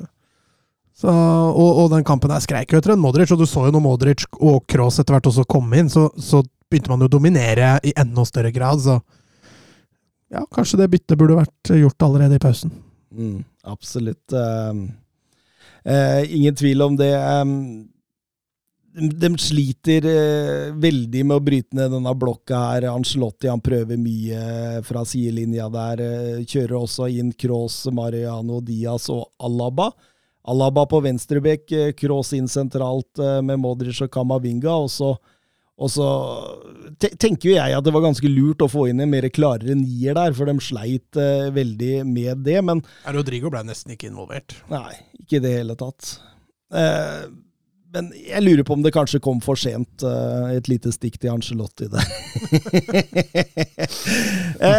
[0.94, 3.74] så, og, og, den kampen der skreik jo etter en Modric, og du så jo
[3.74, 7.16] når Modric og Cross etter hvert også kom inn, så, så begynte man jo å
[7.18, 8.86] dominere i enda større grad.
[8.86, 9.00] Så
[10.34, 12.72] ja, kanskje det byttet burde vært gjort allerede i pausen.
[13.14, 14.34] Mm, absolutt.
[14.34, 14.90] Uh,
[15.86, 17.14] uh, ingen tvil om det.
[17.14, 17.94] Um,
[18.94, 22.88] de sliter eh, veldig med å bryte ned denne blokka her.
[22.92, 26.04] Ancelotti han prøver mye fra sidelinja der.
[26.04, 29.90] Eh, kjører også inn Cross, Mariano Diaz og Alaba.
[30.46, 34.76] Alaba på venstrebekk, eh, Cross inn sentralt eh, med Modric og Kamavinga.
[34.86, 35.16] Og så,
[35.74, 36.08] og så
[37.02, 40.14] tenker jo jeg at det var ganske lurt å få inn en mer klarere nier
[40.18, 42.60] der, for de sleit eh, veldig med det.
[42.66, 42.84] Men
[43.16, 44.54] Rodrigo ble nesten ikke involvert.
[44.72, 44.94] Nei,
[45.24, 46.16] ikke i det hele tatt.
[46.74, 47.26] Eh,
[47.94, 50.02] men jeg lurer på om det kanskje kom for sent.
[50.06, 52.06] eh, et lite stikk til Angelotti der.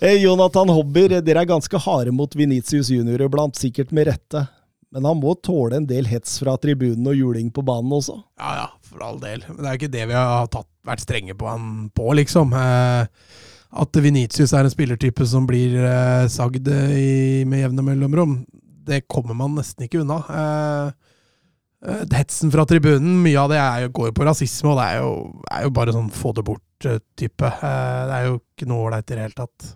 [0.00, 4.46] eh, Jonathan Hobber, dere er ganske harde mot Venitius junior iblant, sikkert med rette.
[4.94, 8.20] Men han må tåle en del hets fra tribunen og juling på banen også?
[8.38, 9.42] Ja ja, for all del.
[9.50, 12.54] Men det er jo ikke det vi har tatt, vært strenge på han på, liksom.
[12.54, 13.42] Eh,
[13.74, 18.38] at Venitius er en spillertype som blir eh, sagd i, med jevne mellomrom,
[18.84, 20.20] det kommer man nesten ikke unna.
[20.30, 25.00] Eh, hetsen fra tribunen, mye av det jo, går jo på rasisme, og det er
[25.02, 25.14] jo,
[25.52, 27.50] er jo bare sånn få det bort-type.
[27.50, 29.72] Det er jo ikke noe ålreit i det hele tatt.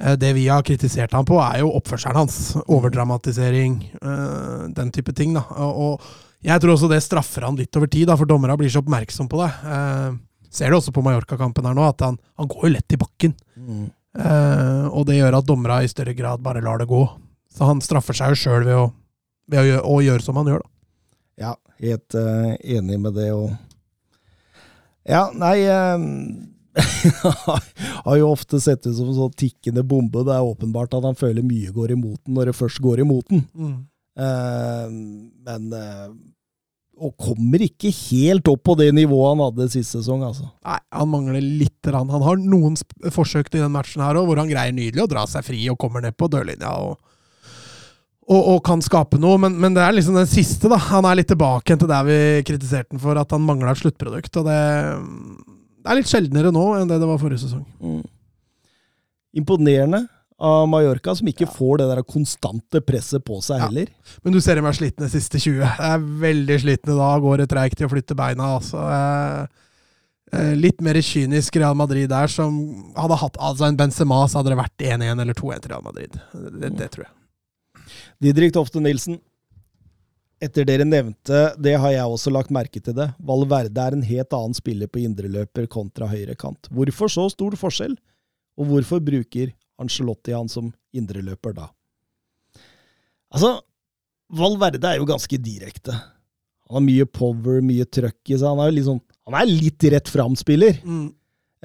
[0.00, 2.38] Eh, det vi har kritisert ham på, er jo oppførselen hans.
[2.66, 3.78] Overdramatisering,
[4.74, 5.36] den type ting.
[5.38, 5.44] da.
[5.62, 6.02] Og,
[6.44, 9.28] jeg tror også det straffer han litt over tid, da, for dommerne blir så oppmerksom
[9.32, 9.50] på det.
[10.52, 13.32] ser du også på Mallorca-kampen her nå, at han, han, går jo lett i bakken.
[13.56, 13.86] Mm.
[14.92, 17.00] og det gjør at dommerne i større grad bare lar det gå.
[17.54, 18.94] Så han straffer seg jo sjøl ved,
[19.50, 20.70] ved, å, gjøre, å gjøre som han gjør, da.
[21.34, 23.30] Ja, helt uh, enig med det.
[23.34, 23.50] Og
[25.04, 25.98] ja, nei uh,
[28.04, 30.24] Har jo ofte sett ut som en sånn tikkende bombe.
[30.26, 33.30] Det er åpenbart at han føler mye går imot den når det først går imot
[33.30, 33.44] den.
[33.54, 33.76] Mm.
[34.14, 34.86] Uh,
[35.46, 35.70] men
[36.94, 40.22] og kommer ikke helt opp på det nivået han hadde sist sesong.
[40.22, 40.46] altså.
[40.66, 41.90] Nei, Han mangler litt.
[41.90, 42.76] Han har noen
[43.10, 45.78] forsøk i den matchen her òg, hvor han greier nydelig å dra seg fri og
[45.80, 46.70] kommer ned på dørlinja.
[46.70, 46.96] og
[48.24, 50.68] og, og, kan skape noe, men, men, det er liksom den siste.
[50.72, 50.78] da.
[50.80, 52.18] Han er litt tilbake til der vi
[52.48, 54.38] kritiserte han for at han mangla et sluttprodukt.
[54.40, 54.60] og det,
[55.82, 57.66] det, er litt sjeldnere nå enn det det var forrige sesong.
[57.84, 58.00] Mm.
[59.42, 60.06] Imponerende
[60.38, 61.52] av Mallorca, som ikke ja.
[61.54, 63.68] får det der konstante presset på seg ja.
[63.68, 63.90] heller.
[64.24, 65.60] Men du ser dem er slitne siste 20.
[65.62, 67.10] Det er veldig slitne da.
[67.22, 68.54] Går det treigt i å flytte beina.
[68.58, 68.82] altså.
[68.90, 69.60] Eh,
[70.34, 72.56] eh, litt mer kynisk Real Madrid der, som
[72.98, 76.18] hadde hatt altså en Benzema, så hadde det vært 1-1 eller 2-1 til Real Madrid.
[76.32, 77.14] Det, det tror jeg.
[78.24, 79.20] Didrik Tofte Nilsen.
[80.42, 84.34] Etter dere nevnte, det har jeg også lagt merke til det, Valverde er en helt
[84.34, 86.68] annen spiller på indreløper kontra høyrekant.
[86.74, 87.94] Hvorfor så stor forskjell,
[88.58, 91.68] og hvorfor bruker Angelotti han som indreløper da?
[93.34, 93.56] Altså,
[94.34, 95.94] Valverde er jo ganske direkte.
[96.68, 98.46] Han har mye power, mye trøkk i seg.
[98.46, 100.78] Han er jo liksom, han er litt rett fram-spiller.
[100.86, 101.08] Mm.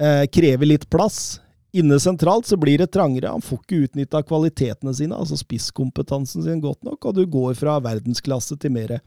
[0.00, 1.38] Eh, krever litt plass.
[1.72, 3.30] Inne sentralt så blir det trangere.
[3.30, 7.78] Han får ikke utnytta kvalitetene sine, altså spisskompetansen sin, godt nok, og du går fra
[7.84, 8.98] verdensklasse til mer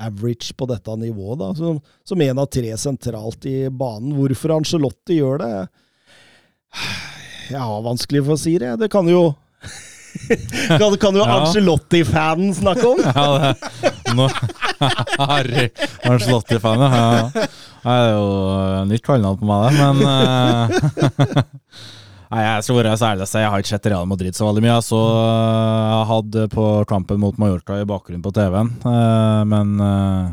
[0.00, 4.14] average på dette nivået, da, som, som en av tre sentralt i banen.
[4.16, 5.54] Hvorfor Angelotti gjør det?
[7.50, 8.76] Ja, vanskelig for å si det.
[8.80, 9.30] Det kan jo
[10.80, 11.38] kan, kan jo ja.
[11.38, 12.98] Angelotti-fanen snakke om!
[13.04, 14.26] ja, det no.
[15.18, 15.68] Harry
[16.04, 17.30] Angelotti-fan, ja.
[17.30, 18.26] Det er jo
[18.90, 20.68] nytt kallenavn på meg, det, men uh,
[22.30, 24.46] Nei, Jeg skal være så ærlig å si, jeg har ikke sett Real Madrid så
[24.46, 24.76] veldig mye.
[24.86, 30.28] Så eh, jeg hadde på kampen mot Mallorca i bakgrunnen på TV-en, eh, men uh,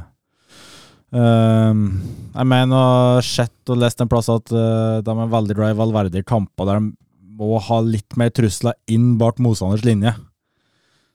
[1.18, 6.22] Jeg mener å sett og lest en plass at de er veldig glad i Valverde
[6.22, 6.94] i kamper der de
[7.38, 10.14] må ha litt mer trusler inn bak motstanders linje.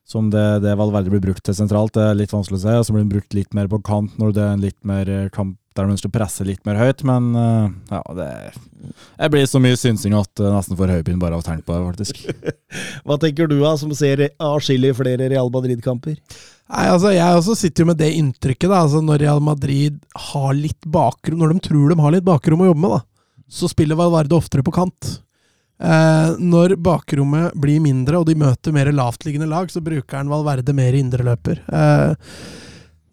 [0.08, 2.76] Som det, det Valverde blir brukt til sentralt, det er litt vanskelig å se.
[2.78, 5.12] Og så blir den brukt litt mer på kant når det er en litt mer
[5.34, 9.46] kamp der man ønsker å presse litt mer høyt, men uh, ja, det Jeg blir
[9.48, 11.84] så mye synsing at jeg uh, nesten får høypinn bare av å tenke på det,
[11.86, 12.20] faktisk.
[13.06, 16.18] Hva tenker du, da, som ser atskillig flere Real Madrid-kamper?
[16.18, 18.68] Nei, altså, Jeg også sitter jo med det inntrykket.
[18.68, 22.64] da, altså Når Real Madrid har litt bakrom, når de tror de har litt bakrom
[22.64, 25.16] å jobbe med, da, så spiller Valverde oftere på kant.
[25.82, 30.74] Eh, når bakrommet blir mindre, og de møter mer lavtliggende lag, så bruker han Valverde
[30.76, 31.62] mer indreløper.
[31.66, 32.36] Eh,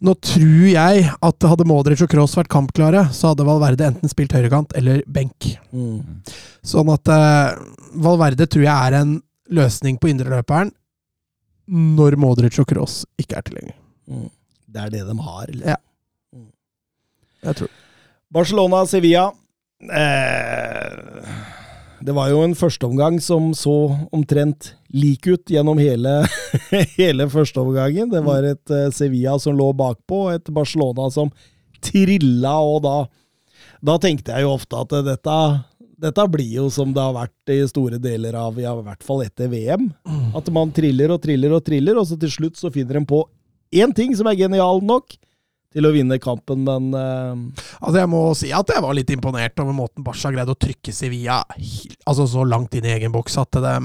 [0.00, 4.32] nå tror jeg at hadde Modric og Cross vært kampklare, så hadde Valverde enten spilt
[4.36, 5.50] høyrekant eller benk.
[5.74, 6.22] Mm.
[6.64, 7.58] Sånn at eh,
[8.00, 9.18] Valverde tror jeg er en
[9.50, 10.70] løsning på indreløperen
[11.70, 13.78] når Modric og Cross ikke er tilgjengelig.
[14.10, 14.26] Mm.
[14.70, 15.74] Det er det de har, eller?
[15.74, 15.78] Ja.
[16.38, 16.50] Mm.
[17.50, 17.78] Jeg tror
[18.30, 19.30] Barcelona-Sevilla.
[19.90, 21.59] Eh,
[22.00, 23.74] det var jo en førsteomgang som så
[24.14, 26.22] omtrent lik ut gjennom hele,
[26.98, 28.08] hele førsteomgangen.
[28.12, 31.32] Det var et eh, Sevilla som lå bakpå, et Barcelona som
[31.84, 32.96] trilla, og da,
[33.84, 35.36] da tenkte jeg jo ofte at dette,
[36.00, 39.24] dette blir jo som det har vært i store deler av ja, i hvert fall
[39.26, 39.90] etter VM.
[40.36, 43.26] At man triller og triller og triller, og så til slutt så finner en på
[43.76, 45.14] én ting som er genial nok
[45.70, 47.64] til å vinne kampen, men uh...
[47.78, 50.94] Altså Jeg må si at jeg var litt imponert over måten Barca greide å trykke
[50.94, 53.76] Sevilla altså så langt inn i egen boks at de,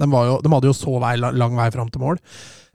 [0.00, 2.20] de, var jo, de hadde jo så vei, lang vei fram til mål.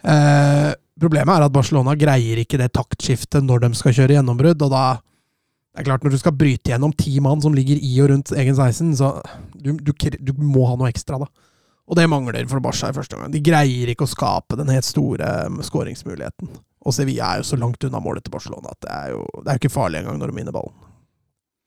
[0.01, 0.71] Uh,
[1.01, 4.63] problemet er at Barcelona greier ikke det taktskiftet når de skal kjøre gjennombrudd.
[4.63, 4.85] og da
[5.71, 8.33] det er klart Når du skal bryte gjennom ti mann som ligger i og rundt
[8.35, 9.13] egen 16, så
[9.55, 11.29] du, du, du må ha noe ekstra, da.
[11.87, 13.31] Og det mangler for Barca i første omgang.
[13.31, 15.29] De greier ikke å skape den helt store
[15.67, 16.51] skåringsmuligheten.
[16.81, 19.47] Og Sevilla er jo så langt unna målet til Barcelona at det er jo, det
[19.47, 20.73] er jo ikke farlig engang når de vinner ballen.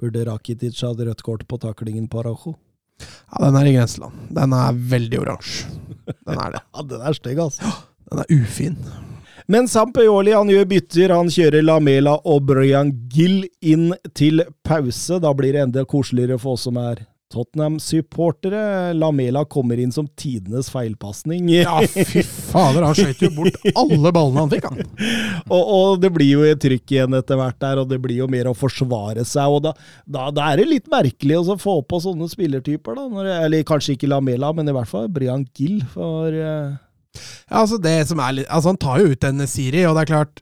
[0.00, 2.56] burde Rakitic hatt rødt kort på taklingen på Arajo?
[3.00, 4.12] Ja, Den er i grenseland.
[4.34, 5.66] Den er veldig oransje.
[6.26, 6.62] Den er det.
[6.74, 7.70] Ja, den er stygg, altså.
[8.10, 8.76] Den er ufin.
[9.48, 11.14] Men Sampaioli han gjør bytter.
[11.14, 15.18] Han kjører Lamela og Brian Gill inn til pause.
[15.20, 17.04] Da blir det enda koseligere for oss som er
[17.34, 18.92] Tottenham-supportere.
[18.96, 21.50] Lamela kommer inn som tidenes feilpasning.
[21.52, 24.94] Ja, fy fader, han skøyt jo bort alle ballene han fikk, han.
[25.54, 28.30] og, og det blir jo et trykk igjen etter hvert der, og det blir jo
[28.30, 29.58] mer å forsvare seg.
[29.58, 29.74] og Da,
[30.06, 33.10] da, da er det litt merkelig å få på sånne spillertyper, da.
[33.10, 35.82] Når, eller kanskje ikke Lamela, men i hvert fall Brian Gill.
[35.94, 36.74] For Uh...
[37.48, 40.04] Ja, altså det som er litt Altså Han tar jo ut en Siri, og det
[40.04, 40.40] er klart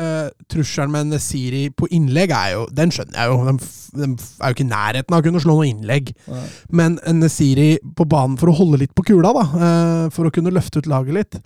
[0.00, 3.38] uh, Trusselen med Nesiri på innlegg er jo Den skjønner jeg jo.
[3.46, 6.12] De, f- de er jo ikke i nærheten av å kunne slå noe innlegg.
[6.30, 6.44] Nei.
[6.80, 9.44] Men en Nesiri på banen for å holde litt på kula, da.
[9.52, 11.40] Uh, for å kunne løfte ut laget litt.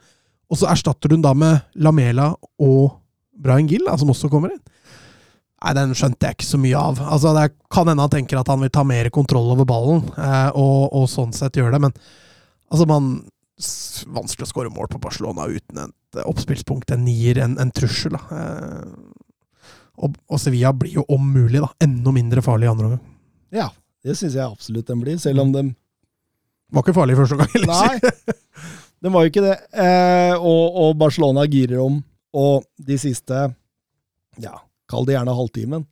[0.53, 2.31] Og så erstatter du den da med Lamela
[2.63, 3.01] og
[3.35, 4.63] Brian Gill, da, som også kommer inn.
[5.65, 6.99] Nei, den skjønte jeg ikke så mye av.
[7.09, 10.51] Altså, Det kan hende han tenker at han vil ta mer kontroll over ballen, eh,
[10.61, 11.95] og, og sånn sett gjøre det, men
[12.71, 13.15] altså, man
[14.11, 18.15] Vanskelig å skåre mål på Barcelona uten et oppspillspunkt, en nier, en, en trussel.
[18.15, 19.25] Eh,
[20.03, 23.03] og, og Sevilla blir jo om mulig da, enda mindre farlig i andre omgang.
[23.55, 23.69] ja,
[24.05, 25.75] det syns jeg absolutt den blir, selv om den
[26.75, 27.71] Var ikke farlig første gang, heller.
[27.71, 28.35] Nei,
[29.05, 29.57] den var jo ikke det.
[29.79, 32.01] Eh, og, og Barcelona girer om.
[32.35, 33.45] Og de siste,
[34.43, 34.55] ja,
[34.91, 35.85] kall det gjerne halvtimen,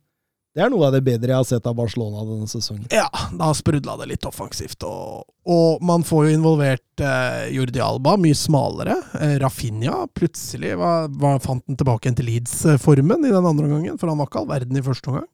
[0.53, 2.85] det er noe av det bedre jeg har sett av Barcelona denne sesongen.
[2.93, 4.85] Ja, da sprudla det litt offensivt.
[4.85, 8.99] Og, og man får jo involvert eh, Jordi Alba, mye smalere.
[9.17, 13.97] Eh, Rafinha plutselig var, var, fant den tilbake igjen til Leeds-formen i den andre omgangen,
[13.97, 15.25] for han var ikke all verden i første omgang.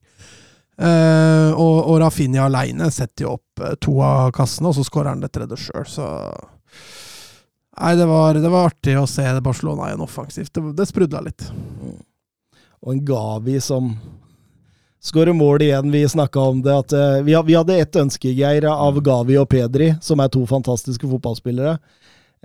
[0.80, 5.12] Eh, og, og Rafinha aleine setter jo opp eh, to av kassene, og så skårer
[5.12, 6.08] han det tredje sjøl, så
[7.80, 10.52] Nei, det var, det var artig å se Barcelona igjen offensivt.
[10.52, 11.46] Det, det sprudla litt.
[12.84, 13.94] Og en Gavi som
[15.02, 15.92] skårer mål igjen.
[15.92, 16.76] Vi snakka om det.
[16.76, 20.46] at uh, vi, vi hadde ett ønske, Geir, av Gavi og Pedri, som er to
[20.50, 21.78] fantastiske fotballspillere.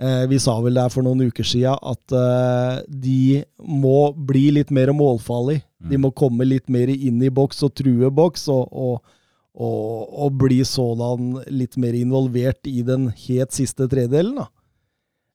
[0.01, 4.73] Uh, vi sa vel der for noen uker sia at uh, de må bli litt
[4.75, 5.63] mer målfarlige.
[5.85, 9.19] De må komme litt mer inn i boks og true boks, og, og,
[9.53, 14.41] og, og bli sådan litt mer involvert i den helt siste tredelen.
[14.41, 14.49] da.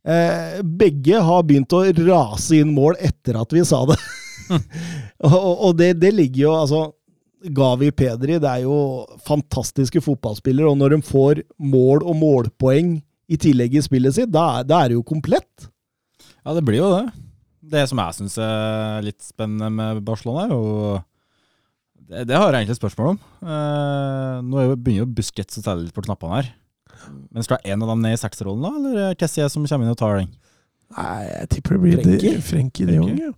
[0.01, 3.99] Eh, begge har begynt å rase inn mål etter at vi sa det.
[5.31, 6.81] og og det, det ligger jo altså
[7.57, 8.75] Gavi Pedri det er jo
[9.25, 12.99] fantastiske fotballspillere, og når de får mål og målpoeng
[13.31, 15.69] i tillegg i spillet sitt, da, er- da er det jo komplett.
[16.45, 17.07] Ja, det blir jo det.
[17.71, 21.03] Det som jeg syns er litt spennende med Barcelona, er jo
[22.11, 23.19] Det, det har jeg egentlig et spørsmål om.
[23.47, 26.49] Eh, nå er jo, begynner jo Busquets å telle litt på knappene her.
[27.31, 28.73] Men skal en av dem ned i sekserrollen, da?
[28.81, 30.33] Eller er det Kessie som kommer inn og tar den?
[30.97, 32.87] Nei, jeg tipper det blir Frenkie?
[32.89, 33.13] de- Jong.
[33.21, 33.31] Ja.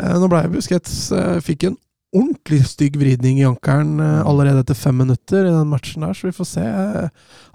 [0.00, 1.76] Eh, Nå ble Busquets eh, Fikk en
[2.14, 6.28] ordentlig stygg vridning i ankelen eh, allerede etter fem minutter i den matchen der, så
[6.28, 6.64] vi får se.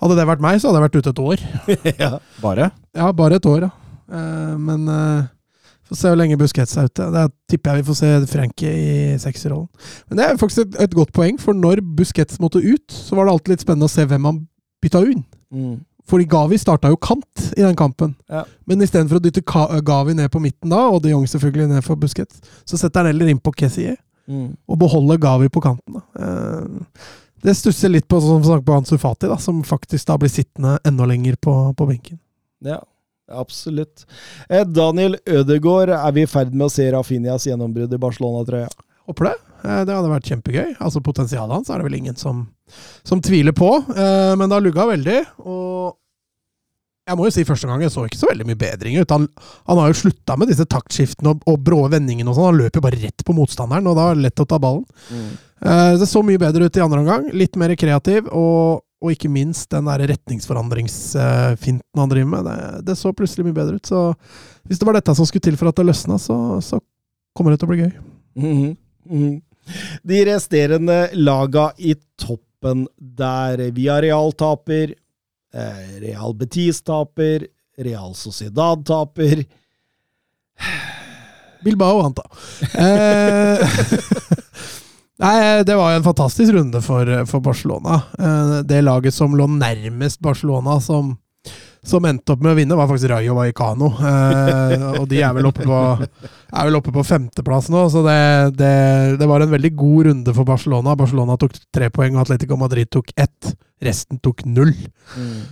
[0.02, 1.46] Hadde det vært meg, så hadde jeg vært ute et år.
[2.04, 2.12] ja.
[2.44, 2.70] Bare?
[2.96, 3.72] Ja, bare et år, ja.
[4.06, 7.10] Eh, Men vi får se hvor lenge Busquets er ute.
[7.14, 9.68] Da tipper jeg vi får se Frenkie i sekserrollen.
[10.10, 13.28] Men det er faktisk et, et godt poeng, for når Busquets måtte ut, så var
[13.28, 14.40] det alltid litt spennende å se hvem han
[14.82, 15.28] bytta ut.
[15.54, 15.76] Mm.
[16.06, 18.14] Fordi Gavi starta jo kant i den kampen.
[18.30, 18.44] Ja.
[18.70, 19.42] Men istedenfor å dytte
[19.86, 23.14] Gavi ned på midten da, og de Jong selvfølgelig ned for Busquets, så setter han
[23.14, 23.96] heller inn på Kessie
[24.28, 24.56] Mm.
[24.68, 26.02] og beholde Gavi på kanten.
[26.18, 26.90] Eh,
[27.46, 30.80] Det stusser litt på som som på Ansu Fati, da, som faktisk da blir sittende
[30.84, 32.18] enda lenger på, på benken.
[32.66, 32.80] Ja,
[33.30, 34.06] absolutt.
[34.50, 38.70] Eh, Daniel Ødegaard, er vi i ferd med å se Rafinhas gjennombrudd i Barcelona-trøya?
[39.06, 39.36] Håper det.
[39.64, 40.76] Eh, Det hadde vært kjempegøy.
[40.80, 42.48] Altså Potensialet hans er det vel ingen som,
[43.04, 45.20] som tviler på, men det har lugga veldig.
[45.46, 45.94] Og
[47.06, 49.12] Jeg må jo si første gang jeg så ikke så veldig mye bedring ut.
[49.14, 49.28] Han,
[49.70, 52.48] han har jo slutta med disse taktskiftene og, og brå vendingene og sånn.
[52.50, 54.88] Han løper jo bare rett på motstanderen, og da er det lett å ta ballen.
[55.14, 57.30] Eh, det så mye bedre ut i andre omgang.
[57.38, 62.50] Litt mer kreativ, og, og ikke minst den der retningsforandringsfinten han driver med.
[62.50, 62.58] Det,
[62.90, 63.86] det så plutselig mye bedre ut.
[63.94, 64.08] Så
[64.66, 66.82] hvis det var dette som skulle til for at det løsna, så, så
[67.38, 67.94] kommer det til å bli gøy.
[68.42, 68.72] Mhm.
[69.12, 69.36] Mhm.
[70.06, 74.94] De resterende laga i toppen der Villarreal taper,
[76.02, 79.46] Real Betis taper, Real Sociedad taper
[81.66, 82.26] Bilbao vant, da.
[82.78, 83.60] Eh,
[85.24, 88.02] Nei, det var jo en fantastisk runde for, for Barcelona.
[88.20, 91.16] Eh, Det laget som lå nærmest Barcelona, som,
[91.86, 93.92] som endte opp med å vinne, var faktisk Rayo Vallecano.
[94.00, 98.18] Eh, og de er vel oppe på, er vel oppe på femteplass nå, så det,
[98.60, 98.74] det,
[99.22, 100.96] det var en veldig god runde for Barcelona.
[100.98, 103.54] Barcelona tok tre poeng, og Atletico Madrid tok ett.
[103.86, 104.74] Resten tok null.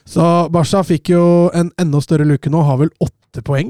[0.07, 1.23] Så Barca fikk jo
[1.53, 3.69] en enda større luke nå, har vel åtte poeng,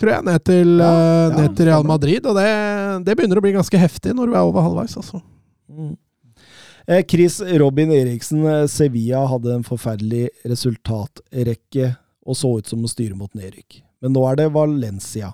[0.00, 1.86] tror jeg, ned til, Ja, eh, ja, ned til Real.
[1.88, 2.26] Madrid.
[2.28, 2.48] Og det,
[3.06, 5.20] det begynner å bli ganske heftig når du er over halvveis, altså.
[5.72, 5.94] Mm.
[6.86, 11.96] Eh, Chris Robin Eriksen, eh, Sevilla hadde en forferdelig resultatrekke
[12.26, 13.80] og så ut som å styre mot nedrykk.
[14.02, 15.32] Men nå er det Valencia.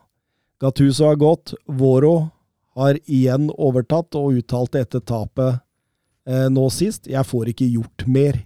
[0.63, 1.53] Gattuso har gått.
[1.67, 2.31] Voro
[2.77, 5.61] har igjen overtatt og uttalte etter tapet
[6.27, 8.45] eh, nå sist 'Jeg får ikke gjort mer'.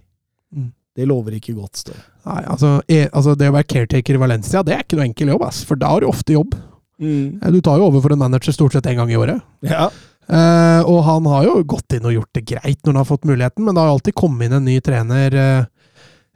[0.51, 0.73] Mm.
[0.97, 2.05] Det lover ikke godt, står det.
[2.25, 5.27] Nei, altså, e, altså Det å være caretaker i Valencia, det er ikke noe enkel
[5.29, 6.55] jobb, ass, for da har du ofte jobb.
[6.99, 7.39] Mm.
[7.53, 9.39] Du tar jo over for en manager stort sett én gang i året.
[9.61, 9.91] Ja.
[10.27, 13.27] Eh, og han har jo gått inn og gjort det greit når han har fått
[13.27, 15.67] muligheten, men det har jo alltid kommet inn en ny trener uh,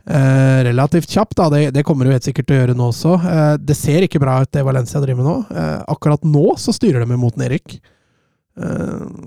[0.07, 1.35] uh, relativt kjapt.
[1.39, 1.49] Da.
[1.51, 3.18] Det, det kommer jo helt sikkert til å gjøre nå også.
[3.59, 5.63] Det ser ikke bra ut, det Valencia driver med nå.
[5.91, 7.81] Akkurat nå så styrer de mot Erik.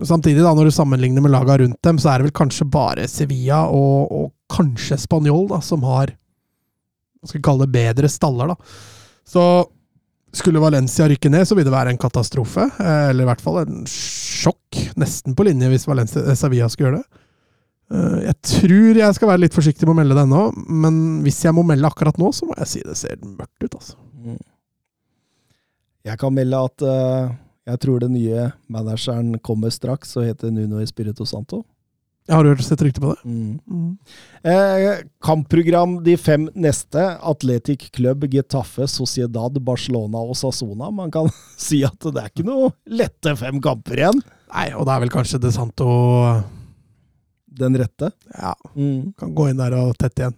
[0.04, 3.06] Samtidig, da, når du sammenligner med laga rundt dem, så er det vel kanskje bare
[3.08, 6.12] Sevilla og, og kanskje Spanjol da, som har
[7.24, 8.52] hva skal vi kalle det bedre staller.
[8.52, 8.56] da.
[9.24, 9.42] Så
[10.36, 12.66] skulle Valencia rykke ned, så vil det være en katastrofe.
[12.80, 14.80] eh, Eller i hvert fall en sjokk.
[15.00, 17.20] Nesten på linje hvis Valencia, eh, Sevilla skulle gjøre det.
[17.94, 21.42] Eh, Jeg tror jeg skal være litt forsiktig med å melde det ennå, men hvis
[21.44, 23.96] jeg må melde akkurat nå, så må jeg si det ser mørkt ut, altså.
[26.04, 26.82] Jeg kan melde at
[27.64, 31.62] jeg tror den nye manageren kommer straks og heter Nuno Espirito Santo.
[32.24, 33.28] Jeg har hørt sett rykte på det.
[33.28, 33.98] Mm.
[34.48, 37.02] Eh, kampprogram de fem neste.
[37.20, 40.88] Atletic Club, Getafe, Sociedad, Barcelona og Sassona.
[40.90, 41.28] Man kan
[41.60, 44.22] si at det er ikke noe lette fem kamper igjen.
[44.54, 45.88] Nei, og det er vel kanskje De Santo
[47.60, 48.08] Den rette.
[48.38, 49.12] Ja, Mm.
[49.20, 50.34] kan gå inn der og tette igjen.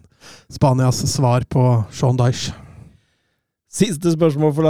[0.51, 1.63] Spanias svar på
[1.95, 2.51] Sean Dyche.
[3.67, 4.63] Siste spørsmål for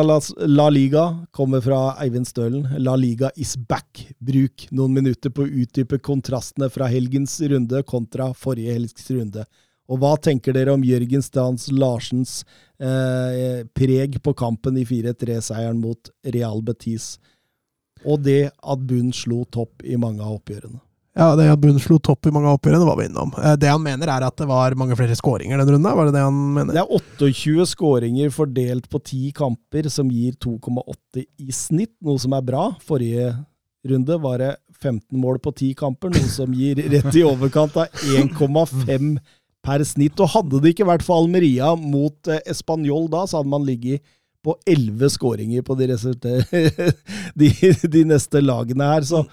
[0.50, 2.64] La, Liga kommer fra Eivind Stølen.
[2.82, 4.08] La Liga is back.
[4.18, 9.46] Bruk noen minutter på å utdype kontrastene fra helgens runde kontra forrige helgens runde.
[9.88, 12.40] Og hva tenker dere om Jørgen Stans Larsens
[12.82, 17.20] eh, preg på kampen i 4-3-seieren mot Real Betis?
[18.02, 20.82] Og det at bunnen slo topp i mange av oppgjørene.
[21.18, 23.32] Ja, det at Bunn slo topp i mange av oppgjørene, var vi innom.
[23.42, 25.96] Eh, Det han mener, er at det var mange flere skåringer den runden.
[25.98, 26.76] Var det det han mener?
[26.78, 32.38] Det er 28 skåringer fordelt på 10 kamper, som gir 2,8 i snitt, noe som
[32.38, 32.68] er bra.
[32.86, 33.32] Forrige
[33.88, 37.90] runde var det 15 mål på 10 kamper, noe som gir rett i overkant av
[38.14, 39.18] 1,5
[39.66, 40.22] per snitt.
[40.22, 44.06] Og hadde det ikke vært for Almeria mot eh, Español da, så hadde man ligget
[44.46, 45.90] på 11 skåringer på de,
[47.42, 47.54] de,
[47.98, 49.08] de neste lagene her.
[49.08, 49.26] Så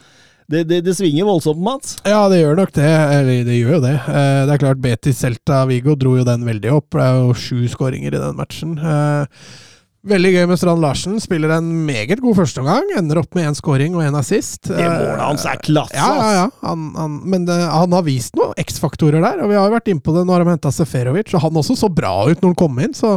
[0.51, 1.97] det, det, det svinger voldsomt, Mats.
[2.05, 2.89] Ja, det gjør nok det.
[3.19, 3.95] Eller det gjør jo det.
[3.97, 6.91] Eh, Det er klart, Betis Celta Vigo dro jo den veldig opp.
[6.93, 8.75] Det er jo sju skåringer i den matchen.
[8.79, 9.47] Eh,
[10.05, 11.15] Veldig gøy med Strand Larsen.
[11.17, 12.91] Spiller en meget god førsteomgang.
[12.99, 14.67] Ender opp med én skåring og én assist.
[14.69, 16.43] Det målet hans er klasse, Ja, ja, ja.
[16.67, 20.13] Han, han, men han har vist noen X-faktorer der, og vi har jo vært innpå
[20.13, 20.27] det.
[20.29, 22.93] Nå har de henta Seferovic, og han også så bra ut når han kom inn.
[22.93, 23.15] så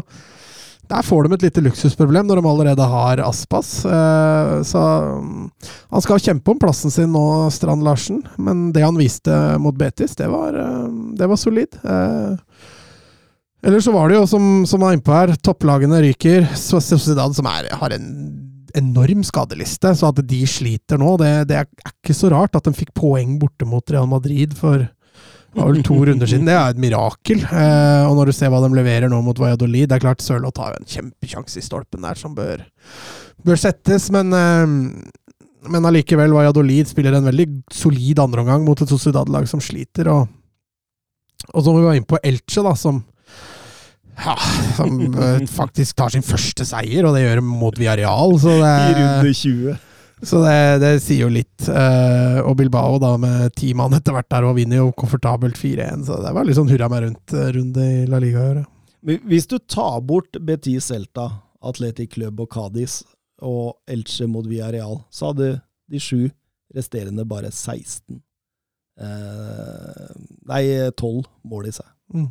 [0.89, 3.71] der får de et lite luksusproblem når de allerede har Aspas.
[3.85, 4.81] Eh, Så
[5.21, 5.49] mm,
[5.91, 8.23] han skal kjempe om plassen sin nå, Strand Larsen.
[8.37, 10.87] Men det han viste mot Betis, det var, eh,
[11.19, 11.79] det var solid.
[11.83, 12.35] Eh,
[13.67, 16.45] Eller så var det jo, som, som var innpå her, topplagene ryker.
[16.55, 18.11] Sociedad, som er, har en
[18.77, 22.75] enorm skadeliste, så at de sliter nå, det, det er ikke så rart at de
[22.77, 24.85] fikk poeng borte mot Real Madrid for
[25.57, 26.45] det var vel to runder siden.
[26.45, 27.39] Det er et mirakel.
[27.41, 30.61] Eh, og når du ser hva de leverer nå mot Valladolid Det er klart Sørloth
[30.61, 32.61] har jo en kjempesjanse i stolpen der som bør,
[33.41, 34.75] bør settes, men eh,
[35.67, 40.07] men allikevel, Valladolid spiller en veldig solid andreomgang mot et Sociedad-lag som sliter.
[40.13, 40.29] Og,
[41.49, 43.01] og så må vi gå inn på Elche, da, som
[44.17, 44.37] ja,
[44.77, 48.37] som eh, faktisk tar sin første seier, og det gjør de mot Villarreal.
[48.39, 49.75] Så det, I runde 20.
[50.25, 51.67] så det, det sier jo litt.
[51.69, 56.07] Eh, og Bilbao da med ti mann etter hvert der og vinner jo komfortabelt 4-1.
[56.07, 58.63] Så det var litt sånn hurra meg rundt-runde i La Liga ja.
[59.05, 61.29] Hvis du tar bort Betis Celta,
[61.61, 63.03] Atletic Club og Cádiz
[63.45, 65.51] og Elche mot Villarreal, så hadde
[65.87, 66.25] de sju
[66.75, 68.17] resterende bare 16
[68.99, 70.09] eh,
[70.49, 70.63] Nei,
[70.97, 71.87] 12 mål i seg.
[72.15, 72.27] Mm.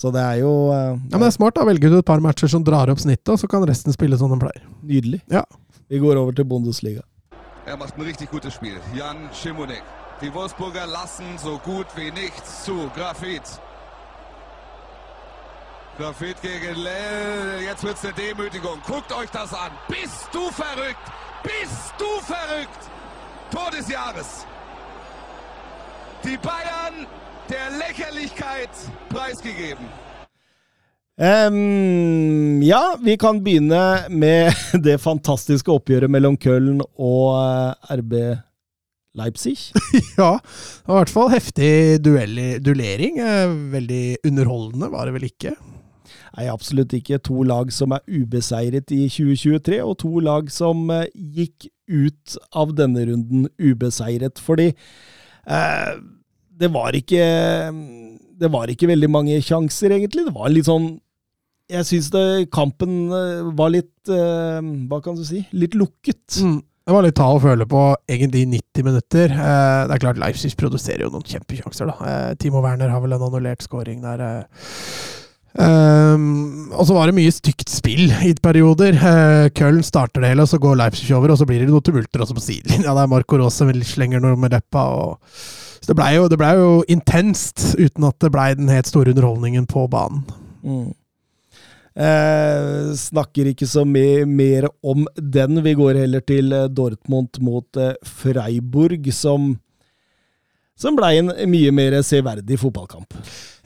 [0.00, 1.56] Så det er jo eh, Ja, men det er smart.
[1.56, 4.20] da Velger du et par matcher som drar opp snittet, og så kan resten spille
[4.20, 4.62] som de pleier.
[4.84, 5.24] nydelig.
[5.32, 5.46] Ja.
[5.90, 7.00] Vi går over til Bundesliga.
[7.66, 8.80] Er macht ein richtig gutes Spiel.
[8.96, 9.82] Jan Schimonek.
[10.20, 12.90] Die Wolfsburger lassen so gut wie nichts zu.
[12.94, 13.42] Grafit.
[15.98, 17.62] Grafit gegen Lell.
[17.68, 18.78] Jetzt wird's eine Demütigung.
[18.86, 19.72] Guckt euch das an.
[19.88, 21.06] Bist du verrückt?
[21.42, 22.82] Bist du verrückt?
[23.50, 24.46] Tor des Jahres.
[26.22, 27.06] Die Bayern
[27.48, 28.70] der Lächerlichkeit
[29.08, 29.86] preisgegeben.
[31.20, 34.54] Ehm, ja, vi kan begynne med
[34.86, 38.14] det fantastiske oppgjøret mellom Köln og eh, RB
[39.20, 39.58] Leipzig.
[40.20, 41.72] Ja, det var i hvert fall heftig
[42.04, 43.18] duell, duellering.
[43.20, 45.52] Eh, Veldig underholdende var det vel ikke?
[46.38, 47.18] Nei, absolutt ikke.
[47.26, 52.72] To lag som er ubeseiret i 2023, og to lag som eh, gikk ut av
[52.78, 54.40] denne runden ubeseiret.
[54.40, 55.92] Fordi eh,
[56.60, 57.24] det var ikke
[58.40, 60.24] Det var ikke veldig mange sjanser, egentlig.
[60.30, 60.94] Det var litt sånn
[61.70, 62.10] Jeg syns
[62.52, 64.58] kampen eh, var litt eh,
[64.90, 65.44] Hva kan du si?
[65.54, 66.40] Litt lukket.
[66.42, 66.58] Mm.
[66.60, 69.30] Det var litt ta og føle på egentlig i 90 minutter.
[69.30, 72.34] Eh, det er klart Leipzig produserer jo noen kjempesjanser, da.
[72.40, 74.24] Timo Werner har vel en annullert scoring der.
[75.58, 78.94] Ehm, og så var det mye stygt spill i perioder.
[78.94, 81.84] Uh, Köln starter det hele, og så går Leipzig over, og så blir det noen
[81.86, 82.94] tumulter også på sidelinja.
[82.94, 84.86] der Marco Rose slenger noe med leppa.
[84.94, 85.18] Og...
[85.80, 89.66] Så det blei jo, ble jo intenst, uten at det blei den helt store underholdningen
[89.70, 90.24] på banen.
[90.62, 90.90] Mm.
[91.94, 95.62] Eh, snakker ikke så mye mer om den.
[95.64, 99.56] Vi går heller til eh, Dortmund mot eh, Freiburg, som
[100.80, 103.12] som blei en mye mer severdig fotballkamp.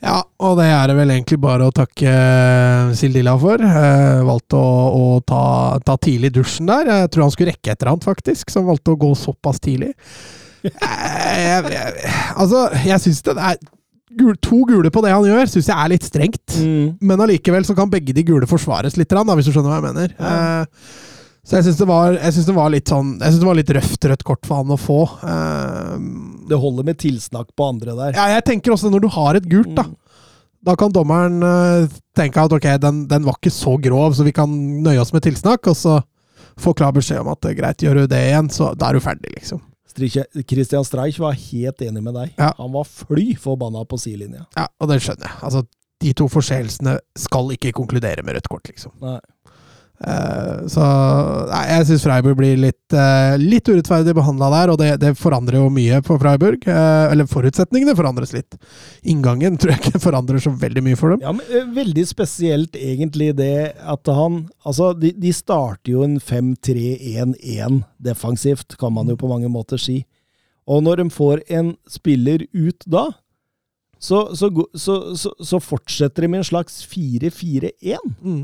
[0.03, 3.61] Ja, og det er det vel egentlig bare å takke eh, Sildilla for.
[3.63, 5.43] Eh, valgte å, å ta,
[5.85, 6.91] ta tidlig dusjen der.
[6.91, 9.93] Jeg tror han skulle rekke et eller annet, faktisk, som valgte å gå såpass tidlig.
[10.65, 12.11] Eh, jeg, jeg,
[12.41, 13.57] altså, jeg syns det er
[14.17, 16.55] gul, To gule på det han gjør, syns jeg er litt strengt.
[17.01, 19.87] Men allikevel så kan begge de gule forsvares litt, da, hvis du skjønner hva jeg
[19.89, 20.15] mener.
[20.19, 20.95] Eh,
[21.45, 24.23] så jeg syns det, det var litt sånn Jeg synes det var litt røft rødt
[24.25, 25.01] kort for han å få.
[25.21, 25.99] Eh,
[26.49, 28.15] Det holder med tilsnakk på andre der.
[28.17, 29.85] ja, jeg tenker også når du har et gult, da.
[30.65, 31.87] Da kan dommeren eh,
[32.17, 34.49] tenke at ok, den, den var ikke så grov, så vi kan
[34.81, 35.99] nøye oss med tilsnakk, og så
[36.57, 39.03] få klar beskjed om at er greit, gjør du det igjen, så da er du
[39.03, 39.61] ferdig, liksom.
[39.97, 42.33] Christian Streich var helt enig med deg.
[42.39, 42.51] Ja.
[42.59, 44.45] Han var fly forbanna på sidelinja.
[44.57, 45.39] Ja, og det skjønner jeg.
[45.47, 45.63] Altså,
[46.03, 48.93] de to forseelsene skal ikke konkludere med rødt kort, liksom.
[49.03, 49.19] Nei.
[49.95, 50.85] Eh, så
[51.47, 55.61] nei, jeg syns Freiburg blir litt, uh, litt urettferdig behandla der, og det, det forandrer
[55.61, 56.65] jo mye på Freiburg.
[56.67, 58.57] Uh, eller forutsetningene forandres litt.
[59.07, 61.23] Inngangen tror jeg ikke forandrer så veldig mye for dem.
[61.23, 67.83] Ja, men Veldig spesielt egentlig det at han Altså, de, de starter jo en 5-3-1-1
[68.01, 69.99] defensivt, kan man jo på mange måter si.
[70.65, 73.05] Og når de får en spiller ut da,
[73.99, 78.09] så, så, så, så, så fortsetter de med en slags 4-4-1.
[78.21, 78.43] Mm.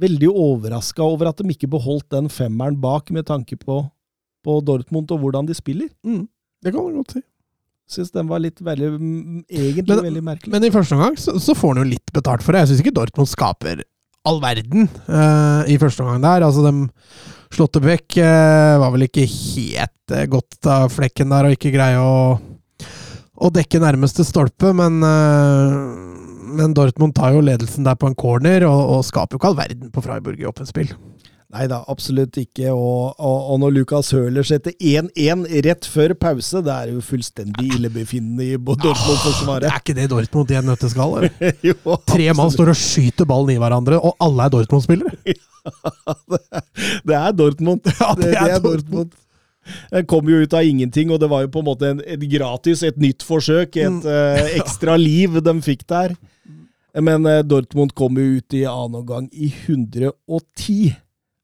[0.00, 3.82] Veldig overraska over at de ikke beholdt den femmeren bak, med tanke på,
[4.44, 5.90] på Dortmund og hvordan de spiller.
[6.06, 6.28] Mm.
[6.62, 7.24] Det kan man godt si.
[7.90, 10.52] Syns den var litt veldig mm, Egentlig Men- veldig merkelig.
[10.54, 12.62] Men i første omgang så, så får han jo litt betalt for det.
[12.62, 13.82] Jeg syns ikke Dortmund skaper
[14.28, 16.44] all verden uh, i første omgang der.
[16.46, 21.72] Altså, de Slåttebekk uh, var vel ikke helt uh, godt av flekken der og ikke
[21.74, 22.36] greie å,
[23.40, 28.64] å dekke nærmeste stolpe, men eh, men Dortmund tar jo ledelsen der på en corner,
[28.68, 30.90] og, og skaper jo ikke all verden på Freiburg i åpent spill.
[31.50, 32.68] Nei da, absolutt ikke.
[32.70, 37.72] Og, og, og når Lukas Høler setter 1-1 rett før pause, det er jo fullstendig
[37.74, 39.66] illebefinnende i Dortmund-forsvaret.
[39.66, 40.70] er ikke det Dortmund i en?
[41.72, 41.74] Jo,
[42.06, 45.16] Tre mann står og skyter ballen i hverandre, og alle er Dortmund-spillere!
[47.10, 47.82] Det er Dortmund.
[47.98, 49.10] Ja, det er Dortmund.
[49.92, 52.22] Den kom jo ut av ingenting, og det var jo på en måte en, et
[52.32, 53.76] gratis, et nytt forsøk.
[53.76, 54.00] Et Mm.
[54.06, 56.14] uh, ekstra liv de fikk der.
[56.94, 60.96] Men eh, Dortmund kom jo ut i annen omgang i 110.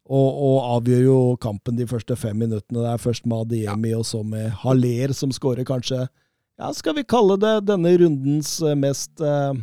[0.07, 2.79] Og, og avgjør jo kampen de første fem minuttene.
[2.79, 7.03] Det er først med Adiemi og så med Haller som skårer kanskje ja, Skal vi
[7.03, 9.59] kalle det denne rundens eh, mest eh,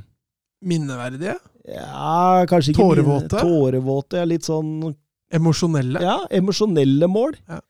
[0.64, 1.38] Minneverdige?
[1.64, 3.39] Ja, kanskje ikke Tårevåte?
[3.39, 4.19] Tårevåte.
[4.19, 4.91] Ja, litt sånn
[5.34, 6.01] Emosjonelle?
[6.03, 7.38] ja, emosjonelle mål.
[7.49, 7.61] Ja.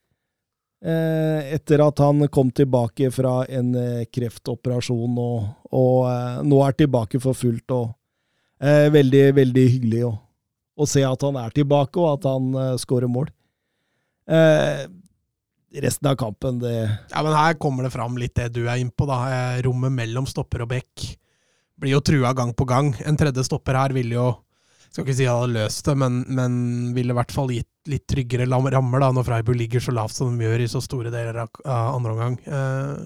[0.84, 7.22] Eh, etter at han kom tilbake fra en eh, kreftoperasjon og, og nå er tilbake
[7.24, 7.72] for fullt.
[7.72, 7.94] Og,
[8.64, 10.14] eh, veldig, veldig hyggelig å,
[10.80, 13.32] å se at han er tilbake, og at han eh, skårer mål.
[14.32, 14.86] Eh,
[15.84, 16.76] resten av kampen, det
[17.12, 19.20] Ja, men her kommer det fram litt det du er innpå, da.
[19.28, 21.10] Eh, Rommet mellom stopper og bekk
[21.80, 22.94] blir jo trua gang på gang.
[23.06, 24.32] En tredje stopper her ville jo
[24.94, 26.58] Skal ikke si han hadde løst det, men, men
[26.94, 30.38] ville i hvert fall gitt litt tryggere rammer da, når Freiburg ligger så lavt som
[30.38, 32.36] de gjør i så store deler av, andre omgang.
[32.46, 33.00] Eh,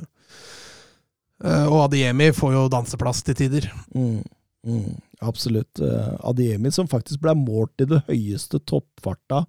[1.47, 3.69] eh, og Adiemi får jo danseplass til tider.
[3.95, 4.19] Mm,
[4.68, 4.94] mm,
[5.26, 5.80] absolutt.
[5.81, 9.39] Eh, Adiemi som faktisk ble målt i det høyeste toppfarta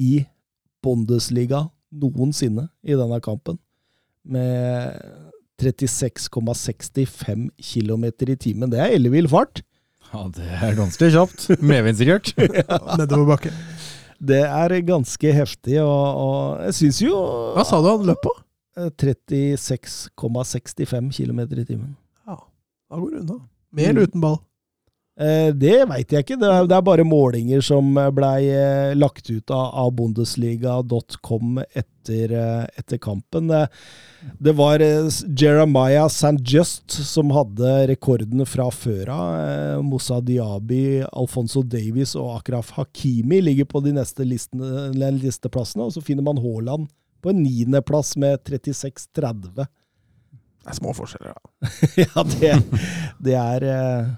[0.00, 0.24] i
[0.84, 3.58] Bundesliga noensinne i denne kampen.
[4.24, 4.96] Med
[5.60, 8.70] 36,65 km i timen.
[8.72, 9.60] Det er ellevill fart.
[10.10, 11.48] Ja, det er ganske kjapt.
[11.62, 12.32] Medvindsikkert.
[12.98, 13.52] Nedover bakken.
[14.20, 17.14] Det er ganske heftig, og, og jeg syns jo
[17.56, 18.32] Hva sa du han løp på?
[18.76, 21.94] eh, 36,65 km i timen.
[22.28, 22.36] Ja,
[22.90, 23.38] da går det unna.
[23.72, 24.38] Med eller uten ball?
[25.20, 26.38] Eh, Det veit jeg ikke.
[26.40, 32.32] Det er, det er bare målinger som blei eh, lagt ut av, av Bundesliga.com etter,
[32.32, 33.50] eh, etter kampen.
[34.40, 36.38] Det, var eh, Jeremiah St.
[36.44, 39.34] Just som hadde rekordene fra før av.
[39.42, 44.88] Eh, Moussa Diaby, Alfonso Davies og Akraf Hakimi ligger på de neste listene,
[45.20, 45.84] listeplassene.
[45.84, 46.88] Og så finner man Haaland
[47.20, 49.68] på en niendeplass med 36,30.
[50.70, 51.70] Det er små forskjeller, da.
[52.04, 52.50] ja, det,
[53.26, 54.10] det er eh,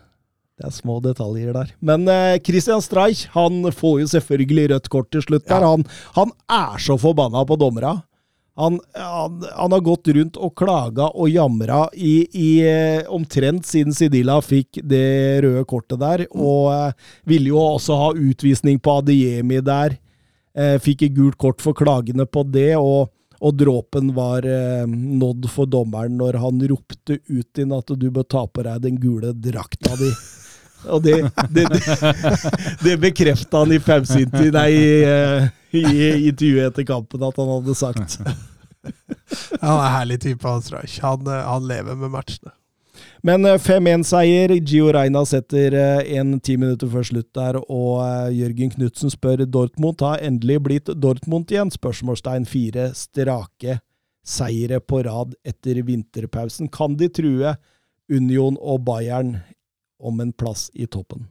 [0.60, 1.70] det er små detaljer der.
[1.80, 5.48] Men eh, Christian Streich han får jo selvfølgelig rødt kort til slutt.
[5.48, 5.64] der.
[5.64, 7.96] Han, han er så forbanna på dommera.
[8.60, 13.96] Han, han, han har gått rundt og klaga og jamra i, i eh, omtrent siden
[13.96, 19.62] Sidila fikk det røde kortet der, og eh, ville jo også ha utvisning på Adiemi
[19.64, 19.96] der.
[20.52, 23.08] Eh, fikk et gult kort for klagene på det, og,
[23.42, 28.26] og dråpen var eh, nådd for dommeren når han ropte ut inn at du bør
[28.30, 30.12] ta på deg den gule drakta di.
[30.92, 31.18] Og det,
[31.50, 31.82] det, det,
[32.86, 34.86] det bekrefta han i femsinti, nei, i,
[35.78, 38.18] i, i intervjuet etter kampen at han hadde sagt.
[39.62, 40.96] Han er en herlig type, han Streich.
[41.04, 42.50] Han, eh, han lever med matchene.
[43.22, 44.50] Men eh, 5-1-seier.
[44.66, 49.44] Gio Reina setter eh, en ti minutter før slutt der, og eh, Jørgen Knutsen spør
[49.46, 51.70] Dortmund har endelig blitt Dortmund igjen?
[51.72, 53.78] Spørsmålstegn fire strake
[54.26, 56.70] seire på rad etter vinterpausen.
[56.74, 57.54] Kan de true
[58.10, 59.36] Union og Bayern
[60.02, 61.28] om en plass i toppen?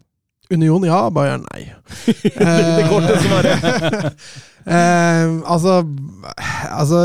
[0.51, 1.65] Union ja, Bayern nei.
[2.77, 3.67] det korte svaret.
[4.61, 5.79] Eh, altså,
[6.69, 6.99] altså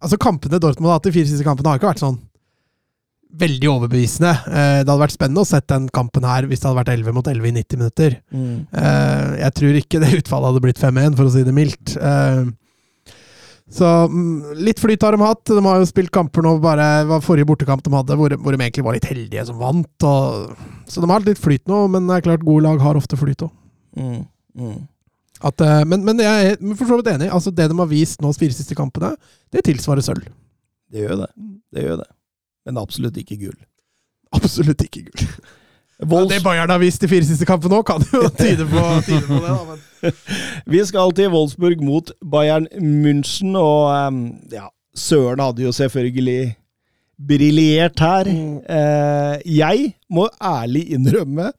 [0.00, 2.16] Altså, kampene Dortmund har hatt de fire siste kampene, har ikke vært sånn
[3.40, 4.32] veldig overbevisende.
[4.48, 7.16] Eh, det hadde vært spennende å sett den kampen her hvis det hadde vært 11
[7.16, 8.16] mot 11 i 90 minutter.
[8.34, 8.56] Mm.
[8.82, 11.94] Eh, jeg tror ikke det utfallet hadde blitt 5-1, for å si det mildt.
[11.96, 12.42] Eh,
[13.70, 15.44] så mm, litt flyt har de hatt.
[15.46, 18.60] De har jo spilt kamper nå bare var forrige bortekamp de hadde, hvor, hvor de
[18.64, 20.06] egentlig var litt heldige som vant.
[20.10, 20.54] Og,
[20.90, 23.18] så de har hatt litt flyt nå, men det er klart gode lag har ofte
[23.20, 23.54] flyt òg.
[23.98, 24.24] Mm.
[24.58, 24.80] Mm.
[25.88, 27.30] Men, men jeg er for så vidt enig.
[27.32, 29.14] Altså, det de har vist nå de fire siste kampene,
[29.54, 30.26] det tilsvarer sølv.
[30.90, 31.30] Det gjør det.
[31.70, 32.10] Det gjør det.
[32.66, 33.58] Men absolutt ikke gull.
[34.36, 35.26] Absolutt ikke gull.
[36.00, 39.24] Ja, det Bayern har vist de fire siste kampene nå, kan jo tyde på, tyde
[39.26, 39.50] på det.
[39.52, 40.14] Da, men.
[40.72, 44.22] Vi skal til Wolfsburg mot Bayern München, og ehm,
[44.52, 46.54] ja, Søren hadde jo selvfølgelig
[47.20, 48.30] briljert her.
[48.30, 51.50] Eh, jeg må ærlig innrømme,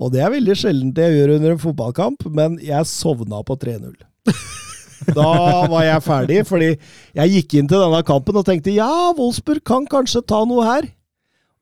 [0.00, 3.92] og det er veldig sjeldent jeg gjør under en fotballkamp, men jeg sovna på 3-0.
[5.12, 5.30] Da
[5.72, 9.88] var jeg ferdig, fordi jeg gikk inn til denne kampen og tenkte ja, Wolfsburg kan
[9.90, 10.90] kanskje ta noe her.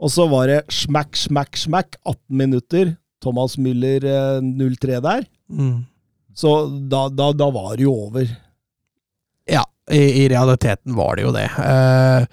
[0.02, 1.97] Og så var det smack, smack, smack.
[2.02, 2.97] 18 minutter.
[3.23, 5.28] Thomas Müller eh, 0-3 der.
[5.47, 5.85] Mm.
[6.35, 6.56] Så
[6.90, 8.27] da, da, da var det jo over.
[9.47, 11.47] Ja, i, i realiteten var det jo det.
[11.55, 12.27] Uh,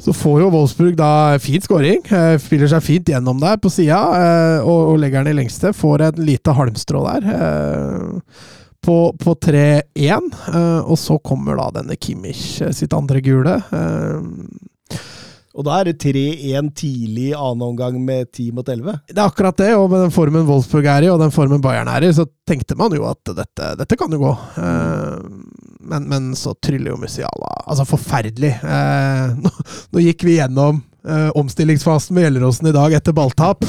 [0.00, 2.00] så får jo Wolfsburg da fin scoring.
[2.08, 5.74] Eh, spiller seg fint gjennom der på sida, eh, og, og legger den i lengste.
[5.76, 7.26] Får et lite halmstrå der.
[8.80, 13.58] På, på 3-1, eh, og så kommer da denne Kimmich eh, sitt andre gule.
[13.76, 14.98] Eh,
[15.50, 18.94] Og da er det 3-1 tidlig i annen omgang med 10 mot 11.
[19.10, 21.90] det er akkurat det, og med den formen Wolfsburg er i, og den formen Bayern
[21.90, 24.30] er i, så tenkte man jo at dette, dette kan jo gå.
[25.90, 27.50] Men, men så tryller jo Musiala.
[27.66, 28.54] Altså, forferdelig.
[29.44, 29.52] Nå,
[29.90, 33.64] nå gikk vi gjennom eh, omstillingsfasen med Gjelleråsen i dag etter balltap.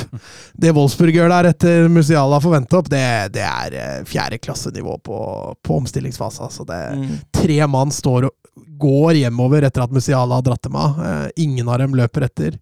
[0.54, 3.04] Det Wolfsburg gjør der etter Musiala vente opp, det,
[3.36, 5.20] det er fjerde klassenivå på,
[5.62, 6.44] på omstillingsfase.
[6.50, 6.82] Altså det,
[7.36, 8.38] tre mann står og
[8.82, 11.00] går hjemover etter at Musiala har dratt dem av.
[11.00, 12.58] Uh, ingen av dem løper etter.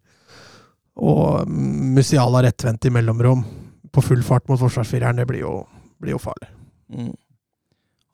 [1.00, 3.44] Og mm, Musiala rettvendt i mellomrom
[3.90, 5.54] på full fart mot forsvarsfireren, det blir jo,
[6.02, 6.50] blir jo farlig.
[6.92, 7.12] Mm.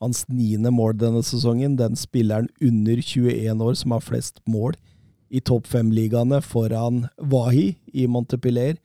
[0.00, 4.76] Hans niende mål denne sesongen, den spilleren under 21 år som har flest mål
[5.31, 8.77] i topp fem-ligaene foran Wahi i Montepiller.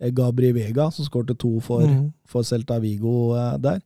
[0.00, 2.12] Eh, Gabri Vega, som skårte to for, Mm.
[2.26, 3.80] for Celta Vigo eh, der.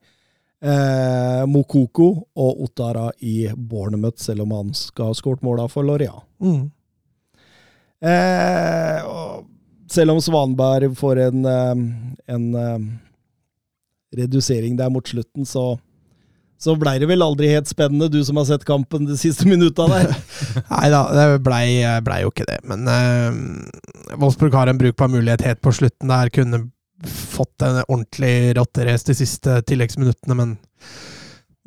[0.60, 6.14] Eh, Mokoko og Ottara i Bournemouth, selv om han skal ha skåret måla for Loria.
[6.40, 6.70] Mm.
[8.00, 9.02] Eh,
[9.90, 11.84] selv om Svanberg får en, en,
[12.26, 12.78] en eh,
[14.16, 15.78] redusering der mot slutten, så,
[16.58, 19.86] så blei det vel aldri helt spennende, du som har sett kampen de siste minutta
[19.90, 20.10] der.
[20.72, 21.68] Nei da, det blei
[22.04, 22.58] ble jo ikke det.
[22.66, 26.32] Men uh, Wolfsburg har en brukbar mulighet helt på slutten der.
[26.34, 26.64] Kunne
[27.06, 30.56] fått en ordentlig rotterace de siste tilleggsminuttene, men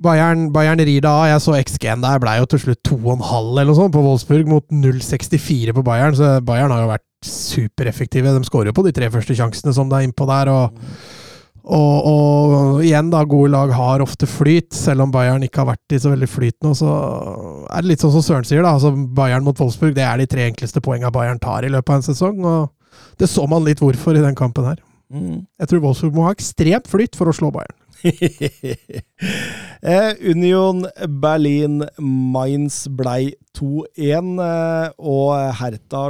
[0.01, 1.27] Bayern, Bayern rir det av.
[1.29, 4.65] Jeg så XG-en der blei jo til slutt 2,5 eller noe sånt på Wolfsburg, mot
[4.73, 6.17] 0,64 på Bayern.
[6.17, 8.33] Så Bayern har jo vært supereffektive.
[8.33, 10.51] De skårer jo på de tre første sjansene som det er innpå der.
[10.51, 11.20] og
[11.61, 15.93] og, og, igjen, da, gode lag har ofte flyt, selv om Bayern ikke har vært
[15.93, 16.73] i så veldig flyt nå.
[16.77, 18.73] Så er det litt sånn som Søren sier, da.
[18.73, 21.99] altså Bayern mot Wolfsburg det er de tre enkleste poengene Bayern tar i løpet av
[21.99, 22.41] en sesong.
[22.41, 24.81] og Det så man litt hvorfor i den kampen her.
[25.13, 25.43] Mm.
[25.61, 27.77] Jeg tror Wolfsburg må ha ekstremt flyt for å slå Bayern.
[29.81, 36.03] Eh, Union Berlin Mainz blei 2-1, eh, og Hertha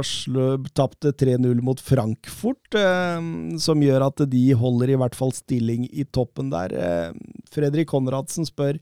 [0.76, 3.16] tapte 3-0 mot Frankfurt, eh,
[3.56, 7.14] som gjør at de holder i hvert fall stilling i toppen der.
[7.52, 8.76] Fredrik Konradsen spør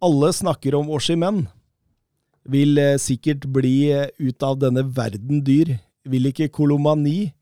[0.00, 1.44] alle snakker om Oshimen.
[2.48, 5.76] Vil sikkert bli ut av denne verden dyr.
[6.08, 7.34] Vil ikke Kolomani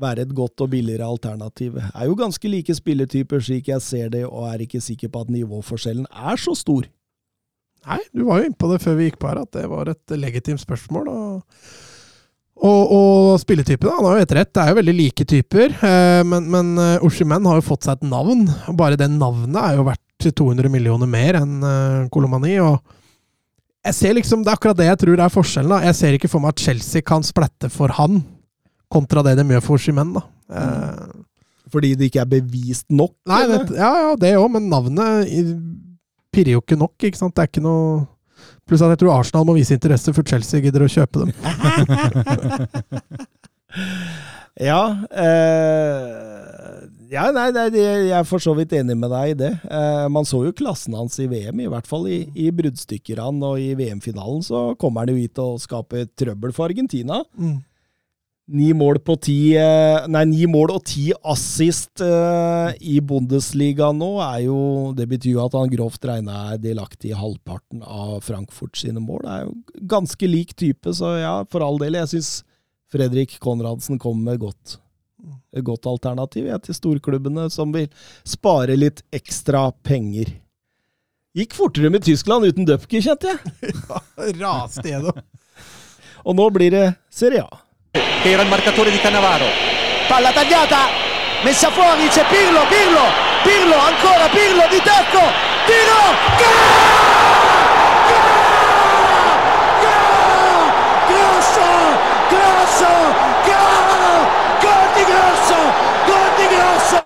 [0.00, 1.76] være et godt og billigere alternativ.
[1.92, 5.34] Er jo ganske like spilletyper slik jeg ser det, og er ikke sikker på at
[5.34, 6.88] nivåforskjellen er så stor.
[7.88, 9.92] Nei, du var jo inne på det før vi gikk på her, at det var
[9.94, 11.12] et legitimt spørsmål.
[11.12, 11.60] og...
[12.58, 15.74] Og, og spilletypene, han har jo helt rett, det er jo veldig like typer.
[15.78, 18.48] Eh, men, men eh, Oshimen har jo fått seg et navn.
[18.66, 22.56] og Bare det navnet er jo verdt 200 millioner mer enn eh, Kolomani.
[22.58, 22.80] og
[23.86, 25.70] jeg ser liksom, Det er akkurat det jeg tror er forskjellen.
[25.70, 25.78] da.
[25.86, 28.24] Jeg ser ikke for meg at Chelsea kan splette for han
[28.92, 30.10] kontra det de gjør for Skimen.
[30.16, 30.22] da.
[30.48, 31.06] Eh,
[31.72, 33.12] Fordi det ikke er bevist nok?
[33.28, 35.28] nei, det, ja, ja, det òg, men navnet
[36.32, 36.94] pirrer jo ikke nok.
[37.02, 37.34] ikke sant?
[37.36, 38.06] Det er ikke noe
[38.68, 41.30] Pluss at jeg tror Arsenal må vise interesse før Chelsea gidder å kjøpe dem.
[44.58, 44.80] Ja,
[45.14, 46.78] eh,
[47.12, 49.50] ja nei, nei, jeg er for så vidt enig med deg i det.
[49.70, 53.38] Eh, man så jo klassen hans i VM, i hvert fall i, i bruddstykkerne.
[53.52, 57.20] Og i VM-finalen så kommer han jo hit og skaper trøbbel for Argentina.
[58.48, 64.08] Ni mål på ti eh, Nei, ni mål og ti assist uh, i Bundesliga nå
[64.24, 64.58] er jo
[64.96, 69.20] Det betyr jo at han grovt regna er delaktig i halvparten av Frankfurt sine mål.
[69.26, 71.98] Det er jo ganske lik type, så ja, for all del.
[72.00, 72.32] Jeg syns
[72.88, 74.78] Fredrik Konradsen kommer med godt,
[75.52, 77.90] et godt alternativ ja, til storklubbene som vil
[78.24, 80.32] spare litt ekstra penger.
[81.36, 83.76] Gikk fortere med Tyskland uten Dupker, kjente jeg.
[84.40, 85.20] Raste gjennom.
[86.24, 87.67] Og nå blir det Serie A.
[88.22, 89.46] che era il marcatore di Cannavaro.
[90.08, 90.88] palla tagliata,
[91.42, 93.04] messa fuori, c'è Pirlo, Pirlo,
[93.42, 95.20] Pirlo, ancora Pirlo di tacco,
[95.66, 96.02] tiro,
[101.08, 101.68] Grosso,
[102.32, 102.90] Grosso,
[103.44, 104.26] gol,
[104.64, 105.58] gol di Grosso,
[106.06, 107.04] gol di Grosso.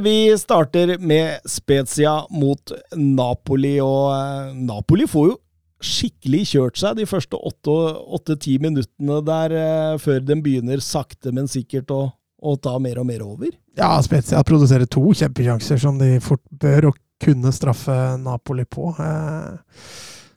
[0.00, 5.38] Vi starter med Spezia mot Napoli, og eh, Napoli får jo
[5.84, 11.92] skikkelig kjørt seg de første åtte-ti minuttene der, eh, før den begynner sakte, men sikkert
[11.92, 12.02] å,
[12.40, 13.52] å ta mer og mer over.
[13.76, 18.92] Ja, Spezia produserer to kjempesjanser som de fort bør og kunne straffe Napoli på.
[19.00, 19.82] Eh,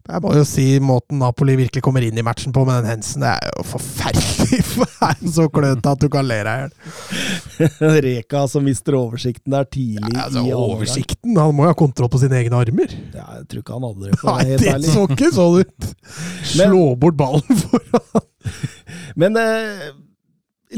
[0.09, 3.21] Jeg må jo si måten Napoli virkelig kommer inn i matchen på med den Hensen,
[3.21, 4.61] det er jo forferdelig!
[5.09, 7.93] Er så klønete at du kan le deg i hjel.
[8.07, 11.37] Reka som mister oversikten der tidlig Ja, Altså, oversikten!
[11.37, 12.95] Han må jo ha kontroll på sine egne armer.
[13.13, 14.19] Ja, jeg tror ikke han hadde det.
[14.19, 14.91] For Nei, helt det ærlig.
[14.95, 15.89] så ikke sånn ut!
[16.55, 18.25] Slå bort ballen foran
[19.19, 19.89] Men eh,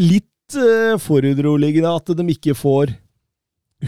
[0.02, 2.94] litt eh, foruroligende at de ikke får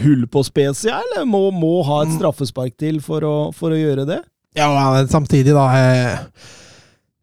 [0.04, 2.08] hull på Spezia, eller må, må ha Mm.
[2.08, 4.24] et straffespark til for å, for å gjøre det?
[4.58, 6.18] Ja, men samtidig, da Jeg,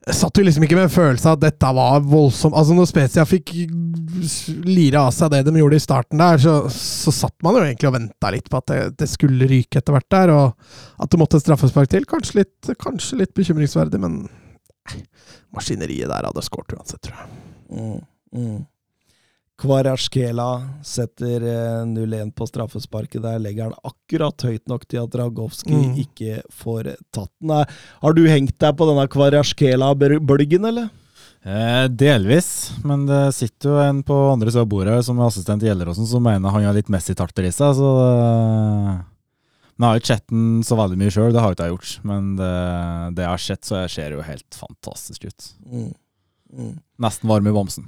[0.08, 2.88] jeg satt jo liksom ikke med en følelse av at dette var voldsomt Altså, når
[2.90, 3.52] Spezia fikk
[4.66, 7.90] lire av seg det de gjorde i starten der, så, så satt man jo egentlig
[7.90, 11.20] og venta litt på at det, det skulle ryke etter hvert der, og at det
[11.20, 12.08] måtte et straffespark til.
[12.10, 14.18] Kanskje litt, kanskje litt bekymringsverdig, men
[15.54, 17.40] maskineriet der hadde skåret uansett, tror jeg.
[17.70, 17.96] Mm,
[18.36, 18.60] mm.
[19.60, 20.46] Kvarasjkela
[20.86, 23.20] setter eh, 0-1 på straffesparket.
[23.24, 25.98] Der legger han akkurat høyt nok til at Dragowski Mm.
[26.00, 27.50] ikke får tatt den.
[27.58, 30.88] Eh, Har du hengt deg på denne Kvarasjkela-bølgen, eller?
[31.44, 35.62] Eh, delvis, men det sitter jo en på andre siden av bordet som er assistent
[35.64, 39.06] i Gjelleråsen som mener han har litt Messi-takter i seg, så det,
[39.80, 41.92] Men jeg har ikke sett den så veldig mye sjøl, det har ikke jeg gjort.
[42.04, 42.50] Men det,
[43.16, 45.46] det jeg har sett, så ser jo helt fantastisk ut.
[45.64, 45.94] Mm.
[46.52, 46.74] Mm.
[47.00, 47.86] Nesten varm i bamsen.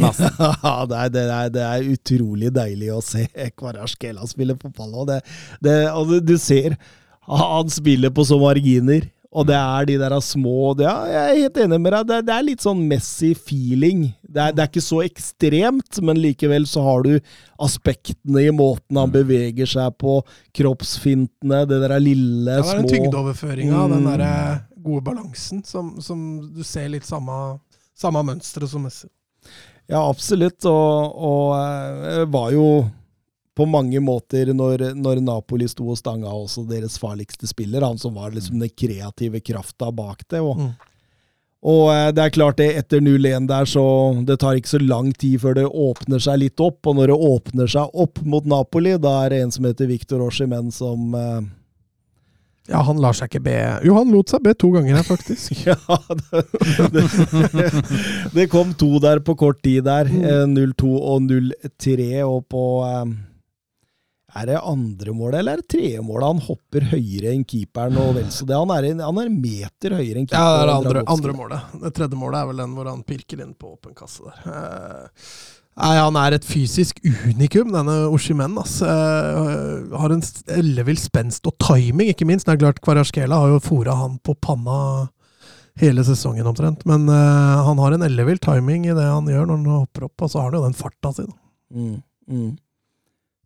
[0.00, 0.28] Nesten.
[0.62, 3.26] Ja, det er, det, er, det er utrolig deilig å se
[3.56, 4.92] Kvarasjkela spille fotball.
[5.02, 5.22] Og det,
[5.64, 6.76] det, og du, du ser
[7.22, 11.38] han spiller på så marginer, og det er de der små det, ja, Jeg er
[11.46, 12.08] helt enig med deg.
[12.10, 14.02] Det, det er litt sånn Messi-feeling.
[14.20, 17.14] Det er, det er ikke så ekstremt, men likevel så har du
[17.62, 20.18] aspektene i måten han beveger seg på,
[20.58, 23.94] kroppsfintene, det der lille, Ja, det er den tyngdeoverføringa, mm.
[23.94, 24.10] den Mm.
[24.10, 26.18] der gode balansen, som, som
[26.52, 27.38] du ser litt samme,
[28.02, 29.08] samme mønsteret som Messi.
[29.90, 30.62] Ja, absolutt.
[30.68, 32.66] Og, og eh, var jo
[33.58, 37.84] på mange måter, når, når Napoli sto og stanga, også deres farligste spiller.
[37.84, 40.40] Han som var liksom den kreative krafta bak det.
[40.40, 40.70] Og, Mm.
[41.62, 43.84] og eh, det er klart, det etter 0-1 der, så
[44.24, 46.80] det tar ikke så lang tid før det åpner seg litt opp.
[46.86, 50.24] Og når det åpner seg opp mot Napoli, da er det en som heter Victor
[50.24, 51.42] Oshimen som eh,
[52.70, 55.50] Ja, han lar seg ikke be Jo, han lot seg be to ganger her, faktisk.
[55.66, 55.74] Ja,
[56.14, 56.44] det,
[56.94, 57.70] det,
[58.36, 60.06] det kom to der på kort tid der.
[60.06, 62.06] eh, 0-2 og 0-3.
[62.22, 63.12] Og på eh,
[64.38, 66.28] Er det andre målet eller er det tredje målet?
[66.30, 68.56] Han hopper høyere enn keeperen og vel så det.
[68.56, 70.46] Han er, en, han er meter høyere enn keeperen.
[70.46, 71.74] Ja, det er det andre, andre målet.
[71.82, 75.10] Det tredje målet er vel den hvor han pirker inn på åpen kasse der.
[75.80, 78.58] Nei, Han er et fysisk unikum, denne Oshimen.
[78.60, 78.88] Altså.
[79.96, 82.46] Har en ellevill spenst og timing, ikke minst.
[82.46, 85.08] Det er klart Kvarasjkela har jo fora han på panna
[85.80, 86.84] hele sesongen omtrent.
[86.88, 90.26] Men uh, han har en ellevill timing i det han gjør når han hopper opp,
[90.26, 91.26] og så har han jo den farta si.
[91.72, 91.96] Mm,
[92.28, 92.50] mm.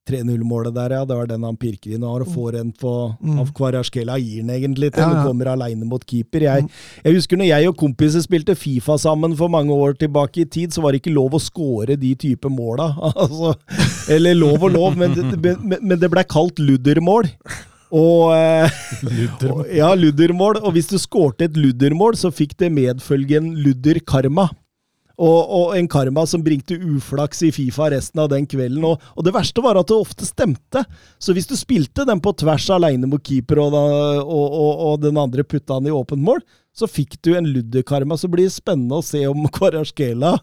[0.09, 1.05] 3-0-målet der, ja.
[1.05, 3.39] Det var den han pirker inn og får en på Mm.
[3.41, 5.03] av Kvarasjkela gir den egentlig til.
[5.03, 5.25] Ja, ja.
[5.27, 6.41] kommer aleine mot keeper.
[6.47, 6.71] Jeg, Mm.
[7.05, 10.71] jeg husker når jeg og kompiser spilte Fifa sammen for mange år tilbake i tid,
[10.71, 12.95] så var det ikke lov å score de type måla.
[13.17, 13.55] Altså,
[14.09, 17.29] eller lov og lov, men det, men, det ble kalt luddermål.
[17.93, 18.71] Og, eh,
[19.51, 20.61] og Ja, luddermål.
[20.63, 24.49] Og hvis du skårte et luddermål, så fikk det medfølgen ludderkarma.
[25.17, 28.85] Og, og en karma som bringte uflaks i Fifa resten av den kvelden.
[28.85, 30.83] Og, og det verste var at det ofte stemte.
[31.19, 33.83] Så hvis du spilte den på tvers aleine mot keeper, og, da,
[34.23, 36.45] og, den andre putta den i åpent mål,
[36.77, 38.19] så fikk du en ludderkarma.
[38.21, 40.37] Så blir det spennende å se om Kvarasjkela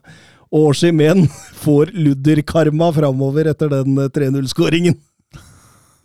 [0.53, 1.27] og Shimen
[1.63, 4.97] får ludderkarma framover etter den eh, 3-0-skåringen.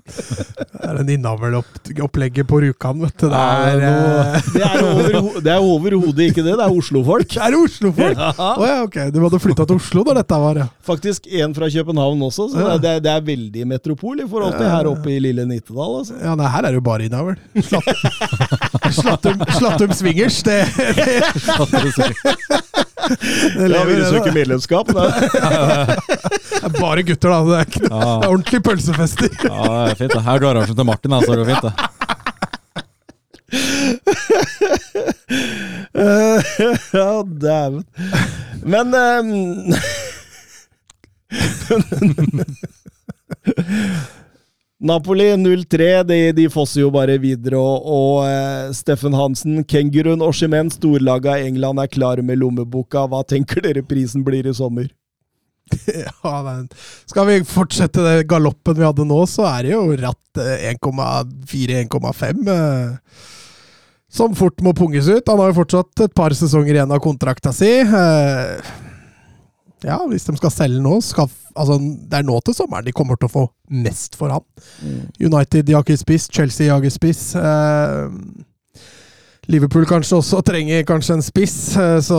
[0.08, 3.26] Det er en innavlopplegget på Rjukan, vet du.
[3.28, 6.54] Det er, eh, Det er overho- det er overhodet ikke det.
[6.56, 7.28] Det er Oslo-folk.
[7.34, 8.16] det er Oslo-folk!
[8.38, 8.98] Å ja, ok.
[9.12, 10.66] Du hadde flytta til Oslo da dette var, ja.
[10.88, 12.78] Faktisk en fra København også, så Ja.
[12.78, 15.98] det, er, det er veldig metropol i forhold til her oppe i lille Nittedal.
[16.00, 16.14] Altså.
[16.22, 17.36] Ja, nei, her er det jo bare innavl.
[18.98, 22.08] Slattum, Slattum swingers, det, det,
[23.06, 24.86] det Ja, vil du det, medlemskap?
[24.90, 24.96] Det
[26.64, 27.38] er bare gutter, da.
[27.46, 27.96] Det er, ikke, det er
[28.28, 29.28] ordentlig pølsefester.
[29.44, 30.12] Ja, det er fint.
[30.16, 30.22] det.
[30.26, 31.30] Her er garasjen til Martin, altså.
[31.32, 31.74] Det går fint, det.
[36.98, 37.10] Ja,
[37.42, 37.84] dæven.
[38.62, 39.74] Men ehm,
[44.78, 47.58] Napoli 0-3, de, de fosser jo bare videre.
[47.58, 53.02] Og, og eh, Steffen Hansen, kenguruen Oshimen, storlaget av England, er klare med lommeboka.
[53.10, 54.90] Hva tenker dere prisen blir i sommer?
[56.24, 56.68] Ja, men
[57.10, 62.46] skal vi fortsette det galoppen vi hadde nå, så er det jo ratt eh, 1,4-1,5.
[62.54, 63.26] eh,
[64.08, 65.26] Som fort må punges ut.
[65.28, 67.74] Han har jo fortsatt et par sesonger igjen av kontrakta si.
[67.82, 68.76] Eh,
[69.86, 73.14] Ja, hvis de skal selge nå skal, altså, Det er nå til sommeren de kommer
[73.20, 74.42] til å få mest for han.
[75.20, 77.34] United jager spiss, Chelsea jager spiss.
[77.38, 78.08] Eh,
[79.48, 82.18] Liverpool kanskje også trenger kanskje en spiss, eh, så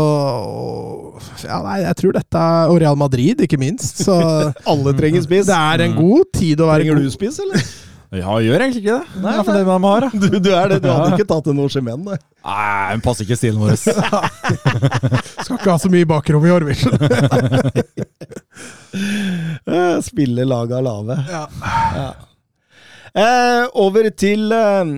[1.44, 4.00] ja, nei, jeg tror dette er- Og Real Madrid, ikke minst.
[4.06, 4.16] Så
[4.72, 5.46] Alle trenger spiss.
[5.46, 7.62] det er en god tid å være Trenger du spiss, eller?
[8.10, 9.20] Ja, gjør egentlig ikke det.
[9.22, 10.10] Nei, Nei, for det man har, da.
[10.18, 10.80] Du, du er det.
[10.82, 12.16] Du hadde ikke tatt en menn, nei.
[12.42, 13.76] Nei, den passer ikke stilen vår.
[15.46, 16.98] Skal ikke ha så mye bakrom i år, Vision.
[19.70, 21.16] Eh, Spille laget lave.
[21.30, 21.44] Ja.
[23.14, 24.92] Eh, over til eh,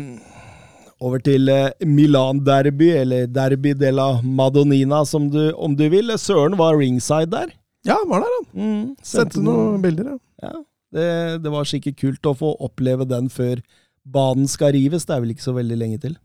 [1.04, 6.16] Over til eh, Milan-derby, eller Derby della Madonnina, som du, om du vil.
[6.18, 7.52] Søren var ringside der.
[7.86, 8.48] ja, var der, han.
[8.56, 10.18] Mm, Sendte noen bilder, ja.
[10.48, 10.56] Ja,
[10.92, 11.08] det,
[11.44, 13.62] det var sikkert kult å få oppleve den før
[14.04, 15.06] banen skal rives.
[15.08, 16.18] Det er vel ikke så veldig lenge til.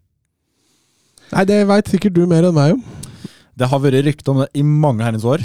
[1.33, 2.85] Nei, det veit sikkert du mer enn meg om.
[3.57, 5.41] Det har vært rykte om det i mange herrens år.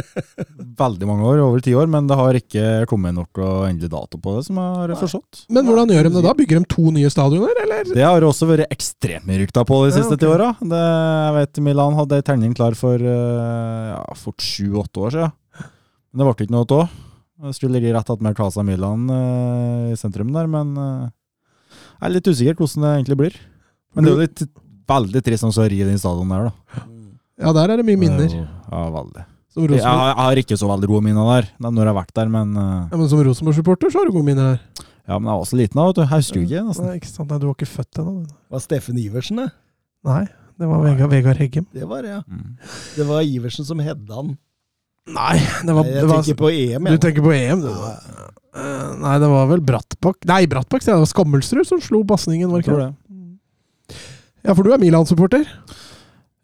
[0.80, 4.32] Veldig mange år, over ti år, men det har ikke kommet noe endelig dato på
[4.34, 5.44] det, som jeg har forstått.
[5.54, 6.32] Men hvordan gjør de det da?
[6.40, 7.86] Bygger de to nye stadioner, eller?
[7.94, 10.50] Det har også vært ekstremt mye rykter på de Ja, siste ti åra.
[10.58, 15.32] Det- Jeg vet Milan hadde ei tegning klar for eh, ja, fort sju-åtte år siden.
[16.10, 16.88] Men det ble ikke noe av.
[17.52, 21.08] Skulle ligge rett attmed Casa Milan uh, i sentrum der, men uh,
[22.00, 23.36] jeg er litt usikker hvordan det egentlig blir.
[23.94, 24.44] Men det er jo litt
[24.88, 26.84] veldig trist å ri den stadion der, da.
[27.36, 28.30] Ja, der er det mye minner.
[28.30, 29.24] Er Ja, veldig.
[29.56, 32.14] Som Jeg, har- jeg har ikke så veldig gode minner der, når jeg har vært
[32.14, 34.84] der, men eh, Ja, men som Rosenborg-supporter så har du gode minner der.
[35.08, 36.02] Ja, men jeg var så liten da, vet du.
[36.02, 36.86] Jeg husker ikke, nesten.
[36.88, 37.30] Nei, ikke sant?
[37.30, 38.14] Nei, du var ikke født ennå.
[38.52, 39.48] Var Steffen Iversen, det?
[40.04, 40.24] Nei,
[40.60, 41.66] det var Vegard, Vegard Heggem.
[41.72, 42.22] Det var det, ja.
[42.28, 42.56] Mm.
[42.96, 44.36] Det var Iversen som hedda han.
[45.06, 46.84] Nei, det var, Jeg det var tenker på EM.
[46.90, 47.70] Du tenker på EM, du.
[47.70, 47.96] Ja.
[48.96, 50.82] Nei, det var vel Brattbakk Nei, Brattbakk.
[50.86, 52.86] Det var Skammelsrud som slo pasningen, var ikke det?
[52.88, 53.98] det.
[54.46, 55.44] Ja, for du er Milan-supporter?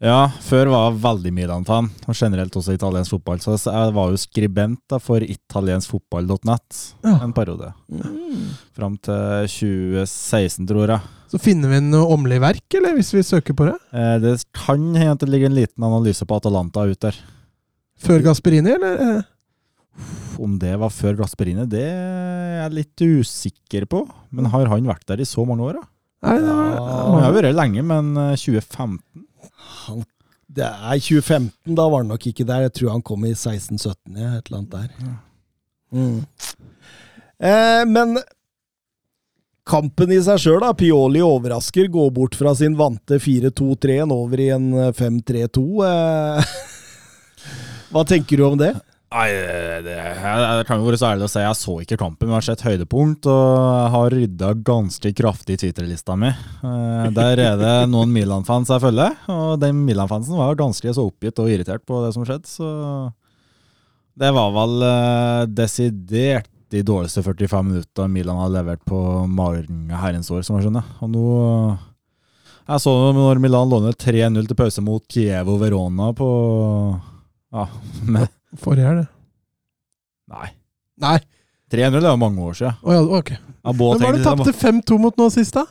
[0.03, 3.39] Ja, før var jeg veldig Milan-fan, og generelt også italiensk fotball.
[3.39, 7.13] Så jeg var jo skribent da, for italienskfotball.net Ja.
[7.23, 7.71] en periode.
[7.87, 8.49] Mm.
[8.75, 10.99] Fram til 2016, tror jeg.
[11.31, 13.77] Så finner vi noe åmelig verk, eller, hvis vi søker på det?
[13.95, 17.15] Eh, Det kan hende at det ligger en liten analyse på Atalanta ute der.
[18.03, 18.99] Før Gasperini, eller?
[19.03, 19.21] eh?
[20.43, 24.01] Om det var før Gasperini, det er jeg litt usikker på.
[24.33, 25.85] Men har han vært der i så mange år, da?
[26.23, 26.77] Nei, det var,
[27.11, 29.25] Han har vært lenge, men eh, 2015
[29.83, 30.03] Han,
[30.53, 32.65] det er 2015, da var han nok ikke der.
[32.67, 35.17] Jeg tror han kom i 16-17, ja, et eller annet der.
[35.93, 36.19] Mm.
[37.43, 38.17] Eh, men
[39.67, 40.73] kampen i seg sjøl, da.
[40.77, 45.65] Pioli overrasker, går bort fra sin vante 4-2-3-en over i en eh, 5-3-2.
[45.89, 46.53] Eh,
[47.93, 48.73] hva tenker du om det?
[49.13, 49.27] Nei,
[49.85, 52.39] det, jeg, kan jo være så ærlig å si jeg så ikke kampen, men jeg
[52.39, 56.31] har sett høydepunkt, og har rydda ganske kraftig Twitter-lista mi.
[56.33, 61.43] Eh, Der er det noen Milan-fans jeg følger, og den Milan-fansen var ganske så oppgitt
[61.43, 62.71] og irritert på det som skjedde, så
[64.17, 68.97] det var vel eh, desidert de dårligste 45 minutter Milan har levert på
[69.29, 70.89] mange herrens år, som jeg skjønner.
[71.05, 71.27] Og nå
[72.63, 76.29] Jeg så når Milan låner 3-0 til pause mot Kievo Verona på
[77.53, 77.67] Ja,
[78.09, 78.27] med
[78.61, 79.09] Forrige helg, det.
[80.33, 80.49] Nei.
[81.03, 81.17] Nei.
[81.73, 82.75] 3-0 er jo mange år siden.
[82.85, 83.31] Oh, ja, ok.
[83.33, 85.63] Ja, Hvem var det tapte 5-2 mot nå sist, da?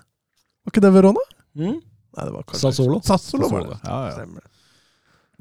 [0.65, 1.23] Var ikke det Verona?
[1.59, 1.77] Mm?
[1.79, 2.99] Nei, det var kanskje Sassolo.
[3.07, 3.79] Sassolo, var det.
[3.87, 4.17] Ja, ja.
[4.17, 4.49] Stemmer det.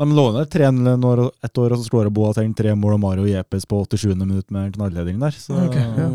[0.01, 3.25] De låner 3-0 en år- ett år, og så skårer Boateng tre mål og Mario
[3.29, 4.15] Jepes på 87.
[4.25, 5.31] minutt med en knallheading der.
[5.37, 6.07] Så Ok, ja.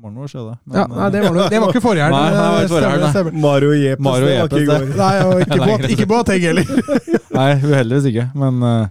[0.00, 0.58] mange år siden det.
[0.64, 2.14] Men, Ja, nei, det var, det var ikke forrige helg.
[2.16, 3.10] Nei, det var ikke forrige helg, nei.
[3.10, 3.42] stemmer, stemmer.
[3.48, 4.86] Mario Jepes, Mario det var ikke i går.
[4.96, 6.64] Nei, og ikke, Nei, Boat, ikke Boateng heller.
[7.40, 8.26] Nei, uheldigvis ikke.
[8.44, 8.88] Men eh,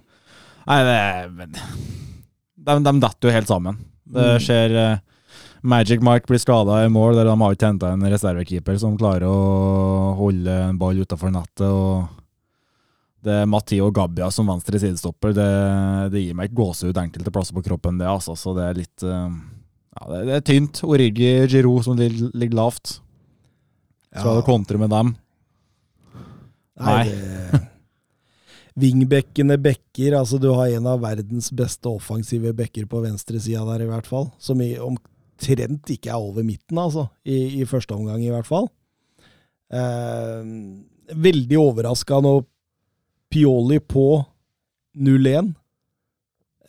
[0.69, 0.97] Nei, det
[1.33, 1.53] men,
[2.59, 3.79] de, de detter jo helt sammen.
[4.09, 4.39] Det Mm.
[4.45, 4.99] skjer uh,
[5.61, 9.25] Magic Mike blir skada i mål, der de har ikke henta en reservekeeper som klarer
[9.27, 11.65] å holde en ball utafor nettet.
[11.67, 12.07] og
[13.21, 15.33] det er Matheo Gabbia som venstre sidestopper.
[15.35, 15.47] Det,
[16.13, 18.31] det gir meg ikke gåsehud enkelte plasser på kroppen, det, altså.
[18.39, 19.27] Så det er litt uh,
[19.99, 20.79] Ja, det, det er tynt.
[20.87, 22.99] Origi Giroud som ligger, ligger lavt.
[24.13, 24.37] Skal Ja.
[24.39, 25.15] du kontre med dem?
[26.79, 27.03] Nei.
[27.09, 27.65] det-
[28.79, 30.15] Vingbekkene bekker.
[30.19, 34.29] altså Du har en av verdens beste offensive bekker på venstresida der, i hvert fall.
[34.39, 37.07] Som i, omtrent ikke er over midten, altså.
[37.25, 38.69] I, i første omgang, i hvert fall.
[39.69, 40.43] Eh,
[41.15, 42.43] veldig overraska når
[43.29, 44.07] Pioli på
[44.97, 45.51] 0-1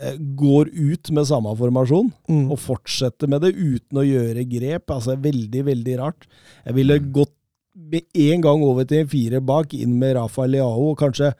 [0.01, 2.51] eh, går ut med samme formasjon Mm.
[2.53, 4.91] og fortsetter med det uten å gjøre grep.
[4.93, 6.27] Altså, veldig, veldig rart.
[6.67, 7.33] Jeg ville gått
[7.75, 11.33] med en gang over til fire bak, inn med Rafael Leao, og kanskje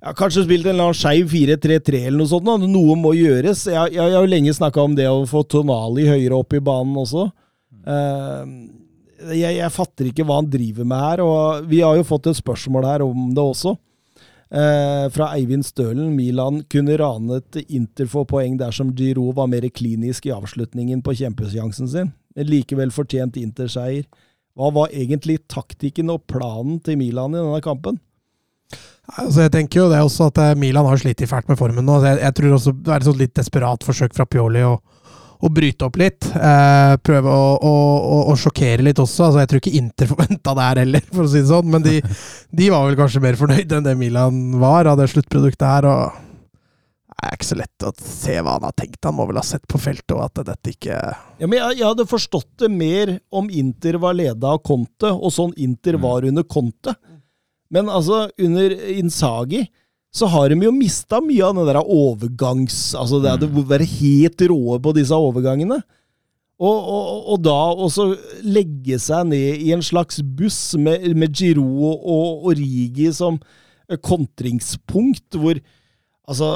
[0.00, 2.48] ja, Kanskje spilt en eller skeiv 4-3-3 eller noe sånt.
[2.48, 2.56] da.
[2.60, 3.66] Noe må gjøres.
[3.68, 6.62] Jeg, jeg, jeg har jo lenge snakka om det å få Tonali høyere opp i
[6.64, 7.28] banen også.
[7.84, 8.44] Uh,
[9.34, 12.40] jeg, jeg fatter ikke hva han driver med her, og vi har jo fått et
[12.40, 13.76] spørsmål her om det også.
[14.50, 16.14] Uh, fra Eivind Stølen.
[16.16, 21.92] Milan kunne ranet Inter for poeng dersom Giro var mer klinisk i avslutningen på kjempesjansen
[21.92, 22.12] sin.
[22.34, 24.08] Men likevel fortjent Inter-seier.
[24.58, 28.00] Hva var egentlig taktikken og planen til Milan i denne kampen?
[29.18, 31.98] Altså, jeg tenker jo det også at eh, Milan har slitt fælt med formen nå.
[32.04, 34.76] Jeg, jeg tror også det er et litt desperat forsøk fra Pioli å,
[35.40, 36.28] å bryte opp litt.
[36.36, 39.28] Eh, prøve å, å, å, å sjokkere litt også.
[39.28, 41.70] Altså, jeg tror ikke Inter forventa det her heller, for å si det sånn.
[41.74, 41.98] Men de,
[42.62, 45.90] de var vel kanskje mer fornøyd enn det Milan var av det sluttproduktet her.
[45.90, 46.20] og
[47.10, 49.02] Det er ikke så lett å se hva han har tenkt.
[49.08, 51.88] Han må vel ha sett på feltet og at dette ikke Ja, men jeg, jeg
[51.88, 56.46] hadde forstått det mer om Inter var leda av Conte, og sånn Inter var under
[56.46, 56.94] Conte.
[57.70, 59.64] Men altså, under Insagi
[60.10, 62.90] så har de jo mista mye av den der overgangs...
[62.98, 65.78] Altså det å være helt råe på disse overgangene.
[66.60, 68.10] Og, og, og da også
[68.44, 71.64] legge seg ned i en slags buss med, med Giro
[71.94, 73.38] og Origi som
[74.04, 75.56] kontringspunkt, hvor
[76.28, 76.50] altså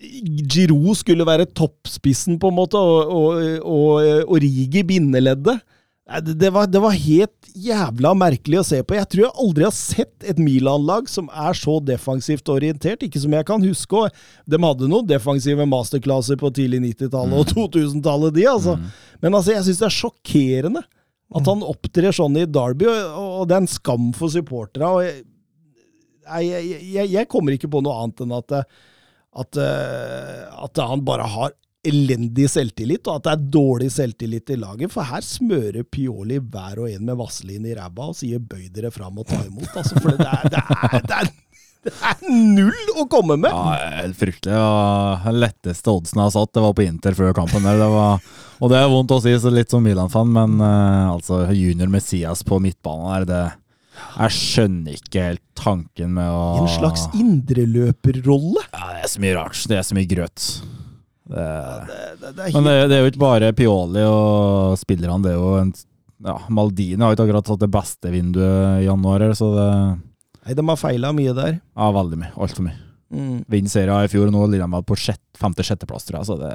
[0.00, 5.60] Giro skulle være toppspissen, på en måte, og, og, og Origi bindeleddet.
[6.04, 8.96] Det, var, det var helt jævla merkelig å se på.
[8.98, 13.06] Jeg tror jeg aldri har sett et Milan-lag som er så defensivt orientert.
[13.06, 14.02] Ikke som jeg kan huske.
[14.44, 18.76] De hadde noen defensive masterclasser på tidlig 90-tallet og 2000-tallet, de, altså.
[19.24, 20.84] Men altså, jeg syns det er sjokkerende
[21.34, 24.90] at han opptrer sånn i Derby, og, det er en skam for supporterne.
[25.08, 25.24] jeg,
[26.52, 28.58] jeg, jeg, jeg kommer ikke på noe annet enn at,
[29.40, 29.60] at,
[30.68, 34.92] at han bare har elendig selvtillit, og at det er dårlig selvtillit i laget.
[34.92, 38.92] For her smører Pioli hver og en med vaselin i ræva og sier 'bøy dere
[38.94, 39.76] fram og ta imot'.
[39.76, 41.32] Altså, for det er, det, er, det, er,
[41.84, 43.52] Det er null å komme med!
[43.52, 44.56] Ja, helt fryktelig.
[44.56, 47.66] Og Den letteste oddsen jeg har satt, det var på Inter før kampen.
[47.66, 47.82] der.
[47.82, 48.30] Det var,
[48.60, 52.44] og det er vondt å si, så litt som Milan-fan, men uh, altså junior Messias
[52.46, 53.44] på midtbanen der, det
[53.94, 58.64] Jeg skjønner ikke helt tanken med å En slags indreløperrolle.
[58.72, 59.60] Ja, det er så mye rart.
[59.68, 60.48] Det er så mye grøt.
[61.24, 61.44] Det,
[61.88, 65.54] Det, det, det men det, er jo ikke bare Pioli og spillerne, det er jo
[65.62, 65.72] en
[66.24, 69.68] ja, Maldini har ikke akkurat tatt det beste vinduet i januar, så det
[70.44, 71.54] Nei, de har feila mye der.
[71.72, 72.34] Ja, veldig mye.
[72.36, 72.76] Altfor mye.
[73.14, 73.44] Mm.
[73.48, 74.96] Vinner serien i fjor, og nå ligger de på
[75.40, 76.50] femte-sjetteplass, tror jeg, så det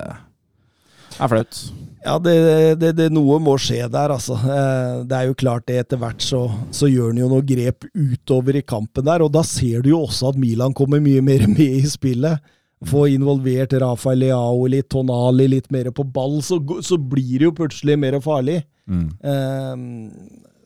[1.17, 1.61] er flaut.
[2.05, 2.35] Ja, det,
[2.79, 4.37] det, det, noe må skje der, altså.
[4.39, 6.43] Eh, Det er jo klart det, etter hvert så,
[6.75, 10.03] så gjør han jo noe grep utover i kampen der, og da ser du jo
[10.05, 12.45] også at Milan kommer mye mer med i spillet.
[12.87, 17.55] Få involvert Rafael Leao litt, Tonali litt mer på ball, så, så blir det jo
[17.57, 18.61] plutselig mer farlig.
[18.87, 19.09] Mm.
[19.19, 19.83] Um,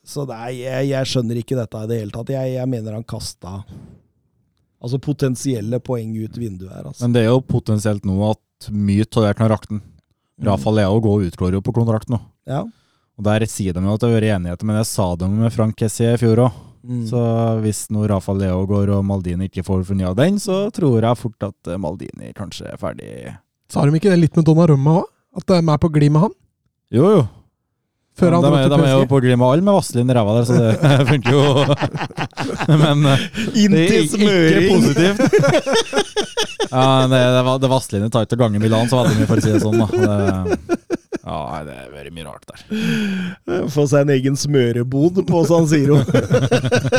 [0.06, 2.30] Så er, jeg, jeg skjønner ikke dette i det hele tatt.
[2.36, 3.62] Jeg, jeg mener han kasta
[4.84, 7.06] Altså potensielle poeng ut vinduet her, altså.
[7.06, 9.80] Men det er jo potensielt nå at mye av det kan rakne.
[10.44, 12.20] Rafa Leao går utgår jo på kontrakt nå.
[12.50, 12.66] Ja.
[13.16, 15.54] Og Der sier de jo at det har vært enigheter, men det sa de med
[15.56, 16.58] Frank Kessie i fjor òg.
[16.84, 17.04] Mm.
[17.08, 17.20] Så
[17.64, 21.46] hvis nå Rafa Leo går og Maldini ikke får fornya den, så tror jeg fort
[21.48, 23.14] at eh, Maldini kanskje er ferdig.
[23.72, 25.08] Sa de ikke det litt med Donnarumma òg?
[25.40, 26.34] At de er på glid med han?
[26.94, 27.24] Jo, jo.
[28.14, 30.44] Før de, er, de er jo på glid med alle med Vazelin i ræva der,
[30.46, 30.74] så det
[31.10, 31.46] funker jo.
[32.84, 33.24] Men eh,
[33.74, 35.18] det er ikke positivt.
[36.70, 39.46] Ja, det, det, var- det Vazelin tar ikke gange Milan så veldig mye, for å
[39.48, 39.82] si det sånn.
[39.82, 39.88] Da.
[39.90, 42.64] Det, ja, det er veldig mye rart der.
[43.76, 46.02] Få seg en egen smørebod på San Siro.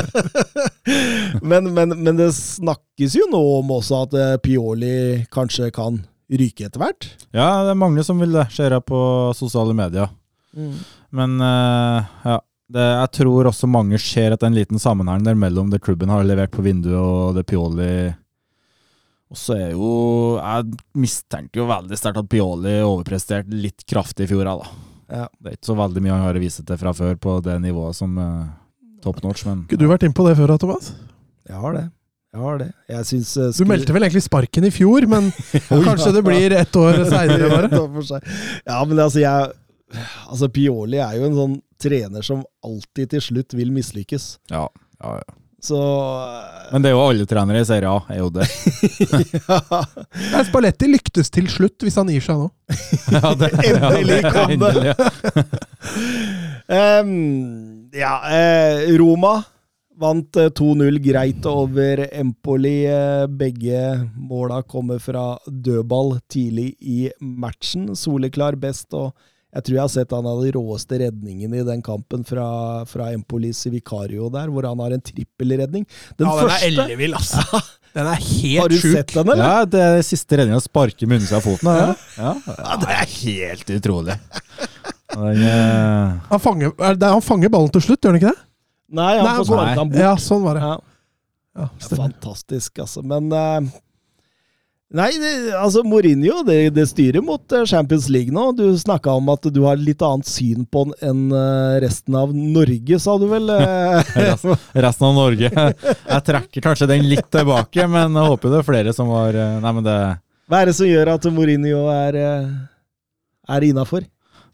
[1.53, 4.97] men, men, men det snakkes jo nå om også at eh, Pioli
[5.35, 6.01] kanskje kan
[6.33, 7.11] ryke etter hvert.
[7.37, 9.03] Ja, det er mange som vil det, ser jeg på
[9.37, 10.09] sosiale medier.
[11.15, 12.41] Men eh, ja,
[12.73, 15.83] det, jeg tror også mange ser at det er en liten sammenheng der mellom det
[15.85, 17.93] klubben har levert på vinduet og det Pioli
[19.33, 19.89] Og så er jo
[20.39, 24.45] Jeg mistenker jo veldig sterkt at Pioli overpresterte litt kraftig i fjor.
[24.45, 24.93] jeg, Da.
[25.15, 25.27] Ja.
[25.41, 27.59] Det er ikke så veldig mye han har å vise til fra før på det
[27.63, 28.47] nivået som uh,
[29.05, 30.95] top notch, men Skulle du vært inne på det før, Thomas?
[31.45, 31.85] Jeg har det.
[32.35, 32.71] Jeg har det.
[32.91, 35.29] Jeg syns eh, Du meldte vel egentlig sparken i fjor, men
[35.87, 38.23] kanskje det blir ett år seinere, bare?
[38.67, 39.53] Ja, men altså, jeg
[40.27, 44.39] Altså, Pioli er jo en sånn trener som alltid til slutt vil mislykkes.
[44.51, 44.65] ja,
[44.99, 45.37] ja, ja.
[45.65, 45.79] Så
[46.73, 48.45] Men det er jo alle trenere i Serie A, er jo det.
[49.49, 49.81] ja.
[50.45, 52.51] Spalletti lyktes til slutt, hvis han gir seg nå.
[53.15, 54.59] Ja, det, Endelig kom det.
[54.59, 54.97] endelig, ja.
[57.01, 59.39] um, ja, eh, Roma
[60.01, 62.85] vant eh, 2-0 greit over Empoli.
[62.91, 63.83] Eh, begge
[64.17, 67.93] måla kommer fra dødball tidlig i matchen.
[67.97, 69.15] Soleklar best, og
[69.55, 72.47] jeg tror jeg har sett han av de råeste redningene i den kampen fra,
[72.91, 75.87] fra Empolis Vicario der, hvor han har en trippelredning.
[76.19, 77.45] Den første ellevill, altså.
[77.95, 78.97] Den er helt Har du sjuk.
[78.97, 79.45] sett den, eller?
[79.47, 81.69] Ja, det er siste redninga sparker munnen seg av foten.
[81.71, 81.93] Ja.
[82.19, 82.33] Ja.
[82.49, 84.17] ja, det er helt utrolig.
[85.15, 86.25] Den, uh...
[86.33, 88.43] Han fanger, er det, han fanger ballen til slutt, gjør han ikke det?
[88.99, 90.03] Nei, han Nei, får sparket han bort.
[90.03, 90.65] Ja, sånn var det.
[90.67, 90.75] Ja.
[91.55, 93.05] Ja, er fantastisk, altså.
[93.07, 93.71] Men eh,
[94.95, 98.45] Nei, det, altså Mourinho, det, det styrer mot eh, Champions League nå.
[98.55, 102.31] Du snakka om at du har litt annet syn på den enn eh, resten av
[102.31, 103.51] Norge, sa du vel?
[103.51, 104.13] eh?
[104.29, 104.55] resten,
[104.87, 105.51] resten av Norge.
[105.51, 109.73] Jeg trekker kanskje den litt tilbake, men jeg håper det er flere som var Nei,
[109.81, 109.99] men det
[110.47, 112.21] Hva er det som gjør at Mourinho er,
[113.51, 114.07] er innafor?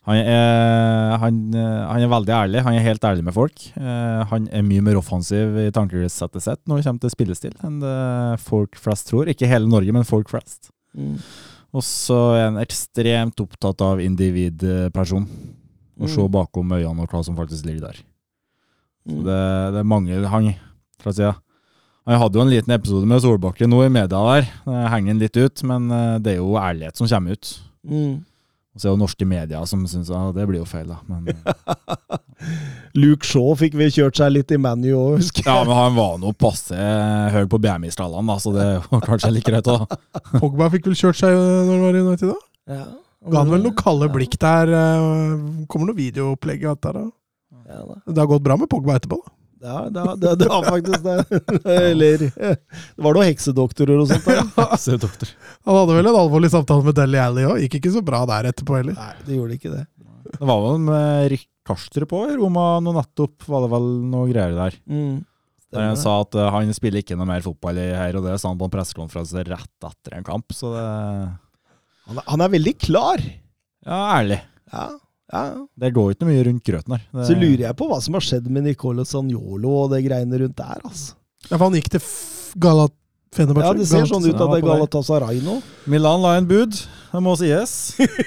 [0.08, 2.62] Han er, han, han er veldig ærlig.
[2.64, 3.66] Han er helt ærlig med folk.
[3.76, 7.80] Eh, Han er mye mer offensiv i tankesettet sitt når det kommer til spillestil enn
[7.82, 9.28] det folk flest tror.
[9.28, 10.70] Ikke hele Norge, men folk flest.
[11.70, 15.28] Og så er han ekstremt opptatt av individperson.
[16.08, 16.30] Se Mm.
[16.32, 17.98] bakom øynene og hva som faktisk ligger der.
[19.06, 19.20] Mm.
[19.24, 19.36] det,
[19.74, 20.54] det er mange Han
[21.00, 21.34] fra sida.
[22.08, 24.48] jeg hadde jo en liten episode med Solbakken nå i media der.
[24.64, 27.52] Det henger litt ut, men eh, det er jo ærlighet som kommer ut.
[27.84, 28.24] Mm.
[28.70, 31.00] Og så er det norske medier som syns at det blir jo feil, da.
[31.10, 32.18] Men, eh,
[33.02, 35.50] Luke Shaw fikk vi kjørt seg litt i ManU òg, husker jeg.
[35.50, 36.78] ja, men han var nå passe
[37.34, 39.86] høy på BMI-skallene, da, så det var kanskje like greit òg.
[40.40, 42.76] Pogba fikk vel kjørt seg øh, når han var i United, da?
[42.76, 42.86] Ja.
[43.30, 44.70] Ga han vel noen kalde blikk der.
[44.72, 47.12] øh, Kommer noe videoopplegg av dette der, da?
[47.74, 47.98] Ja, da.
[48.06, 49.34] Det har gått bra med Pogba etterpå, da.
[49.60, 51.40] Ja, det, det, det var faktisk det.
[51.68, 54.24] Eller Det var noen heksedoktorer og sånt.
[54.24, 54.44] Da.
[54.56, 55.32] Ja, heksedoktor.
[55.68, 57.58] Han hadde vel en alvorlig samtale med Deli Alli òg.
[57.66, 58.96] Gikk ikke så bra der etterpå heller.
[58.96, 59.82] Nei, det gjorde ikke det.
[60.30, 64.56] Det var vel med Rick Karstrup òg Roma nå nettopp, var det vel noe greier
[64.56, 64.78] der.
[64.88, 65.18] Mm.
[65.70, 68.38] Der han sa at eh, han spiller ikke noe mer fotball i her, og det
[68.42, 70.86] sa han på en pressekonferanse rett etter en kamp, så det
[72.08, 73.20] Han, er- han er veldig klar.
[73.86, 74.40] Ja, ærlig.
[74.72, 74.86] Ja,
[75.32, 75.42] ja.
[75.84, 77.02] Det går ikke mye rundt grøten her.
[77.12, 80.40] Det, Så lurer jeg på hva som har skjedd med Nicolo Sanjolo og det greiene
[80.42, 81.14] rundt der, altså.
[81.48, 82.02] Ja, for han gikk til
[82.60, 82.96] Galat
[83.34, 83.68] Fenerbahçe.
[83.68, 84.66] Ja, det ser sånn ut at det er.
[84.66, 85.60] Galatasaray nå.
[85.90, 86.74] Milan la en bud,
[87.12, 87.76] det må sies.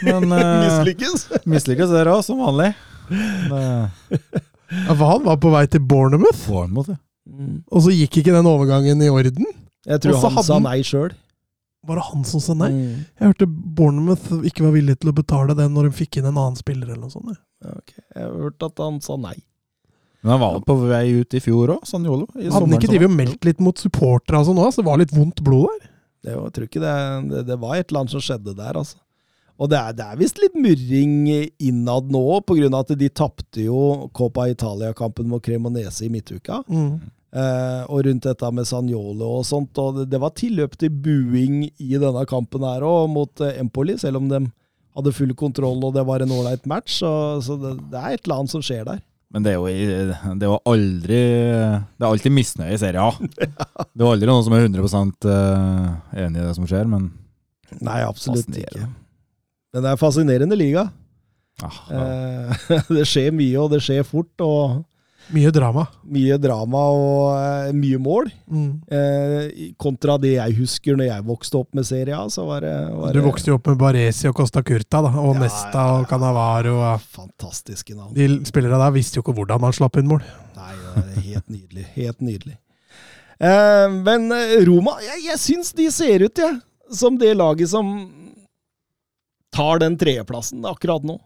[0.07, 1.27] Men uh, Mislykkes.
[1.43, 2.71] mislykkes dere òg, som vanlig.
[3.11, 3.63] Det,
[4.73, 6.97] Ja, for han var på vei til Bournemouth, Bournemouth, ja.
[7.69, 9.45] og så gikk ikke den overgangen i orden.
[9.85, 11.11] Jeg tror han hadde sa nei sjøl.
[11.83, 12.69] Var det han som sa nei?
[12.71, 12.99] Mm.
[13.19, 16.37] Jeg hørte Bournemouth ikke var villig til å betale det når de fikk inn en
[16.37, 17.39] annen spiller eller noe sånt.
[17.63, 17.95] Ja, ok.
[17.97, 19.35] Jeg har hørt at han sa nei.
[20.23, 22.29] Men han var på vei ut i fjor òg, Sanjolo.
[22.39, 24.69] i Hadde han ikke drevet og meldt litt mot supportere altså, nå?
[24.71, 25.89] så det var litt vondt blod der?
[26.23, 26.93] Det var, jeg tror ikke det,
[27.33, 29.01] det, det var et eller annet som skjedde der, altså.
[29.59, 31.27] Og det er, det er visst litt murring
[31.61, 36.63] innad nå, av at de tapte jo Copa Italia-kampen mot Cremonese i midtuka.
[36.71, 37.03] Mm.
[37.33, 39.79] Eh, og rundt dette med Sanjolo og sånt.
[39.81, 44.21] Og det, var tilløp til buing i denne kampen her òg, mot eh, Empoli, selv
[44.21, 44.45] om de
[44.93, 46.99] hadde full kontroll og det var en ålreit match.
[47.01, 47.09] Så,
[47.45, 49.01] så det, det er et eller annet som skjer der.
[49.33, 49.65] Men det er jo,
[50.37, 53.15] det er aldri Det er alltid misnøye i Serie A.
[53.95, 55.87] Det er aldri noen som er 100 eh,
[56.21, 57.09] enig i det som skjer, men
[57.81, 58.85] Nei, absolutt ikke.
[59.73, 60.83] Men det er fascinerende liga.
[61.65, 62.03] ah, ja.
[62.69, 64.29] uh, det skjer mye, og det skjer fort.
[64.45, 64.83] og
[65.31, 65.85] Mye drama.
[66.03, 68.27] Mye drama og uh, mye mål.
[68.51, 68.71] Mm.
[68.91, 72.73] Uh, kontra det jeg husker når jeg vokste opp med Serie A, så var det,
[72.97, 75.85] var Du vokste jo opp med Baresi og Costa Curta, da, og Ja, Nesta ja,
[75.85, 76.01] ja.
[76.01, 76.75] og Canavaro.
[76.81, 78.11] Og fantastiske navn.
[78.17, 80.25] de spillerne der visste jo ikke hvordan han slapp inn mål.
[80.57, 80.73] Nei,
[81.29, 81.87] helt nydelig.
[81.95, 82.57] Helt nydelig.
[83.39, 84.27] Uh, men
[84.67, 86.59] Roma, jeg, jeg syns de ser ut, jeg,
[86.93, 87.95] som det laget som
[89.53, 91.17] tar den tredjeplassen akkurat nå.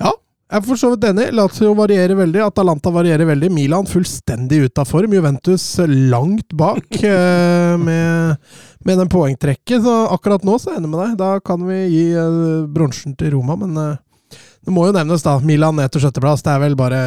[0.00, 0.12] Ja,
[0.50, 1.28] jeg er for så vidt enig.
[1.38, 3.50] Lazio varierer veldig, Atalanta varierer veldig.
[3.54, 5.12] Milan fullstendig ute av form.
[5.14, 5.64] Juventus
[6.10, 8.36] langt bak eh, med,
[8.86, 9.84] med den poengtrekket.
[9.84, 11.18] Så akkurat nå så er jeg enig med deg.
[11.20, 15.36] Da kan vi gi eh, bronsen til Roma, men eh, det må jo nevnes, da.
[15.44, 16.42] Milan ned til sjetteplass.
[16.46, 17.02] Det er vel bare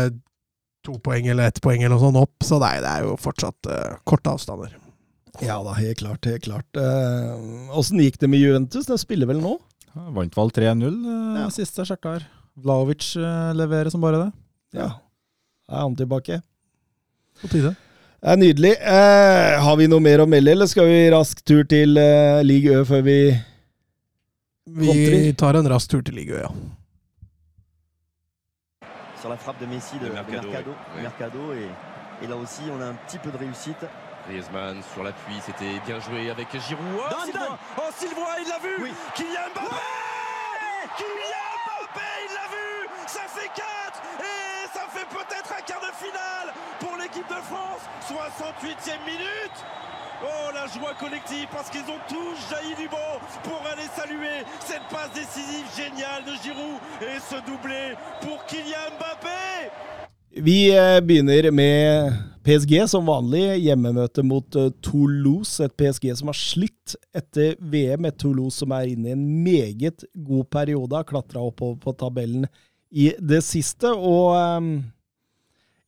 [0.83, 3.69] to poeng eller ett poeng eller noe sånt opp, så nei, det er jo fortsatt
[3.71, 4.73] eh, korte avstander.
[5.41, 6.27] Ja da, helt klart.
[6.29, 6.77] helt klart.
[7.73, 8.85] Åssen gikk det med Juventus?
[8.85, 9.55] De spiller vel nå?
[9.93, 11.47] Vant vel 3-0 eh, Ja.
[11.53, 12.25] siste jeg sjekka her.
[12.55, 14.31] Vlaovic eh, leverer som bare det.
[14.79, 14.89] Ja.
[15.71, 16.41] Er han tilbake?
[17.41, 17.73] På tide.
[18.23, 18.71] Det er nydelig.
[18.79, 22.77] Eh, har vi noe mer å melde, eller skal vi rask tur til eh, Ligue
[22.77, 23.17] Ø før vi
[24.79, 26.49] Vi tar en rask tur til Ligøya.
[29.23, 31.01] sur la frappe de Messi de, De de Mercado, Mercado, oui.
[31.01, 31.69] Mercado, et,
[32.23, 33.85] et là aussi on a un petit peu de réussite.
[34.27, 36.83] Griezmann sur l'appui, c'était bien joué avec Giroud.
[36.99, 38.91] Oh, Sylvain Oh, Sylvain, il l'a vu Oui.
[39.15, 39.79] Kylian Mbappé
[40.97, 41.52] Kylian
[43.07, 43.63] Ça fait 4
[44.19, 49.57] Et ça fait peut-être un quart de finale pour l'équipe de France 68e minute
[50.23, 54.87] Oh, la joie collective parce qu'ils ont tous jailli du banc pour aller saluer cette
[54.89, 59.71] passe décisive géniale de Giroud et ce doublé pour Kylian Mbappé
[60.35, 62.13] Vi eh, begynner med
[62.43, 63.59] PSG som vanlig.
[63.61, 65.61] Hjemmemøte mot eh, Toulouse.
[65.63, 68.07] Et PSG som har slitt etter VM.
[68.09, 70.97] Et Toulouse som er inne i en meget god periode.
[70.97, 72.47] Har klatra oppover på tabellen
[72.93, 73.91] i det siste.
[73.93, 74.67] Og eh,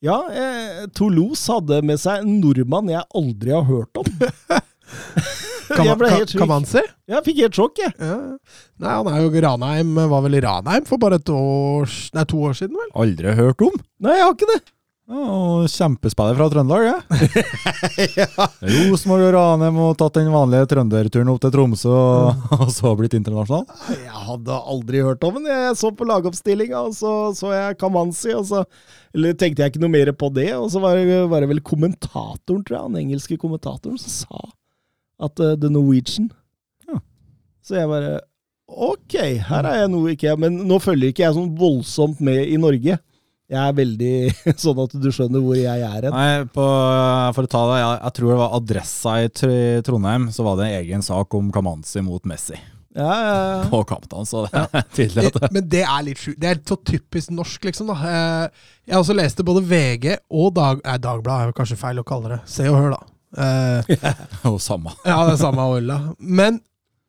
[0.05, 0.19] ja,
[0.97, 4.09] Toulouse hadde med seg en nordmann jeg aldri har hørt om.
[5.65, 6.81] Kan, jeg ble kan, helt kan man se?
[7.09, 7.93] Jeg fikk helt sjokk, jeg.
[7.97, 8.17] Ja.
[8.83, 12.41] Nei, han er jo Ranheim, var vel i Ranheim for bare et år, nei, to
[12.45, 12.91] år siden, vel?
[13.01, 13.79] Aldri hørt om.
[14.05, 14.59] Nei, jeg har ikke det.
[15.05, 18.45] Oh, kjempespiller fra Trøndelag, ja.
[18.73, 23.67] Rosenborg og Ranheim og tatt den vanlige trønderturen opp til Tromsø, og, så blitt internasjonal.
[23.93, 25.45] Jeg hadde aldri hørt om den.
[25.51, 28.65] Jeg så på lagoppstillinga, og så så jeg Kamanzi, og så
[29.13, 30.49] eller tenkte jeg ikke noe mer på det.
[30.57, 34.45] Og så var det, var det vel kommentatoren, tror jeg, den engelske kommentatoren, som sa
[35.29, 36.31] at uh, The Norwegian
[36.89, 36.97] Ja.
[37.63, 38.17] Så jeg bare
[38.65, 39.13] Ok,
[39.47, 42.97] her er jeg noe ikke Men nå følger ikke jeg sånn voldsomt med i Norge.
[43.51, 44.13] Jeg er veldig
[44.63, 46.15] sånn at du skjønner hvor jeg er hen.
[46.15, 46.63] Nei, på,
[47.37, 49.27] for å ta det, jeg, jeg tror det var Adressa i
[49.85, 52.57] Trondheim, så var det en egen sak om Kamanzi mot Messi
[52.95, 53.61] Ja, ja, ja.
[53.69, 56.39] på kampen, så det er tydelig at det Men det er litt sjukt.
[56.41, 57.91] Det er så typisk norsk, liksom.
[57.93, 57.97] da.
[58.15, 60.81] Eh, Jeg også leste både VG og Dag...
[60.85, 62.41] Nei, Dagbladet er jo kanskje feil å kalle det.
[62.49, 63.01] Se og hør, da.
[63.45, 63.97] Eh,
[64.47, 64.93] jo samme.
[65.05, 65.99] Ja, det er samme Ola.
[66.17, 66.61] Men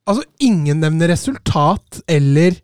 [0.04, 2.58] altså, ingen nevner resultat eller,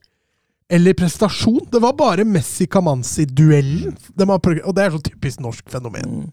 [0.73, 1.67] eller prestasjon.
[1.73, 3.97] Det var bare Messi-Kamanzi-duellen.
[4.17, 4.29] De
[4.65, 6.31] Og det er så typisk norsk fenomen.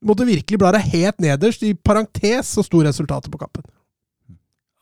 [0.00, 1.64] Du måtte virkelig bla deg helt nederst.
[1.66, 3.64] I parentes så sto resultatet på kampen.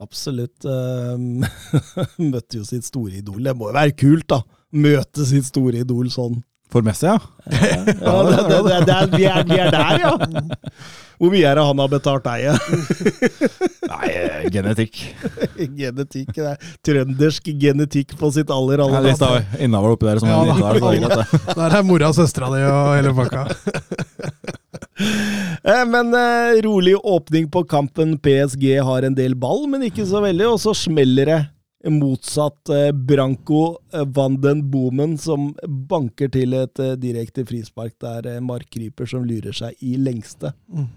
[0.05, 0.66] Absolutt.
[0.69, 1.44] ehm,
[2.32, 3.40] møtte jo sitt store idol.
[3.47, 4.43] Det må jo være kult, da.
[4.74, 6.43] Møte sitt store idol sånn.
[6.73, 7.19] For Messi, ja.
[7.51, 10.12] Ja, det, det, det, det er, vi, er, vi er der, ja.
[11.15, 12.41] Hvor mye er det han har betalt deg?
[12.49, 12.55] ja?
[13.93, 14.99] Nei, eh, genetikk.
[15.78, 16.32] Genetikk.
[16.35, 19.28] Det er trøndersk genetikk på sitt aller, aller lista
[19.62, 21.55] innavl oppi der som Ja, er, der, der, er.
[21.55, 23.47] Der er mora og søstera di og hele pakka.
[25.65, 28.12] Eh, Men eh, rolig åpning på kampen.
[28.23, 30.47] PSG har en del ball, men ikke så veldig.
[30.53, 31.39] Og så smeller det
[31.93, 32.70] motsatt
[33.05, 37.94] Branko Branco eh, van den Boomen, som banker til et eh, direkte frispark.
[38.02, 40.52] Er eh, Mark Kryper som lurer seg i lengste.
[40.69, 40.89] Mm.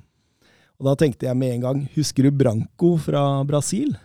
[0.78, 3.96] Og da tenkte jeg med en gang, husker du Branco fra Brasil?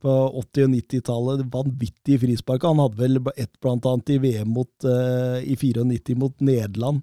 [0.00, 2.62] På 80- og 90-tallet, vanvittig frispark.
[2.68, 7.02] Han hadde vel ett blant annet i VM mot, eh, i 94 mot Nederland.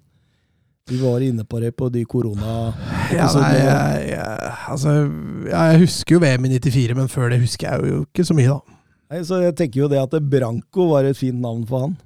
[0.90, 2.54] Vi var inne på det på de korona...
[3.14, 4.92] Ja, nei, jeg, jeg, altså,
[5.48, 8.52] jeg husker jo VM i 94, men før det husker jeg jo ikke så mye,
[8.52, 8.80] da.
[9.14, 11.96] Nei, så jeg tenker jo det at Branco var et fint navn for han.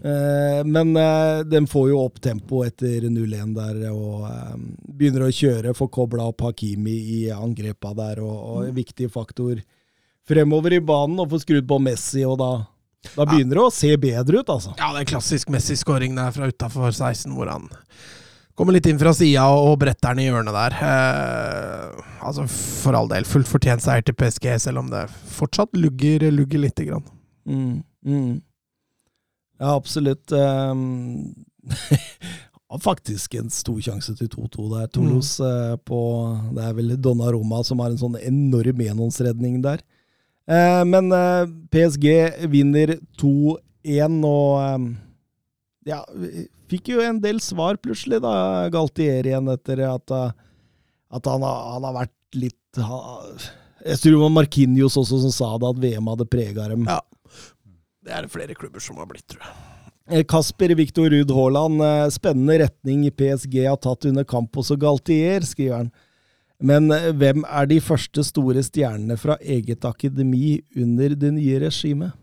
[0.00, 4.54] Eh, men eh, den får jo opp tempo etter 0-1 der, og eh,
[4.86, 9.60] begynner å kjøre, får kobla opp Hakimi i angrepa der, og, og en viktig faktor
[10.30, 12.52] fremover i banen, og får skrudd på Messi, og da,
[13.14, 14.74] da begynner det å se bedre ut, altså.
[14.78, 17.70] Ja, det er klassisk Messi-skåring der fra utafor 16, hvor han
[18.58, 20.76] kommer litt inn fra sida og bretter den i hjørnet der.
[20.84, 26.28] Eh, altså, for all del, fullt fortjent seier til PSG, selv om det fortsatt lugger,
[26.34, 27.06] lugger lite grann.
[27.48, 28.34] Mm, mm.
[29.60, 30.32] Ja, absolutt.
[32.70, 34.86] Um, faktisk en stor sjanse til 2-2 der.
[34.94, 35.80] Toulouse mm.
[35.84, 35.98] på
[36.54, 39.82] Det er vel Donnaroma som har en sånn enorm enhåndsredning der.
[40.50, 42.06] Eh, men eh, PSG
[42.50, 44.86] vinner 2-1, og eh,
[45.92, 46.00] ja,
[46.70, 51.86] fikk jo en del svar plutselig, da, Galtier igjen, etter at, at han, har, han
[51.86, 53.38] har vært litt han,
[53.86, 56.86] Jeg tror det var Markinios også som sa det, at VM hadde prega dem.
[56.90, 57.00] Ja.
[58.00, 60.26] Det er det flere klubber som har blitt, tror jeg.
[60.26, 65.92] Kasper Viktor Ruud Haaland, spennende retning PSG har tatt under Campos og Galtier, skriver han.
[66.60, 72.16] Men eh, hvem er de første store stjernene fra eget akademi under det nye regimet?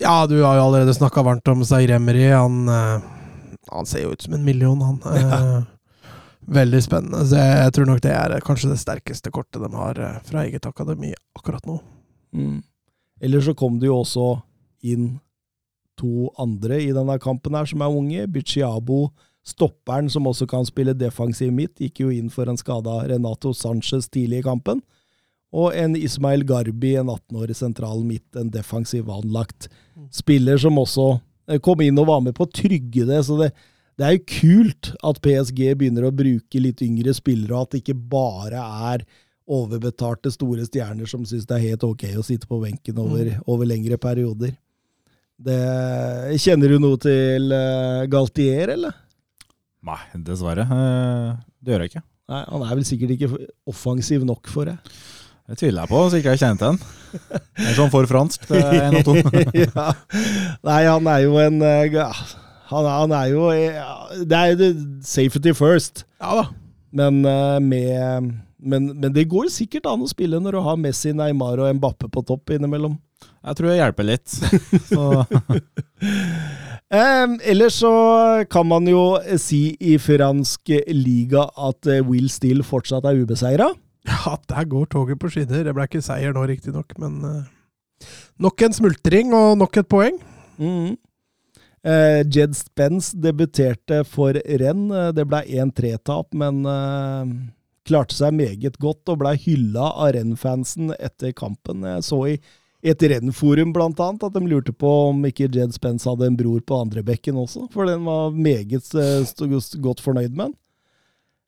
[0.00, 2.30] Ja, du har jo allerede snakka varmt om Zaire Emery.
[2.32, 3.02] Han, eh,
[3.72, 5.02] han ser jo ut som en million, han.
[5.20, 5.60] Ja.
[6.50, 7.20] Veldig spennende.
[7.28, 10.64] Så jeg, tror nok det er kanskje det sterkeste kortet de har eh, fra eget
[10.66, 11.76] akademi akkurat nå.
[12.34, 12.62] Mm.
[13.20, 14.24] Eller så kom det jo også
[14.88, 15.12] inn
[16.00, 18.24] to andre i denne kampen her som er unge.
[18.32, 19.10] Bichiabo,
[19.50, 24.08] stopperen som også kan spille defensiv midt, gikk jo inn for en skada Renato Sanchez
[24.08, 24.82] tidlig i kampen.
[25.50, 29.66] Og en Ismail Garbi, en 18-årig sentral midt, en defensiv anlagt
[30.14, 31.08] spiller som også
[31.50, 33.18] eh, kom inn og var med på å trygge det.
[33.26, 33.50] Så det,
[33.98, 37.82] det er jo kult at PSG begynner å bruke litt yngre spillere, og at det
[37.82, 38.62] ikke bare
[38.94, 39.04] er
[39.50, 43.66] overbetalte store stjerner som syns det er helt ok å sitte på benken over, over
[43.66, 44.54] lengre perioder.
[45.40, 45.60] Det,
[46.38, 48.94] kjenner du noe til eh, Galtier, eller?
[49.86, 50.66] Nei, dessverre.
[50.66, 51.30] Eh,
[51.64, 52.02] Det gjør jeg ikke.
[52.30, 53.30] Nei, Han er vel sikkert ikke
[53.70, 54.76] offensiv nok for det.
[55.50, 56.68] Det tviler jeg på, så ikke jeg kjente.
[57.58, 58.44] Det er sånn for fransk.
[58.46, 59.14] Det er en og to.
[59.64, 59.86] ja.
[60.68, 61.96] Nei, han er jo en eh,
[62.70, 64.68] han, er- han er jo eh, Det er jo
[65.02, 66.04] safety first.
[66.22, 66.46] Ja da.
[66.92, 71.60] Men, med, men, men det går sikkert an å spille når du har Messi, Neymar
[71.62, 72.96] og Mbappe på topp innimellom.
[73.46, 74.38] Jeg tror jeg hjelper litt.
[74.90, 75.04] Så
[76.90, 77.90] Eh, ellers så
[78.50, 83.68] kan man jo si i fransk liga at eh, Will Steele fortsatt er ubeseira.
[84.08, 85.62] Ja, der går toget på skinner.
[85.62, 87.48] Det ble ikke seier nå, riktignok, men eh,
[88.40, 90.18] Nok en smultring og nok et poeng.
[90.58, 90.96] Mhm.
[91.84, 94.88] Eh, Jed Spence debuterte for renn.
[95.16, 97.34] Det ble 1-3-tap, men eh,
[97.88, 101.84] klarte seg meget godt og ble hylla av renn-fansen etter kampen.
[101.84, 102.38] Jeg så i
[102.80, 106.62] et rennforum blant annet at de lurte på om ikke Jed Spence hadde en bror
[106.64, 110.56] på andre bekken også, for den var meget eh, godt fornøyd med den.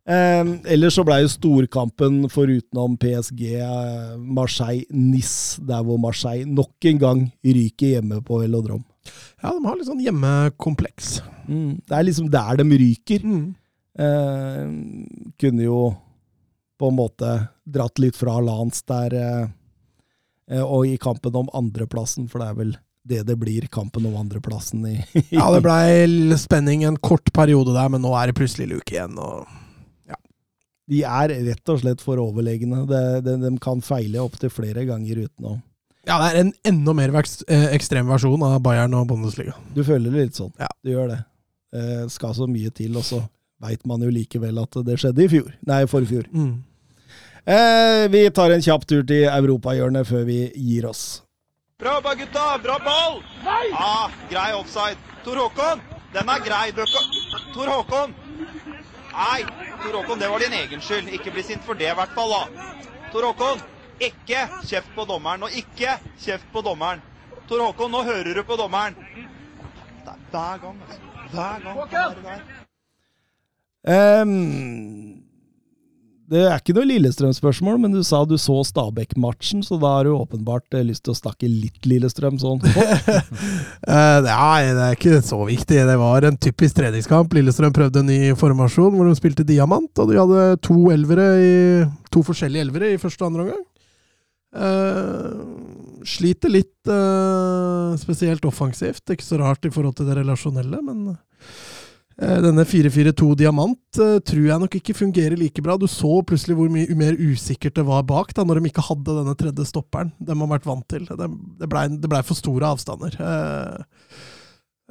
[0.02, 7.02] Eh, ellers så ble jo storkampen forutenom PSG eh, Marseille-Nice, der hvor Marseille nok en
[7.02, 8.82] gang ryker hjemme på velodrom.
[9.42, 11.16] Ja, de har litt sånn hjemmekompleks.
[11.48, 11.80] Mm.
[11.86, 13.24] Det er liksom der de ryker.
[13.26, 13.46] Mm.
[14.02, 14.66] Eh,
[15.40, 15.80] kunne jo
[16.78, 17.32] på en måte
[17.62, 19.50] dratt litt fra Lance der, eh,
[20.60, 22.74] og i kampen om andreplassen, for det er vel
[23.08, 24.94] det det blir, kampen om andreplassen i
[25.32, 29.18] Ja, det blei spenning en kort periode der, men nå er det plutselig luke igjen.
[29.18, 29.48] Og
[30.90, 32.84] De er rett og slett for overlegne.
[32.86, 35.58] De, de, de kan feile opptil flere ganger uten å
[36.02, 39.52] ja, det er en enda mer eh, ekstrem versjon av Bayern og Bundesliga.
[39.70, 40.50] Du føler det litt sånn.
[40.58, 40.66] Ja.
[40.82, 41.18] Du gjør det.
[41.78, 43.20] Eh, skal så mye til, og så
[43.62, 45.52] veit man jo likevel at det skjedde i fjor.
[45.70, 46.26] Nei, forfjor.
[46.34, 46.56] Mm.
[47.44, 51.22] Eh, vi tar en kjapp tur til europahjørnet før vi gir oss.
[51.82, 52.58] Bra jobba, gutta!
[52.62, 53.16] Bra ball!
[53.42, 53.72] Nei!
[53.74, 54.98] Ah, grei offside.
[55.24, 55.80] Tor Håkon,
[56.14, 56.70] den er grei.
[56.70, 56.84] Du.
[57.54, 58.14] Tor Håkon!
[59.12, 59.40] Nei,
[59.82, 61.10] Tor Håkon, det var din egen skyld.
[61.10, 62.30] Ikke bli sint for det, i hvert fall.
[62.30, 62.68] da.
[63.10, 63.64] Tor Håkon,
[63.98, 65.42] ikke kjeft på dommeren.
[65.42, 67.02] Og ikke kjeft på dommeren.
[67.50, 68.94] Tor Håkon, nå hører du på dommeren.
[70.06, 71.02] Det er hver gang, altså.
[71.32, 71.82] Hver gang.
[71.90, 72.42] Hver gang.
[73.90, 75.21] Ehm,
[76.32, 80.14] det er ikke noe Lillestrøm-spørsmål, men du sa du så Stabæk-matchen, så da har du
[80.16, 82.62] åpenbart eh, lyst til å snakke litt Lillestrøm sånn.
[83.82, 85.80] Eh, Nei, det er ikke så viktig.
[85.88, 87.32] Det var en typisk treningskamp.
[87.34, 91.52] Lillestrøm prøvde en ny formasjon hvor de spilte diamant, og de hadde to elvere i
[92.14, 93.64] to forskjellige elvere i første og andre omgang.
[94.52, 99.04] Uh, sliter litt, uh, spesielt offensivt.
[99.10, 101.20] Ikke så rart i forhold til det relasjonelle, men eh,
[102.22, 105.78] denne 4-4-2 diamant eh, tror jeg nok ikke fungerer like bra.
[105.80, 109.16] Du så plutselig hvor mye mer usikkert det var bak, da, når de ikke hadde
[109.16, 111.08] denne tredje stopperen de har vært vant til.
[111.08, 111.28] Det,
[111.58, 111.70] det
[112.12, 113.16] ble for store avstander.
[113.16, 114.04] Eh,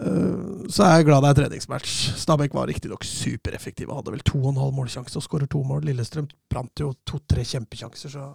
[0.04, 2.00] eh, så er jeg glad det er treningsmatch.
[2.24, 3.96] Stabæk var riktignok supereffektive.
[3.96, 5.86] Hadde vel to og en halv målsjanse og skårer to mål.
[5.88, 8.32] Lillestrøm brant jo to-tre kjempekjanser, så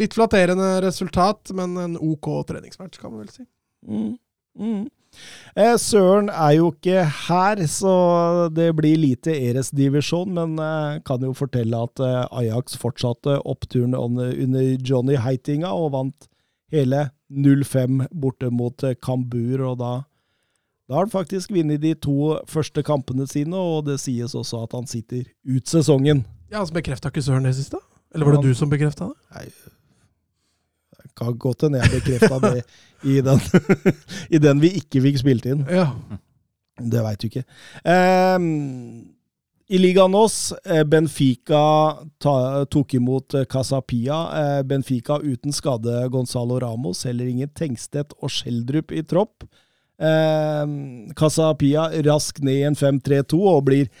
[0.00, 3.46] litt flatterende resultat, men en OK treningsmatch, kan man vel si.
[3.88, 4.10] Mm.
[4.58, 4.82] Mm.
[5.54, 7.94] Eh, Søren er jo ikke her, så
[8.54, 14.32] det blir lite Eres-divisjon, men eh, kan jo fortelle at eh, Ajax fortsatte oppturen under,
[14.80, 16.30] Johnny Heitinga og vant
[16.72, 19.92] hele 0-5 borte mot Kambur, og da
[20.90, 24.74] da har han faktisk vunnet de to første kampene sine, og det sies også at
[24.76, 26.24] han sitter ut sesongen.
[26.50, 27.78] Ja, altså Bekrefta ikke Søren det siste?
[28.12, 29.16] Eller var det du som bekrefta det?
[29.32, 29.46] Nei,
[31.18, 32.62] kan godt hende jeg bekrefta det
[33.08, 33.40] i den,
[34.34, 35.64] i den vi ikke fikk spilt inn.
[35.70, 35.90] Ja.
[36.82, 37.42] Det veit du ikke.
[37.84, 38.46] Um,
[39.72, 41.64] I ligaen oss, eh, Benfica
[42.20, 42.34] ta,
[42.72, 44.22] tok imot eh, Casapia.
[44.38, 49.46] Eh, Benfica uten skade Gonzalo Ramos, heller ingen Tengstedt og Skjeldrup i tropp.
[50.02, 50.64] Eh,
[51.18, 53.92] Casapia raskt ned i en 5-3-2 og blir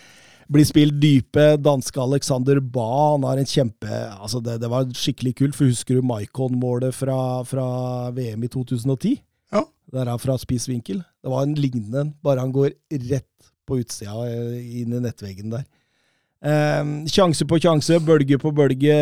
[0.52, 1.56] blir spilt dype.
[1.62, 5.98] Danske Alexander Ba han har en kjempe altså det, det var skikkelig kult, for husker
[5.98, 7.18] du Maikon-målet fra,
[7.48, 7.66] fra
[8.14, 9.16] VM i 2010?
[9.52, 9.64] Ja.
[9.92, 11.02] Der er fra spiss vinkel.
[11.22, 12.72] Det var en lignende, bare han går
[13.10, 15.66] rett på utsida, eh, inn i nettveggen der.
[16.42, 18.96] Eh, sjanse på sjanse, bølge på bølge.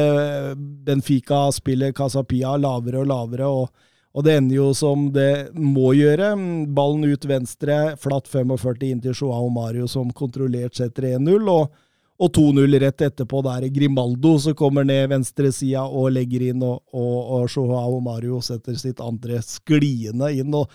[0.87, 6.33] Benfica spiller Casapia lavere og lavere, og, og det ender jo som det må gjøre.
[6.75, 11.47] Ballen ut venstre, flatt 45 inn til Joao Mario, som kontrollert setter 1-0.
[11.51, 11.87] og
[12.21, 13.41] og 2-0 rett etterpå.
[13.45, 18.01] Da er det Grimaldo som kommer ned venstresida og legger inn, og, og, og Joao
[18.05, 20.53] Mario setter sitt andre skliende inn.
[20.55, 20.69] og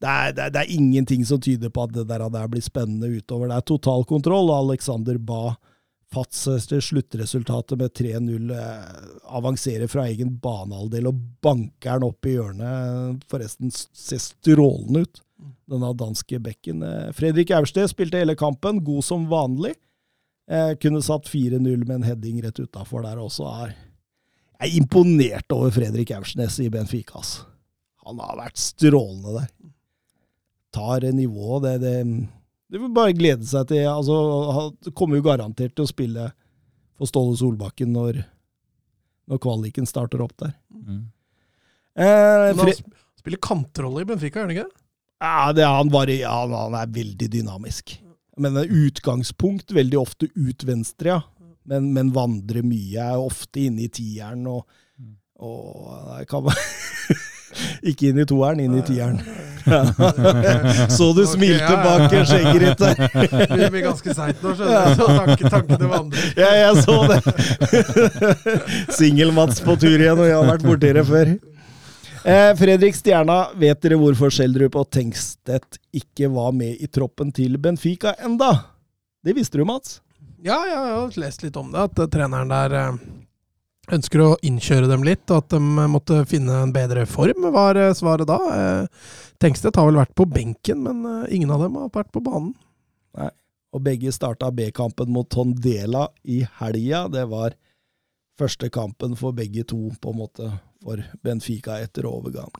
[0.00, 3.08] det er, det, er, det er, ingenting som tyder på at det der, blir spennende
[3.08, 3.48] utover.
[3.48, 5.54] Det er totalkontroll, og Alexander Ba
[6.14, 8.50] fatser til sluttresultatet med 3-0.
[8.54, 9.06] Eh,
[9.36, 13.24] avanserer fra egen banehalvdel og banker den opp i hjørnet.
[13.30, 15.22] Forresten ser strålende ut,
[15.70, 16.84] denne danske bekken.
[16.86, 19.74] Eh, Fredrik Aursted spilte hele kampen, god som vanlig.
[20.46, 23.50] Eh, kunne satt 4-0 med en heading rett utafor der også.
[23.66, 23.74] Er,
[24.60, 27.18] jeg er imponert over Fredrik Aursnes i Benfica.
[27.18, 27.48] Altså.
[28.06, 29.52] Han har vært strålende der.
[30.76, 31.64] Tar nivået.
[31.66, 32.28] Det, det,
[32.72, 34.14] det vil bare glede seg til altså,
[34.56, 36.30] Han kommer jo garantert til å spille
[36.96, 38.22] for Ståle Solbakken når,
[39.30, 40.54] når kvaliken starter opp der.
[40.72, 41.04] Mm.
[41.96, 42.72] Eh, han
[43.20, 44.82] spiller kantrolle i Benfica, gjør han ikke?
[45.22, 47.94] Ja, det, han, vari- ja, han, han er veldig dynamisk.
[48.40, 51.22] Men utgangspunkt veldig ofte ut venstre, ja.
[51.66, 54.68] Men, men vandrer mye, er ofte inne i tieren og,
[55.42, 55.88] og
[56.20, 57.16] det kan være
[57.82, 59.20] Ikke inn i toeren, inn i tieren.
[60.96, 63.00] Så du smilte bak der.
[63.50, 65.02] Det blir ganske seint nå, skjønner du.
[65.02, 66.30] Så tankene vandrer.
[66.38, 67.18] Ja, jeg så det.
[68.94, 71.34] Singel-Mats på tur igjen, og jeg har vært borti det før.
[72.26, 77.54] Eh, Fredrik Stjerna, vet dere hvorfor Schjelderup og Tengstedt ikke var med i troppen til
[77.62, 78.52] Benfica enda?
[79.22, 80.00] Det visste du, Mats?
[80.42, 81.84] Ja, ja, jeg har lest litt om det.
[81.86, 82.98] At eh, treneren der eh,
[83.92, 87.78] ønsker å innkjøre dem litt, og at de eh, måtte finne en bedre form, var
[87.80, 88.38] eh, svaret da.
[89.42, 92.54] Tenkstedt har vel vært på benken, men eh, ingen av dem har vært på banen.
[93.18, 93.30] Nei.
[93.76, 97.06] Og begge starta B-kampen mot Tondela i helga.
[97.12, 97.56] Det var
[98.40, 100.48] første kampen for begge to, på en måte,
[100.84, 102.52] for Benfica etter overgang.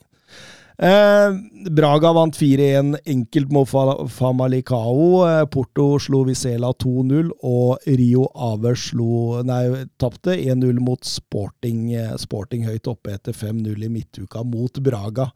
[0.79, 1.31] Eh,
[1.71, 3.69] Braga vant 4-1 enkelt mot
[4.09, 5.29] Famalicao.
[5.29, 12.15] Eh, Porto slo Vizela 2-0, og Rio Ave slo Nei, tapte 1-0 mot Sporting, eh,
[12.21, 15.31] Sporting høyt oppe etter 5-0 i midtuka mot Braga.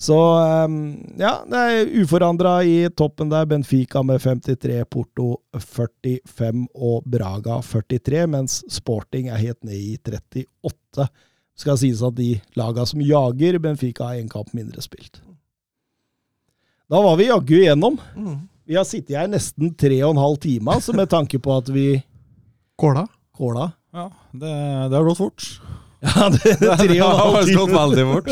[0.00, 0.78] Så eh,
[1.20, 3.44] ja, det er uforandra i toppen der.
[3.50, 11.10] Benfica med 53, Porto 45 og Braga 43, mens Sporting er helt ned i 38.
[11.58, 15.20] Skal sies at de laga som jager, Benfica har én kamp mindre spilt.
[16.90, 17.98] Da var vi jaggu igjennom.
[18.68, 21.68] Vi har sittet her nesten tre og en halv time, altså med tanke på at
[21.72, 21.86] vi
[22.80, 23.04] Kåla?
[23.36, 23.70] Kåla.
[23.92, 24.50] Ja, det,
[24.90, 25.46] det har gått fort.
[26.02, 28.30] Ja, det, det, tre og en Det har halv gått veldig fort.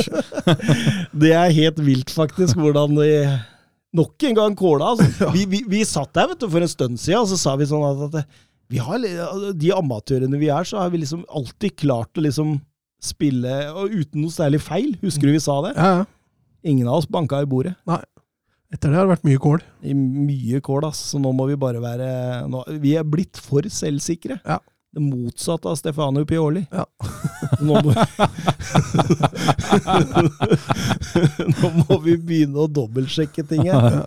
[1.22, 3.10] Det er helt vilt, faktisk, hvordan de
[3.94, 4.92] Nok en gang kåla.
[4.92, 5.28] Altså.
[5.34, 7.66] Vi, vi, vi satt der vet du, for en stund siden, og så sa vi
[7.70, 8.34] sånn at, at
[8.70, 9.06] vi har,
[9.58, 12.56] De amatørene vi er, så har vi liksom alltid klart å liksom
[13.00, 14.94] spille og uten noe særlig feil.
[15.04, 15.74] Husker du vi sa det?
[15.76, 16.08] Ja, ja.
[16.70, 17.74] Ingen av oss banka i bordet.
[18.70, 19.62] Etter det har det vært mye kål.
[19.82, 21.00] I mye kål, ass.
[21.12, 22.10] Så nå må vi bare være
[22.52, 24.36] nå, Vi er blitt for selvsikre.
[24.44, 24.60] Ja.
[24.90, 26.64] Det motsatte av Stefano Pioli.
[26.74, 26.84] Ja.
[27.66, 27.92] Nå må,
[31.60, 34.02] nå må vi begynne å dobbeltsjekke ting her.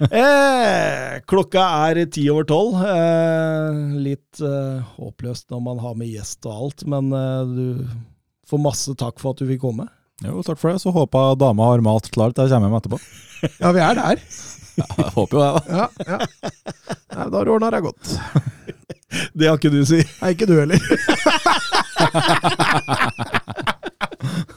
[0.00, 2.78] Eh, klokka er ti over tolv.
[2.82, 7.66] Eh, litt eh, håpløst når man har med gjest og alt, men eh, du
[8.50, 9.86] får masse takk for at du fikk komme.
[10.22, 10.82] Jo, takk for det.
[10.82, 12.98] Så håper jeg dama har malt klart til jeg kommer hjem etterpå.
[13.58, 14.16] Ja, vi er der.
[14.72, 15.60] Jeg håper jo det, da.
[15.76, 16.18] Ja, ja.
[17.12, 18.04] Nei, da har du ordna deg godt.
[19.36, 19.98] Det har ikke du si.
[20.22, 20.80] Nei, ikke du heller.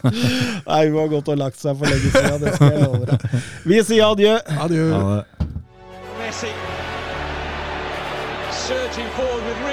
[0.06, 3.28] Nei, hun har gått og lagt seg for lenge siden, det skal jeg love deg.
[3.66, 4.38] Vi sier adjø.
[4.68, 4.88] Adjø.
[6.22, 6.54] Messi
[8.66, 9.65] surging forward with